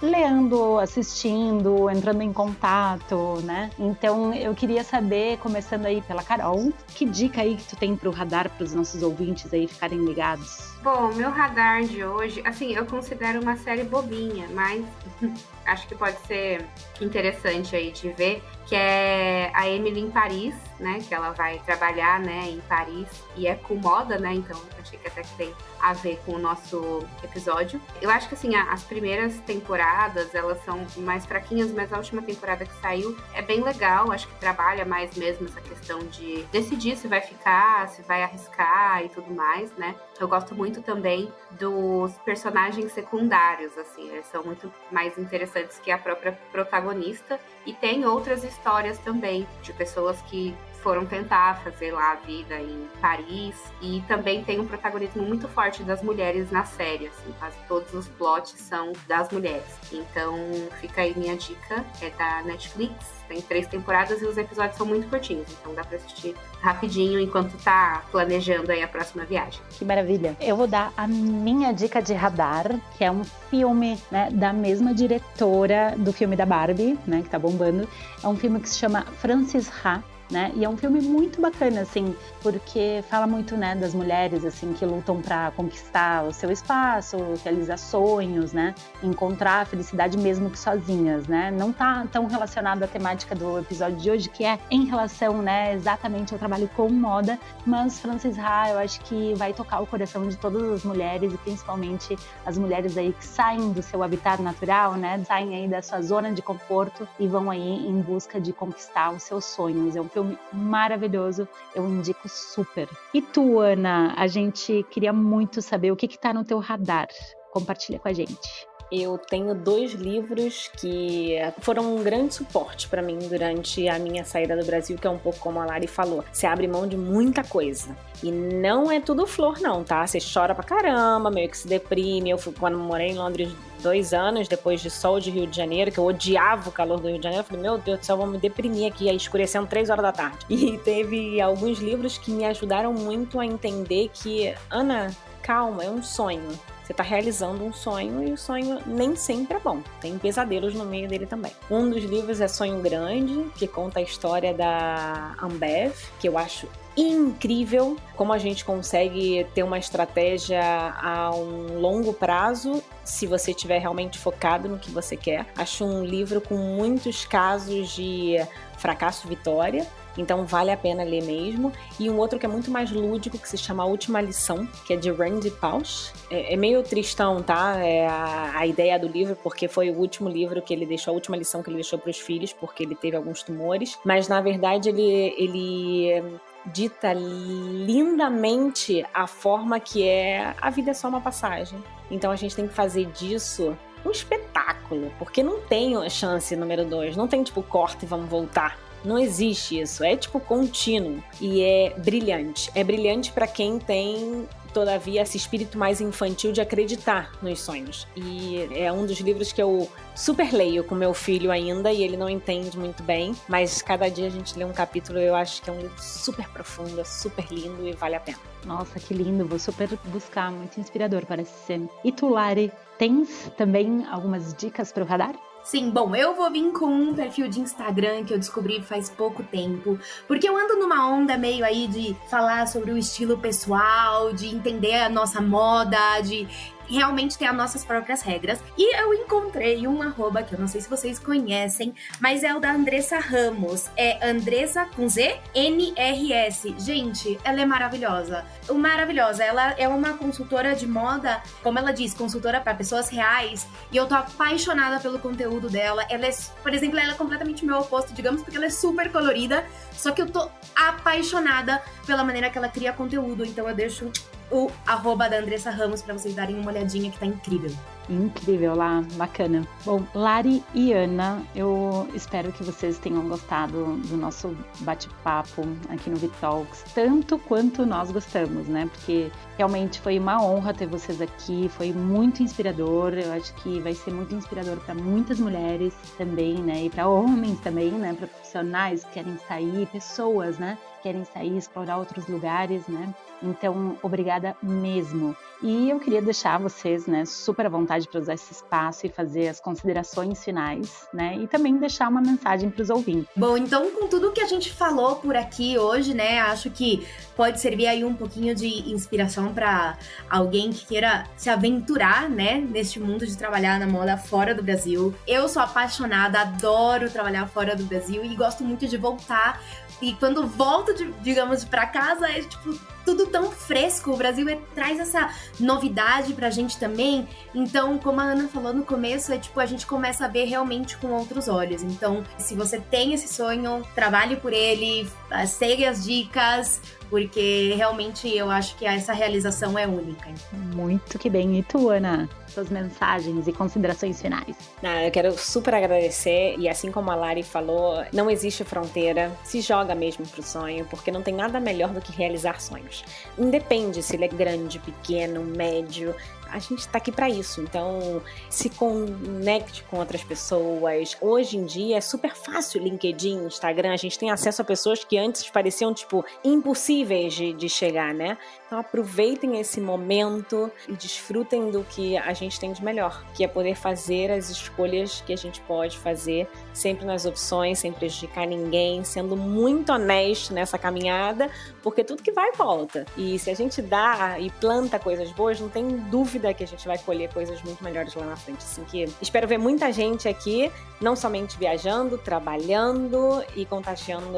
lendo, 0.00 0.78
assistindo, 0.78 1.90
entrando 1.90 2.22
em 2.22 2.32
contato, 2.32 3.42
né? 3.44 3.70
Então 3.78 4.32
eu 4.34 4.54
queria 4.54 4.84
saber, 4.84 5.36
começando 5.38 5.84
aí 5.84 6.00
pela 6.02 6.22
Carol, 6.22 6.72
que 6.94 7.04
dica 7.04 7.42
aí 7.42 7.56
que 7.56 7.64
tu 7.64 7.76
tem 7.76 7.94
pro 7.94 8.10
radar 8.10 8.48
para 8.48 8.64
os 8.64 8.74
nossos 8.74 9.02
ouvintes 9.02 9.52
aí 9.52 9.66
ficarem 9.66 10.02
ligados? 10.04 10.61
Bom, 10.82 11.12
meu 11.14 11.30
radar 11.30 11.84
de 11.84 12.04
hoje, 12.04 12.42
assim, 12.44 12.74
eu 12.74 12.84
considero 12.86 13.40
uma 13.40 13.56
série 13.56 13.84
bobinha, 13.84 14.48
mas 14.52 14.84
acho 15.66 15.86
que 15.86 15.94
pode 15.94 16.18
ser 16.26 16.66
interessante 17.00 17.74
aí 17.76 17.90
de 17.90 18.10
ver, 18.10 18.42
que 18.66 18.74
é 18.74 19.50
a 19.54 19.68
Emily 19.68 20.00
em 20.00 20.10
Paris, 20.10 20.54
né? 20.78 20.98
Que 21.06 21.14
ela 21.14 21.30
vai 21.30 21.58
trabalhar, 21.60 22.18
né, 22.18 22.48
em 22.48 22.60
Paris 22.62 23.08
e 23.36 23.46
é 23.46 23.54
com 23.54 23.74
moda, 23.74 24.18
né? 24.18 24.34
Então 24.34 24.58
achei 24.80 24.98
que 24.98 25.06
até 25.06 25.22
que 25.22 25.34
tem 25.36 25.54
a 25.80 25.92
ver 25.92 26.20
com 26.24 26.32
o 26.32 26.38
nosso 26.38 27.04
episódio. 27.22 27.80
Eu 28.00 28.10
acho 28.10 28.28
que 28.28 28.34
assim, 28.34 28.54
as 28.54 28.82
primeiras 28.84 29.38
temporadas, 29.40 30.34
elas 30.34 30.62
são 30.64 30.86
mais 30.98 31.26
fraquinhas, 31.26 31.70
mas 31.72 31.92
a 31.92 31.96
última 31.96 32.22
temporada 32.22 32.64
que 32.64 32.74
saiu 32.80 33.16
é 33.34 33.42
bem 33.42 33.62
legal, 33.62 34.10
acho 34.12 34.28
que 34.28 34.34
trabalha 34.36 34.84
mais 34.84 35.14
mesmo 35.16 35.46
essa 35.46 35.60
questão 35.60 35.98
de 36.06 36.42
decidir 36.52 36.96
se 36.96 37.08
vai 37.08 37.20
ficar, 37.20 37.88
se 37.88 38.02
vai 38.02 38.22
arriscar 38.22 39.04
e 39.04 39.08
tudo 39.08 39.32
mais, 39.32 39.70
né? 39.76 39.94
Eu 40.18 40.28
gosto 40.28 40.54
muito 40.54 40.82
também 40.82 41.32
dos 41.52 42.12
personagens 42.24 42.92
secundários, 42.92 43.76
assim, 43.76 44.08
eles 44.08 44.26
são 44.26 44.44
muito 44.44 44.72
mais 44.90 45.18
interessantes 45.18 45.51
que 45.82 45.90
a 45.90 45.98
própria 45.98 46.32
protagonista. 46.50 47.38
E 47.64 47.72
tem 47.72 48.04
outras 48.04 48.42
histórias 48.44 48.98
também 48.98 49.46
de 49.62 49.72
pessoas 49.72 50.20
que 50.22 50.54
foram 50.82 51.06
tentar 51.06 51.62
fazer 51.62 51.92
lá 51.92 52.12
a 52.12 52.14
vida 52.16 52.58
em 52.60 52.88
Paris 53.00 53.56
e 53.80 54.02
também 54.08 54.42
tem 54.42 54.58
um 54.58 54.66
protagonismo 54.66 55.22
muito 55.22 55.46
forte 55.46 55.82
das 55.84 56.02
mulheres 56.02 56.50
na 56.50 56.64
série, 56.64 57.06
assim, 57.06 57.32
quase 57.38 57.56
todos 57.68 57.94
os 57.94 58.08
plots 58.08 58.54
são 58.58 58.92
das 59.06 59.30
mulheres. 59.30 59.78
Então 59.92 60.34
fica 60.80 61.02
aí 61.02 61.16
minha 61.16 61.36
dica, 61.36 61.84
é 62.00 62.10
da 62.10 62.42
Netflix, 62.42 63.21
tem 63.32 63.40
três 63.40 63.66
temporadas 63.66 64.20
e 64.20 64.26
os 64.26 64.36
episódios 64.36 64.76
são 64.76 64.86
muito 64.86 65.08
curtinhos, 65.08 65.46
então 65.60 65.74
dá 65.74 65.82
para 65.82 65.96
assistir 65.96 66.34
rapidinho 66.60 67.18
enquanto 67.18 67.56
tá 67.62 68.02
planejando 68.12 68.70
aí 68.70 68.82
a 68.82 68.88
próxima 68.88 69.24
viagem. 69.24 69.60
Que 69.70 69.84
maravilha. 69.84 70.36
Eu 70.40 70.56
vou 70.56 70.66
dar 70.66 70.92
a 70.96 71.08
minha 71.08 71.72
dica 71.72 72.02
de 72.02 72.12
radar, 72.12 72.66
que 72.96 73.04
é 73.04 73.10
um 73.10 73.24
filme, 73.24 73.98
né, 74.10 74.28
da 74.30 74.52
mesma 74.52 74.94
diretora 74.94 75.94
do 75.96 76.12
filme 76.12 76.36
da 76.36 76.44
Barbie, 76.44 76.98
né, 77.06 77.22
que 77.22 77.30
tá 77.30 77.38
bombando. 77.38 77.88
É 78.22 78.28
um 78.28 78.36
filme 78.36 78.60
que 78.60 78.68
se 78.68 78.78
chama 78.78 79.06
Francis 79.18 79.70
Ha, 79.84 80.02
né? 80.32 80.50
E 80.56 80.64
é 80.64 80.68
um 80.68 80.76
filme 80.76 81.00
muito 81.00 81.40
bacana, 81.40 81.82
assim, 81.82 82.16
porque 82.42 83.04
fala 83.08 83.26
muito, 83.26 83.56
né, 83.56 83.76
das 83.76 83.94
mulheres, 83.94 84.44
assim, 84.44 84.72
que 84.72 84.84
lutam 84.84 85.20
para 85.20 85.52
conquistar 85.52 86.24
o 86.24 86.32
seu 86.32 86.50
espaço, 86.50 87.16
realizar 87.44 87.76
sonhos, 87.76 88.52
né? 88.52 88.74
Encontrar 89.02 89.60
a 89.60 89.64
felicidade 89.66 90.16
mesmo 90.16 90.50
que 90.50 90.58
sozinhas, 90.58 91.26
né? 91.26 91.50
Não 91.50 91.72
tá 91.72 92.06
tão 92.10 92.26
relacionado 92.26 92.82
à 92.82 92.86
temática 92.86 93.34
do 93.34 93.58
episódio 93.58 93.98
de 93.98 94.10
hoje, 94.10 94.28
que 94.28 94.44
é 94.44 94.58
em 94.70 94.86
relação, 94.86 95.42
né, 95.42 95.74
exatamente 95.74 96.32
ao 96.32 96.38
trabalho 96.38 96.68
com 96.74 96.88
moda, 96.88 97.38
mas 97.66 98.00
Francis 98.00 98.38
Ha, 98.38 98.70
eu 98.70 98.78
acho 98.78 99.00
que 99.00 99.34
vai 99.34 99.52
tocar 99.52 99.80
o 99.80 99.86
coração 99.86 100.26
de 100.26 100.36
todas 100.36 100.62
as 100.72 100.84
mulheres 100.84 101.32
e 101.32 101.36
principalmente 101.36 102.16
as 102.46 102.56
mulheres 102.56 102.96
aí 102.96 103.12
que 103.12 103.24
saem 103.24 103.72
do 103.72 103.82
seu 103.82 104.02
habitat 104.02 104.40
natural, 104.40 104.94
né? 104.94 105.22
Saem 105.26 105.54
aí 105.54 105.68
da 105.68 105.82
sua 105.82 106.00
zona 106.00 106.32
de 106.32 106.40
conforto 106.40 107.06
e 107.18 107.26
vão 107.26 107.50
aí 107.50 107.86
em 107.86 108.00
busca 108.00 108.40
de 108.40 108.52
conquistar 108.52 109.12
os 109.12 109.22
seus 109.22 109.44
sonhos. 109.44 109.94
É 109.94 110.00
um 110.00 110.08
filme 110.08 110.21
maravilhoso, 110.52 111.48
eu 111.74 111.86
indico 111.88 112.28
super. 112.28 112.88
E 113.12 113.20
tu, 113.20 113.58
Ana, 113.58 114.14
a 114.16 114.26
gente 114.26 114.84
queria 114.90 115.12
muito 115.12 115.60
saber 115.62 115.90
o 115.90 115.96
que 115.96 116.06
está 116.06 116.32
no 116.32 116.44
teu 116.44 116.58
radar. 116.58 117.08
Compartilha 117.52 117.98
com 117.98 118.08
a 118.08 118.12
gente 118.12 118.71
eu 118.92 119.16
tenho 119.16 119.54
dois 119.54 119.92
livros 119.92 120.70
que 120.76 121.38
foram 121.60 121.96
um 121.96 122.02
grande 122.02 122.34
suporte 122.34 122.88
para 122.88 123.00
mim 123.00 123.18
durante 123.18 123.88
a 123.88 123.98
minha 123.98 124.22
saída 124.22 124.54
do 124.54 124.66
Brasil, 124.66 124.98
que 124.98 125.06
é 125.06 125.10
um 125.10 125.16
pouco 125.16 125.38
como 125.38 125.58
a 125.58 125.64
Lari 125.64 125.86
falou. 125.86 126.22
Você 126.30 126.46
abre 126.46 126.68
mão 126.68 126.86
de 126.86 126.96
muita 126.96 127.42
coisa. 127.42 127.96
E 128.22 128.30
não 128.30 128.92
é 128.92 129.00
tudo 129.00 129.26
flor, 129.26 129.58
não, 129.60 129.82
tá? 129.82 130.06
Você 130.06 130.18
chora 130.20 130.54
pra 130.54 130.62
caramba, 130.62 131.30
meio 131.30 131.48
que 131.48 131.56
se 131.56 131.66
deprime. 131.66 132.28
Eu 132.28 132.36
fui, 132.36 132.52
quando 132.52 132.78
morei 132.78 133.08
em 133.08 133.16
Londres 133.16 133.50
dois 133.82 134.12
anos, 134.12 134.46
depois 134.46 134.80
de 134.82 134.90
sol 134.90 135.18
de 135.18 135.30
Rio 135.30 135.46
de 135.46 135.56
Janeiro, 135.56 135.90
que 135.90 135.98
eu 135.98 136.04
odiava 136.04 136.68
o 136.68 136.72
calor 136.72 137.00
do 137.00 137.08
Rio 137.08 137.16
de 137.16 137.24
Janeiro, 137.24 137.44
eu 137.44 137.48
falei, 137.48 137.62
meu 137.62 137.78
Deus 137.78 137.98
do 137.98 138.04
céu, 138.04 138.16
vou 138.18 138.26
me 138.26 138.38
deprimir 138.38 138.92
aqui, 138.92 139.08
aí 139.08 139.16
escurecendo 139.16 139.66
três 139.66 139.88
horas 139.88 140.02
da 140.02 140.12
tarde. 140.12 140.44
E 140.50 140.78
teve 140.78 141.40
alguns 141.40 141.78
livros 141.78 142.18
que 142.18 142.30
me 142.30 142.44
ajudaram 142.44 142.92
muito 142.92 143.40
a 143.40 143.46
entender 143.46 144.10
que, 144.12 144.54
Ana, 144.70 145.10
calma, 145.42 145.82
é 145.82 145.90
um 145.90 146.02
sonho. 146.02 146.50
Você 146.82 146.92
está 146.92 147.02
realizando 147.02 147.64
um 147.64 147.72
sonho 147.72 148.26
e 148.26 148.32
o 148.32 148.36
sonho 148.36 148.80
nem 148.86 149.14
sempre 149.14 149.56
é 149.56 149.60
bom. 149.60 149.82
Tem 150.00 150.18
pesadelos 150.18 150.74
no 150.74 150.84
meio 150.84 151.08
dele 151.08 151.26
também. 151.26 151.52
Um 151.70 151.88
dos 151.88 152.02
livros 152.02 152.40
é 152.40 152.48
Sonho 152.48 152.80
Grande, 152.80 153.50
que 153.56 153.66
conta 153.66 154.00
a 154.00 154.02
história 154.02 154.52
da 154.52 155.36
Ambev, 155.40 155.94
que 156.18 156.28
eu 156.28 156.36
acho 156.36 156.68
incrível 156.96 157.96
como 158.16 158.32
a 158.32 158.38
gente 158.38 158.64
consegue 158.64 159.46
ter 159.54 159.62
uma 159.62 159.78
estratégia 159.78 160.60
a 160.62 161.34
um 161.34 161.80
longo 161.80 162.12
prazo 162.12 162.82
se 163.04 163.26
você 163.26 163.52
estiver 163.52 163.78
realmente 163.78 164.18
focado 164.18 164.68
no 164.68 164.78
que 164.78 164.90
você 164.90 165.16
quer. 165.16 165.46
Acho 165.56 165.84
um 165.84 166.04
livro 166.04 166.40
com 166.40 166.54
muitos 166.54 167.24
casos 167.24 167.90
de 167.90 168.36
fracasso 168.76 169.26
vitória 169.26 169.86
então 170.16 170.44
vale 170.44 170.70
a 170.70 170.76
pena 170.76 171.02
ler 171.02 171.22
mesmo. 171.22 171.72
E 171.98 172.10
um 172.10 172.18
outro 172.18 172.38
que 172.38 172.46
é 172.46 172.48
muito 172.48 172.70
mais 172.70 172.90
lúdico, 172.90 173.38
que 173.38 173.48
se 173.48 173.56
chama 173.56 173.82
A 173.82 173.86
Última 173.86 174.20
Lição, 174.20 174.66
que 174.86 174.92
é 174.92 174.96
de 174.96 175.10
Randy 175.10 175.50
Pausch. 175.50 176.12
É, 176.30 176.54
é 176.54 176.56
meio 176.56 176.82
tristão, 176.82 177.42
tá? 177.42 177.76
É 177.78 178.06
a, 178.06 178.58
a, 178.58 178.66
ideia 178.66 178.98
do 178.98 179.08
livro, 179.08 179.36
porque 179.42 179.68
foi 179.68 179.90
o 179.90 179.94
último 179.94 180.28
livro 180.28 180.60
que 180.60 180.72
ele 180.72 180.86
deixou, 180.86 181.12
a 181.12 181.14
última 181.14 181.36
lição 181.36 181.62
que 181.62 181.70
ele 181.70 181.76
deixou 181.76 181.98
para 181.98 182.10
os 182.10 182.18
filhos, 182.18 182.52
porque 182.52 182.82
ele 182.82 182.94
teve 182.94 183.16
alguns 183.16 183.42
tumores. 183.42 183.98
Mas 184.04 184.28
na 184.28 184.40
verdade 184.40 184.88
ele, 184.88 185.34
ele 185.38 186.40
dita 186.66 187.12
lindamente 187.12 189.04
a 189.12 189.26
forma 189.26 189.80
que 189.80 190.06
é 190.06 190.54
a 190.60 190.70
vida 190.70 190.90
é 190.90 190.94
só 190.94 191.08
uma 191.08 191.20
passagem. 191.20 191.82
Então 192.10 192.30
a 192.30 192.36
gente 192.36 192.54
tem 192.54 192.68
que 192.68 192.74
fazer 192.74 193.06
disso 193.06 193.76
um 194.04 194.10
espetáculo, 194.10 195.12
porque 195.18 195.42
não 195.42 195.60
tem 195.60 196.08
chance 196.10 196.54
número 196.56 196.84
dois, 196.84 197.16
não 197.16 197.28
tem 197.28 197.42
tipo 197.42 197.62
corta 197.62 198.04
e 198.04 198.08
vamos 198.08 198.28
voltar. 198.28 198.76
Não 199.04 199.18
existe 199.18 199.80
isso. 199.80 200.04
É 200.04 200.16
tipo 200.16 200.40
contínuo 200.40 201.22
e 201.40 201.62
é 201.62 201.94
brilhante. 201.98 202.70
É 202.74 202.84
brilhante 202.84 203.32
para 203.32 203.46
quem 203.46 203.78
tem 203.78 204.48
todavia, 204.72 205.22
esse 205.22 205.36
espírito 205.36 205.78
mais 205.78 206.00
infantil 206.00 206.50
de 206.52 206.60
acreditar 206.60 207.32
nos 207.42 207.60
sonhos. 207.60 208.06
E 208.16 208.68
é 208.74 208.90
um 208.90 209.06
dos 209.06 209.20
livros 209.20 209.52
que 209.52 209.62
eu 209.62 209.88
super 210.14 210.52
leio 210.52 210.82
com 210.84 210.94
meu 210.94 211.14
filho 211.14 211.50
ainda 211.50 211.92
e 211.92 212.02
ele 212.02 212.16
não 212.16 212.28
entende 212.28 212.78
muito 212.78 213.02
bem, 213.02 213.34
mas 213.48 213.82
cada 213.82 214.08
dia 214.08 214.26
a 214.26 214.30
gente 214.30 214.58
lê 214.58 214.64
um 214.64 214.72
capítulo 214.72 215.18
eu 215.18 215.34
acho 215.34 215.62
que 215.62 215.70
é 215.70 215.72
um 215.72 215.80
livro 215.80 216.00
super 216.00 216.48
profundo, 216.48 217.00
é 217.00 217.04
super 217.04 217.46
lindo 217.50 217.86
e 217.86 217.92
vale 217.92 218.16
a 218.16 218.20
pena. 218.20 218.38
Nossa, 218.64 218.98
que 218.98 219.14
lindo, 219.14 219.46
vou 219.46 219.58
super 219.58 219.88
buscar, 220.06 220.50
muito 220.50 220.78
inspirador 220.80 221.26
parece 221.26 221.52
ser. 221.66 221.82
E 222.04 222.12
tu, 222.12 222.28
Lari, 222.28 222.72
tens 222.98 223.50
também 223.56 224.06
algumas 224.10 224.54
dicas 224.54 224.92
para 224.92 225.04
o 225.04 225.06
radar? 225.06 225.34
Sim, 225.64 225.90
bom, 225.90 226.14
eu 226.16 226.34
vou 226.34 226.50
vir 226.50 226.72
com 226.72 226.86
um 226.86 227.14
perfil 227.14 227.48
de 227.48 227.60
Instagram 227.60 228.24
que 228.24 228.34
eu 228.34 228.38
descobri 228.38 228.82
faz 228.82 229.08
pouco 229.08 229.44
tempo, 229.44 229.96
porque 230.26 230.48
eu 230.48 230.56
ando 230.56 230.76
numa 230.76 231.08
onda 231.08 231.38
meio 231.38 231.64
aí 231.64 231.86
de 231.86 232.16
falar 232.28 232.66
sobre 232.66 232.90
o 232.90 232.98
estilo 232.98 233.38
pessoal, 233.38 234.32
de 234.32 234.48
entender 234.48 234.94
a 234.94 235.08
nossa 235.08 235.40
moda, 235.40 236.20
de 236.20 236.48
realmente 236.92 237.38
ter 237.38 237.46
as 237.46 237.56
nossas 237.56 237.84
próprias 237.84 238.22
regras. 238.22 238.58
E 238.76 238.96
eu 239.00 239.14
encontrei 239.14 239.86
um 239.86 240.02
arroba 240.02 240.42
que 240.42 240.54
eu 240.54 240.58
não 240.58 240.68
sei 240.68 240.80
se 240.80 240.88
vocês 240.88 241.18
conhecem, 241.18 241.94
mas 242.20 242.44
é 242.44 242.54
o 242.54 242.60
da 242.60 242.72
Andressa 242.72 243.18
Ramos. 243.18 243.90
É 243.96 244.28
Andressa 244.28 244.84
com 244.94 245.08
Z 245.08 245.40
N-R-S. 245.54 246.74
Gente, 246.78 247.38
ela 247.44 247.60
é 247.60 247.66
maravilhosa. 247.66 248.44
Maravilhosa, 248.70 249.44
ela 249.44 249.74
é 249.78 249.88
uma 249.88 250.14
consultora 250.14 250.74
de 250.74 250.86
moda, 250.86 251.42
como 251.62 251.78
ela 251.78 251.92
diz, 251.92 252.14
consultora 252.14 252.60
para 252.60 252.74
pessoas 252.74 253.08
reais. 253.08 253.66
E 253.90 253.96
eu 253.96 254.06
tô 254.06 254.14
apaixonada 254.14 255.00
pelo 255.00 255.18
conteúdo 255.18 255.70
dela. 255.70 256.04
Ela 256.10 256.26
é, 256.26 256.30
por 256.62 256.74
exemplo, 256.74 256.98
ela 256.98 257.12
é 257.12 257.16
completamente 257.16 257.64
meu 257.64 257.78
oposto, 257.78 258.12
digamos, 258.12 258.42
porque 258.42 258.56
ela 258.56 258.66
é 258.66 258.70
super 258.70 259.10
colorida. 259.10 259.64
Só 259.92 260.10
que 260.10 260.20
eu 260.20 260.30
tô 260.30 260.50
apaixonada 260.74 261.82
pela 262.06 262.24
maneira 262.24 262.50
que 262.50 262.58
ela 262.58 262.68
cria 262.68 262.92
conteúdo. 262.92 263.44
Então 263.44 263.68
eu 263.68 263.74
deixo 263.74 264.10
o 264.50 264.70
arroba 264.86 265.28
da 265.28 265.38
Andressa 265.38 265.70
Ramos 265.70 266.02
para 266.02 266.14
vocês 266.14 266.34
darem 266.34 266.58
uma 266.58 266.70
olhadinha 266.70 267.10
que 267.10 267.18
tá 267.18 267.26
incrível. 267.26 267.70
Incrível 268.08 268.74
lá, 268.74 269.02
bacana. 269.14 269.66
Bom, 269.84 270.02
Lari 270.14 270.62
e 270.74 270.92
Ana, 270.92 271.40
eu 271.54 272.08
espero 272.14 272.52
que 272.52 272.64
vocês 272.64 272.98
tenham 272.98 273.28
gostado 273.28 273.96
do 273.96 274.16
nosso 274.16 274.56
bate-papo 274.80 275.62
aqui 275.88 276.10
no 276.10 276.16
Vitalks, 276.16 276.84
tanto 276.94 277.38
quanto 277.38 277.86
nós 277.86 278.10
gostamos, 278.10 278.66
né? 278.66 278.88
Porque 278.92 279.30
realmente 279.56 280.00
foi 280.00 280.18
uma 280.18 280.42
honra 280.44 280.74
ter 280.74 280.86
vocês 280.86 281.20
aqui, 281.22 281.70
foi 281.76 281.92
muito 281.92 282.42
inspirador. 282.42 283.14
Eu 283.14 283.32
acho 283.32 283.54
que 283.54 283.80
vai 283.80 283.94
ser 283.94 284.10
muito 284.10 284.34
inspirador 284.34 284.78
para 284.78 284.94
muitas 284.94 285.38
mulheres 285.38 285.94
também, 286.18 286.54
né? 286.54 286.84
E 286.84 286.90
para 286.90 287.06
homens 287.06 287.60
também, 287.60 287.92
né? 287.92 288.14
Para 288.14 288.26
profissionais 288.26 289.04
que 289.04 289.12
querem 289.12 289.38
sair, 289.46 289.86
pessoas, 289.86 290.58
né? 290.58 290.76
querem 291.02 291.24
sair, 291.24 291.56
explorar 291.58 291.98
outros 291.98 292.26
lugares, 292.28 292.86
né? 292.86 293.12
Então, 293.42 293.96
obrigada 294.02 294.56
mesmo. 294.62 295.36
E 295.62 295.90
eu 295.90 296.00
queria 296.00 296.20
deixar 296.20 296.58
vocês, 296.58 297.06
né, 297.06 297.24
super 297.24 297.66
à 297.66 297.68
vontade 297.68 298.08
para 298.08 298.20
usar 298.20 298.34
esse 298.34 298.52
espaço 298.52 299.06
e 299.06 299.08
fazer 299.08 299.46
as 299.46 299.60
considerações 299.60 300.42
finais, 300.42 301.06
né? 301.14 301.36
E 301.36 301.46
também 301.46 301.76
deixar 301.76 302.08
uma 302.08 302.20
mensagem 302.20 302.68
para 302.68 302.82
os 302.82 302.90
ouvintes. 302.90 303.28
Bom, 303.36 303.56
então, 303.56 303.88
com 303.92 304.08
tudo 304.08 304.32
que 304.32 304.40
a 304.40 304.46
gente 304.46 304.72
falou 304.72 305.16
por 305.16 305.36
aqui 305.36 305.78
hoje, 305.78 306.14
né, 306.14 306.40
acho 306.40 306.68
que 306.68 307.06
pode 307.36 307.60
servir 307.60 307.86
aí 307.86 308.04
um 308.04 308.12
pouquinho 308.12 308.56
de 308.56 308.90
inspiração 308.92 309.54
para 309.54 309.96
alguém 310.28 310.70
que 310.70 310.84
queira 310.84 311.24
se 311.36 311.48
aventurar, 311.48 312.28
né, 312.28 312.58
neste 312.58 312.98
mundo 312.98 313.24
de 313.24 313.38
trabalhar 313.38 313.78
na 313.78 313.86
moda 313.86 314.16
fora 314.16 314.54
do 314.56 314.64
Brasil. 314.64 315.14
Eu 315.28 315.48
sou 315.48 315.62
apaixonada, 315.62 316.40
adoro 316.40 317.08
trabalhar 317.08 317.46
fora 317.46 317.76
do 317.76 317.84
Brasil 317.84 318.24
e 318.24 318.34
gosto 318.34 318.64
muito 318.64 318.88
de 318.88 318.96
voltar 318.96 319.62
e 320.02 320.14
quando 320.14 320.44
volto, 320.46 320.92
de, 320.92 321.12
digamos, 321.22 321.64
para 321.64 321.86
casa, 321.86 322.28
é 322.28 322.42
tipo 322.42 322.76
tudo 323.04 323.26
tão 323.26 323.52
fresco. 323.52 324.10
O 324.12 324.16
Brasil 324.16 324.48
é, 324.48 324.58
traz 324.74 324.98
essa 324.98 325.32
novidade 325.60 326.34
pra 326.34 326.50
gente 326.50 326.76
também. 326.76 327.28
Então, 327.54 327.98
como 327.98 328.20
a 328.20 328.24
Ana 328.24 328.48
falou 328.48 328.74
no 328.74 328.84
começo, 328.84 329.32
é 329.32 329.38
tipo, 329.38 329.58
a 329.60 329.66
gente 329.66 329.86
começa 329.86 330.24
a 330.24 330.28
ver 330.28 330.44
realmente 330.44 330.96
com 330.96 331.08
outros 331.08 331.46
olhos. 331.46 331.84
Então, 331.84 332.24
se 332.36 332.56
você 332.56 332.80
tem 332.80 333.14
esse 333.14 333.32
sonho, 333.32 333.86
trabalhe 333.94 334.36
por 334.36 334.52
ele, 334.52 335.08
segue 335.46 335.86
as 335.86 336.04
dicas, 336.04 336.80
porque 337.08 337.74
realmente 337.76 338.28
eu 338.28 338.50
acho 338.50 338.76
que 338.76 338.84
essa 338.84 339.12
realização 339.12 339.78
é 339.78 339.86
única. 339.86 340.28
Muito 340.74 341.16
que 341.16 341.30
bem. 341.30 341.58
E 341.58 341.62
tu, 341.62 341.90
Ana? 341.90 342.28
Suas 342.52 342.68
mensagens 342.68 343.48
e 343.48 343.52
considerações 343.52 344.20
finais. 344.20 344.56
Ah, 344.82 345.04
eu 345.04 345.10
quero 345.10 345.36
super 345.38 345.74
agradecer 345.74 346.54
e 346.58 346.68
assim 346.68 346.90
como 346.90 347.10
a 347.10 347.14
Lari 347.14 347.42
falou, 347.42 348.04
não 348.12 348.30
existe 348.30 348.62
fronteira. 348.62 349.32
Se 349.42 349.60
joga 349.60 349.94
mesmo 349.94 350.26
pro 350.26 350.42
sonho, 350.42 350.84
porque 350.90 351.10
não 351.10 351.22
tem 351.22 351.34
nada 351.34 351.58
melhor 351.58 351.90
do 351.90 352.00
que 352.00 352.12
realizar 352.12 352.60
sonhos. 352.60 353.04
Independe 353.38 354.02
se 354.02 354.16
ele 354.16 354.26
é 354.26 354.28
grande, 354.28 354.78
pequeno, 354.78 355.42
médio, 355.42 356.14
a 356.52 356.58
gente 356.58 356.80
está 356.80 356.98
aqui 356.98 357.10
para 357.10 357.28
isso. 357.30 357.62
Então, 357.62 358.22
se 358.50 358.68
conecte 358.68 359.82
com 359.84 359.98
outras 359.98 360.22
pessoas. 360.22 361.16
Hoje 361.20 361.56
em 361.56 361.64
dia 361.64 361.96
é 361.96 362.00
super 362.00 362.34
fácil 362.36 362.82
LinkedIn, 362.82 363.46
Instagram, 363.46 363.92
a 363.92 363.96
gente 363.96 364.18
tem 364.18 364.30
acesso 364.30 364.60
a 364.60 364.64
pessoas 364.64 365.02
que 365.02 365.16
antes 365.16 365.48
pareciam 365.50 365.94
tipo 365.94 366.24
impossíveis 366.44 367.32
de, 367.32 367.54
de 367.54 367.68
chegar, 367.68 368.12
né? 368.12 368.36
Então 368.72 368.80
aproveitem 368.80 369.60
esse 369.60 369.82
momento 369.82 370.72
e 370.88 370.94
desfrutem 370.94 371.70
do 371.70 371.84
que 371.84 372.16
a 372.16 372.32
gente 372.32 372.58
tem 372.58 372.72
de 372.72 372.82
melhor, 372.82 373.22
que 373.34 373.44
é 373.44 373.46
poder 373.46 373.74
fazer 373.74 374.30
as 374.30 374.48
escolhas 374.48 375.22
que 375.26 375.30
a 375.30 375.36
gente 375.36 375.60
pode 375.60 375.98
fazer, 375.98 376.48
sempre 376.72 377.04
nas 377.04 377.26
opções, 377.26 377.80
sem 377.80 377.92
prejudicar 377.92 378.46
ninguém, 378.46 379.04
sendo 379.04 379.36
muito 379.36 379.92
honesto 379.92 380.54
nessa 380.54 380.78
caminhada, 380.78 381.50
porque 381.82 382.02
tudo 382.02 382.22
que 382.22 382.32
vai 382.32 382.50
volta. 382.52 383.04
E 383.14 383.38
se 383.38 383.50
a 383.50 383.54
gente 383.54 383.82
dá 383.82 384.38
e 384.40 384.48
planta 384.52 384.98
coisas 384.98 385.30
boas, 385.32 385.60
não 385.60 385.68
tem 385.68 385.86
dúvida 386.08 386.54
que 386.54 386.64
a 386.64 386.66
gente 386.66 386.86
vai 386.86 386.96
colher 386.96 387.30
coisas 387.30 387.60
muito 387.60 387.84
melhores 387.84 388.14
lá 388.14 388.24
na 388.24 388.36
frente. 388.36 388.60
Assim 388.60 388.84
que 388.84 389.04
espero 389.20 389.46
ver 389.46 389.58
muita 389.58 389.92
gente 389.92 390.26
aqui, 390.26 390.72
não 390.98 391.14
somente 391.14 391.58
viajando, 391.58 392.16
trabalhando 392.16 393.44
e 393.54 393.66
contagiando 393.66 394.32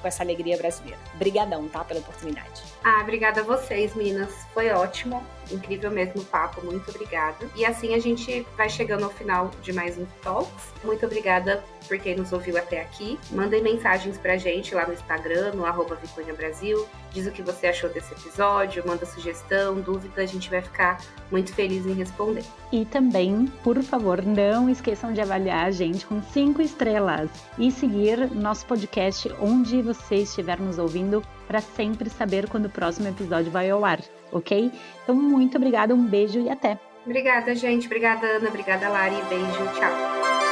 com 0.00 0.06
essa 0.06 0.22
alegria 0.22 0.56
brasileira. 0.56 1.00
Obrigadão, 1.16 1.66
tá, 1.66 1.82
pela 1.82 1.98
oportunidade. 1.98 2.62
Ah, 2.84 3.00
obrigada 3.02 3.40
a 3.40 3.44
vocês, 3.72 3.94
Minas. 3.94 4.46
Foi 4.52 4.68
ótimo. 4.70 5.24
Incrível 5.50 5.90
mesmo 5.90 6.20
o 6.20 6.24
papo. 6.24 6.64
Muito 6.64 6.90
obrigada. 6.90 7.48
E 7.56 7.64
assim 7.64 7.94
a 7.94 7.98
gente 7.98 8.46
vai 8.56 8.68
chegando 8.68 9.04
ao 9.04 9.10
final 9.10 9.50
de 9.62 9.72
mais 9.72 9.96
um 9.98 10.04
Talks. 10.22 10.72
Muito 10.84 11.06
obrigada 11.06 11.64
por 11.92 11.98
quem 11.98 12.16
nos 12.16 12.32
ouviu 12.32 12.56
até 12.56 12.80
aqui. 12.80 13.18
Mandem 13.30 13.62
mensagens 13.62 14.16
pra 14.16 14.38
gente 14.38 14.74
lá 14.74 14.86
no 14.86 14.94
Instagram, 14.94 15.52
no 15.52 15.66
arroba 15.66 15.98
Brasil. 16.34 16.88
Diz 17.12 17.26
o 17.26 17.30
que 17.30 17.42
você 17.42 17.66
achou 17.66 17.90
desse 17.90 18.14
episódio, 18.14 18.82
manda 18.86 19.04
sugestão, 19.04 19.78
dúvida, 19.78 20.22
a 20.22 20.26
gente 20.26 20.48
vai 20.48 20.62
ficar 20.62 20.98
muito 21.30 21.54
feliz 21.54 21.84
em 21.84 21.92
responder. 21.92 22.44
E 22.72 22.86
também, 22.86 23.44
por 23.62 23.82
favor, 23.82 24.24
não 24.24 24.70
esqueçam 24.70 25.12
de 25.12 25.20
avaliar 25.20 25.66
a 25.66 25.70
gente 25.70 26.06
com 26.06 26.22
cinco 26.22 26.62
estrelas 26.62 27.28
e 27.58 27.70
seguir 27.70 28.30
nosso 28.30 28.64
podcast 28.64 29.30
onde 29.38 29.82
você 29.82 30.14
estiver 30.16 30.58
nos 30.58 30.78
ouvindo 30.78 31.22
para 31.46 31.60
sempre 31.60 32.08
saber 32.08 32.48
quando 32.48 32.66
o 32.66 32.70
próximo 32.70 33.08
episódio 33.08 33.50
vai 33.50 33.68
ao 33.68 33.84
ar, 33.84 34.00
ok? 34.32 34.72
Então, 35.02 35.14
muito 35.14 35.58
obrigada, 35.58 35.94
um 35.94 36.06
beijo 36.06 36.40
e 36.40 36.48
até! 36.48 36.78
Obrigada, 37.04 37.54
gente. 37.54 37.86
Obrigada, 37.86 38.26
Ana. 38.26 38.48
Obrigada, 38.48 38.88
Lari. 38.88 39.16
Beijo. 39.28 39.64
Tchau. 39.74 40.51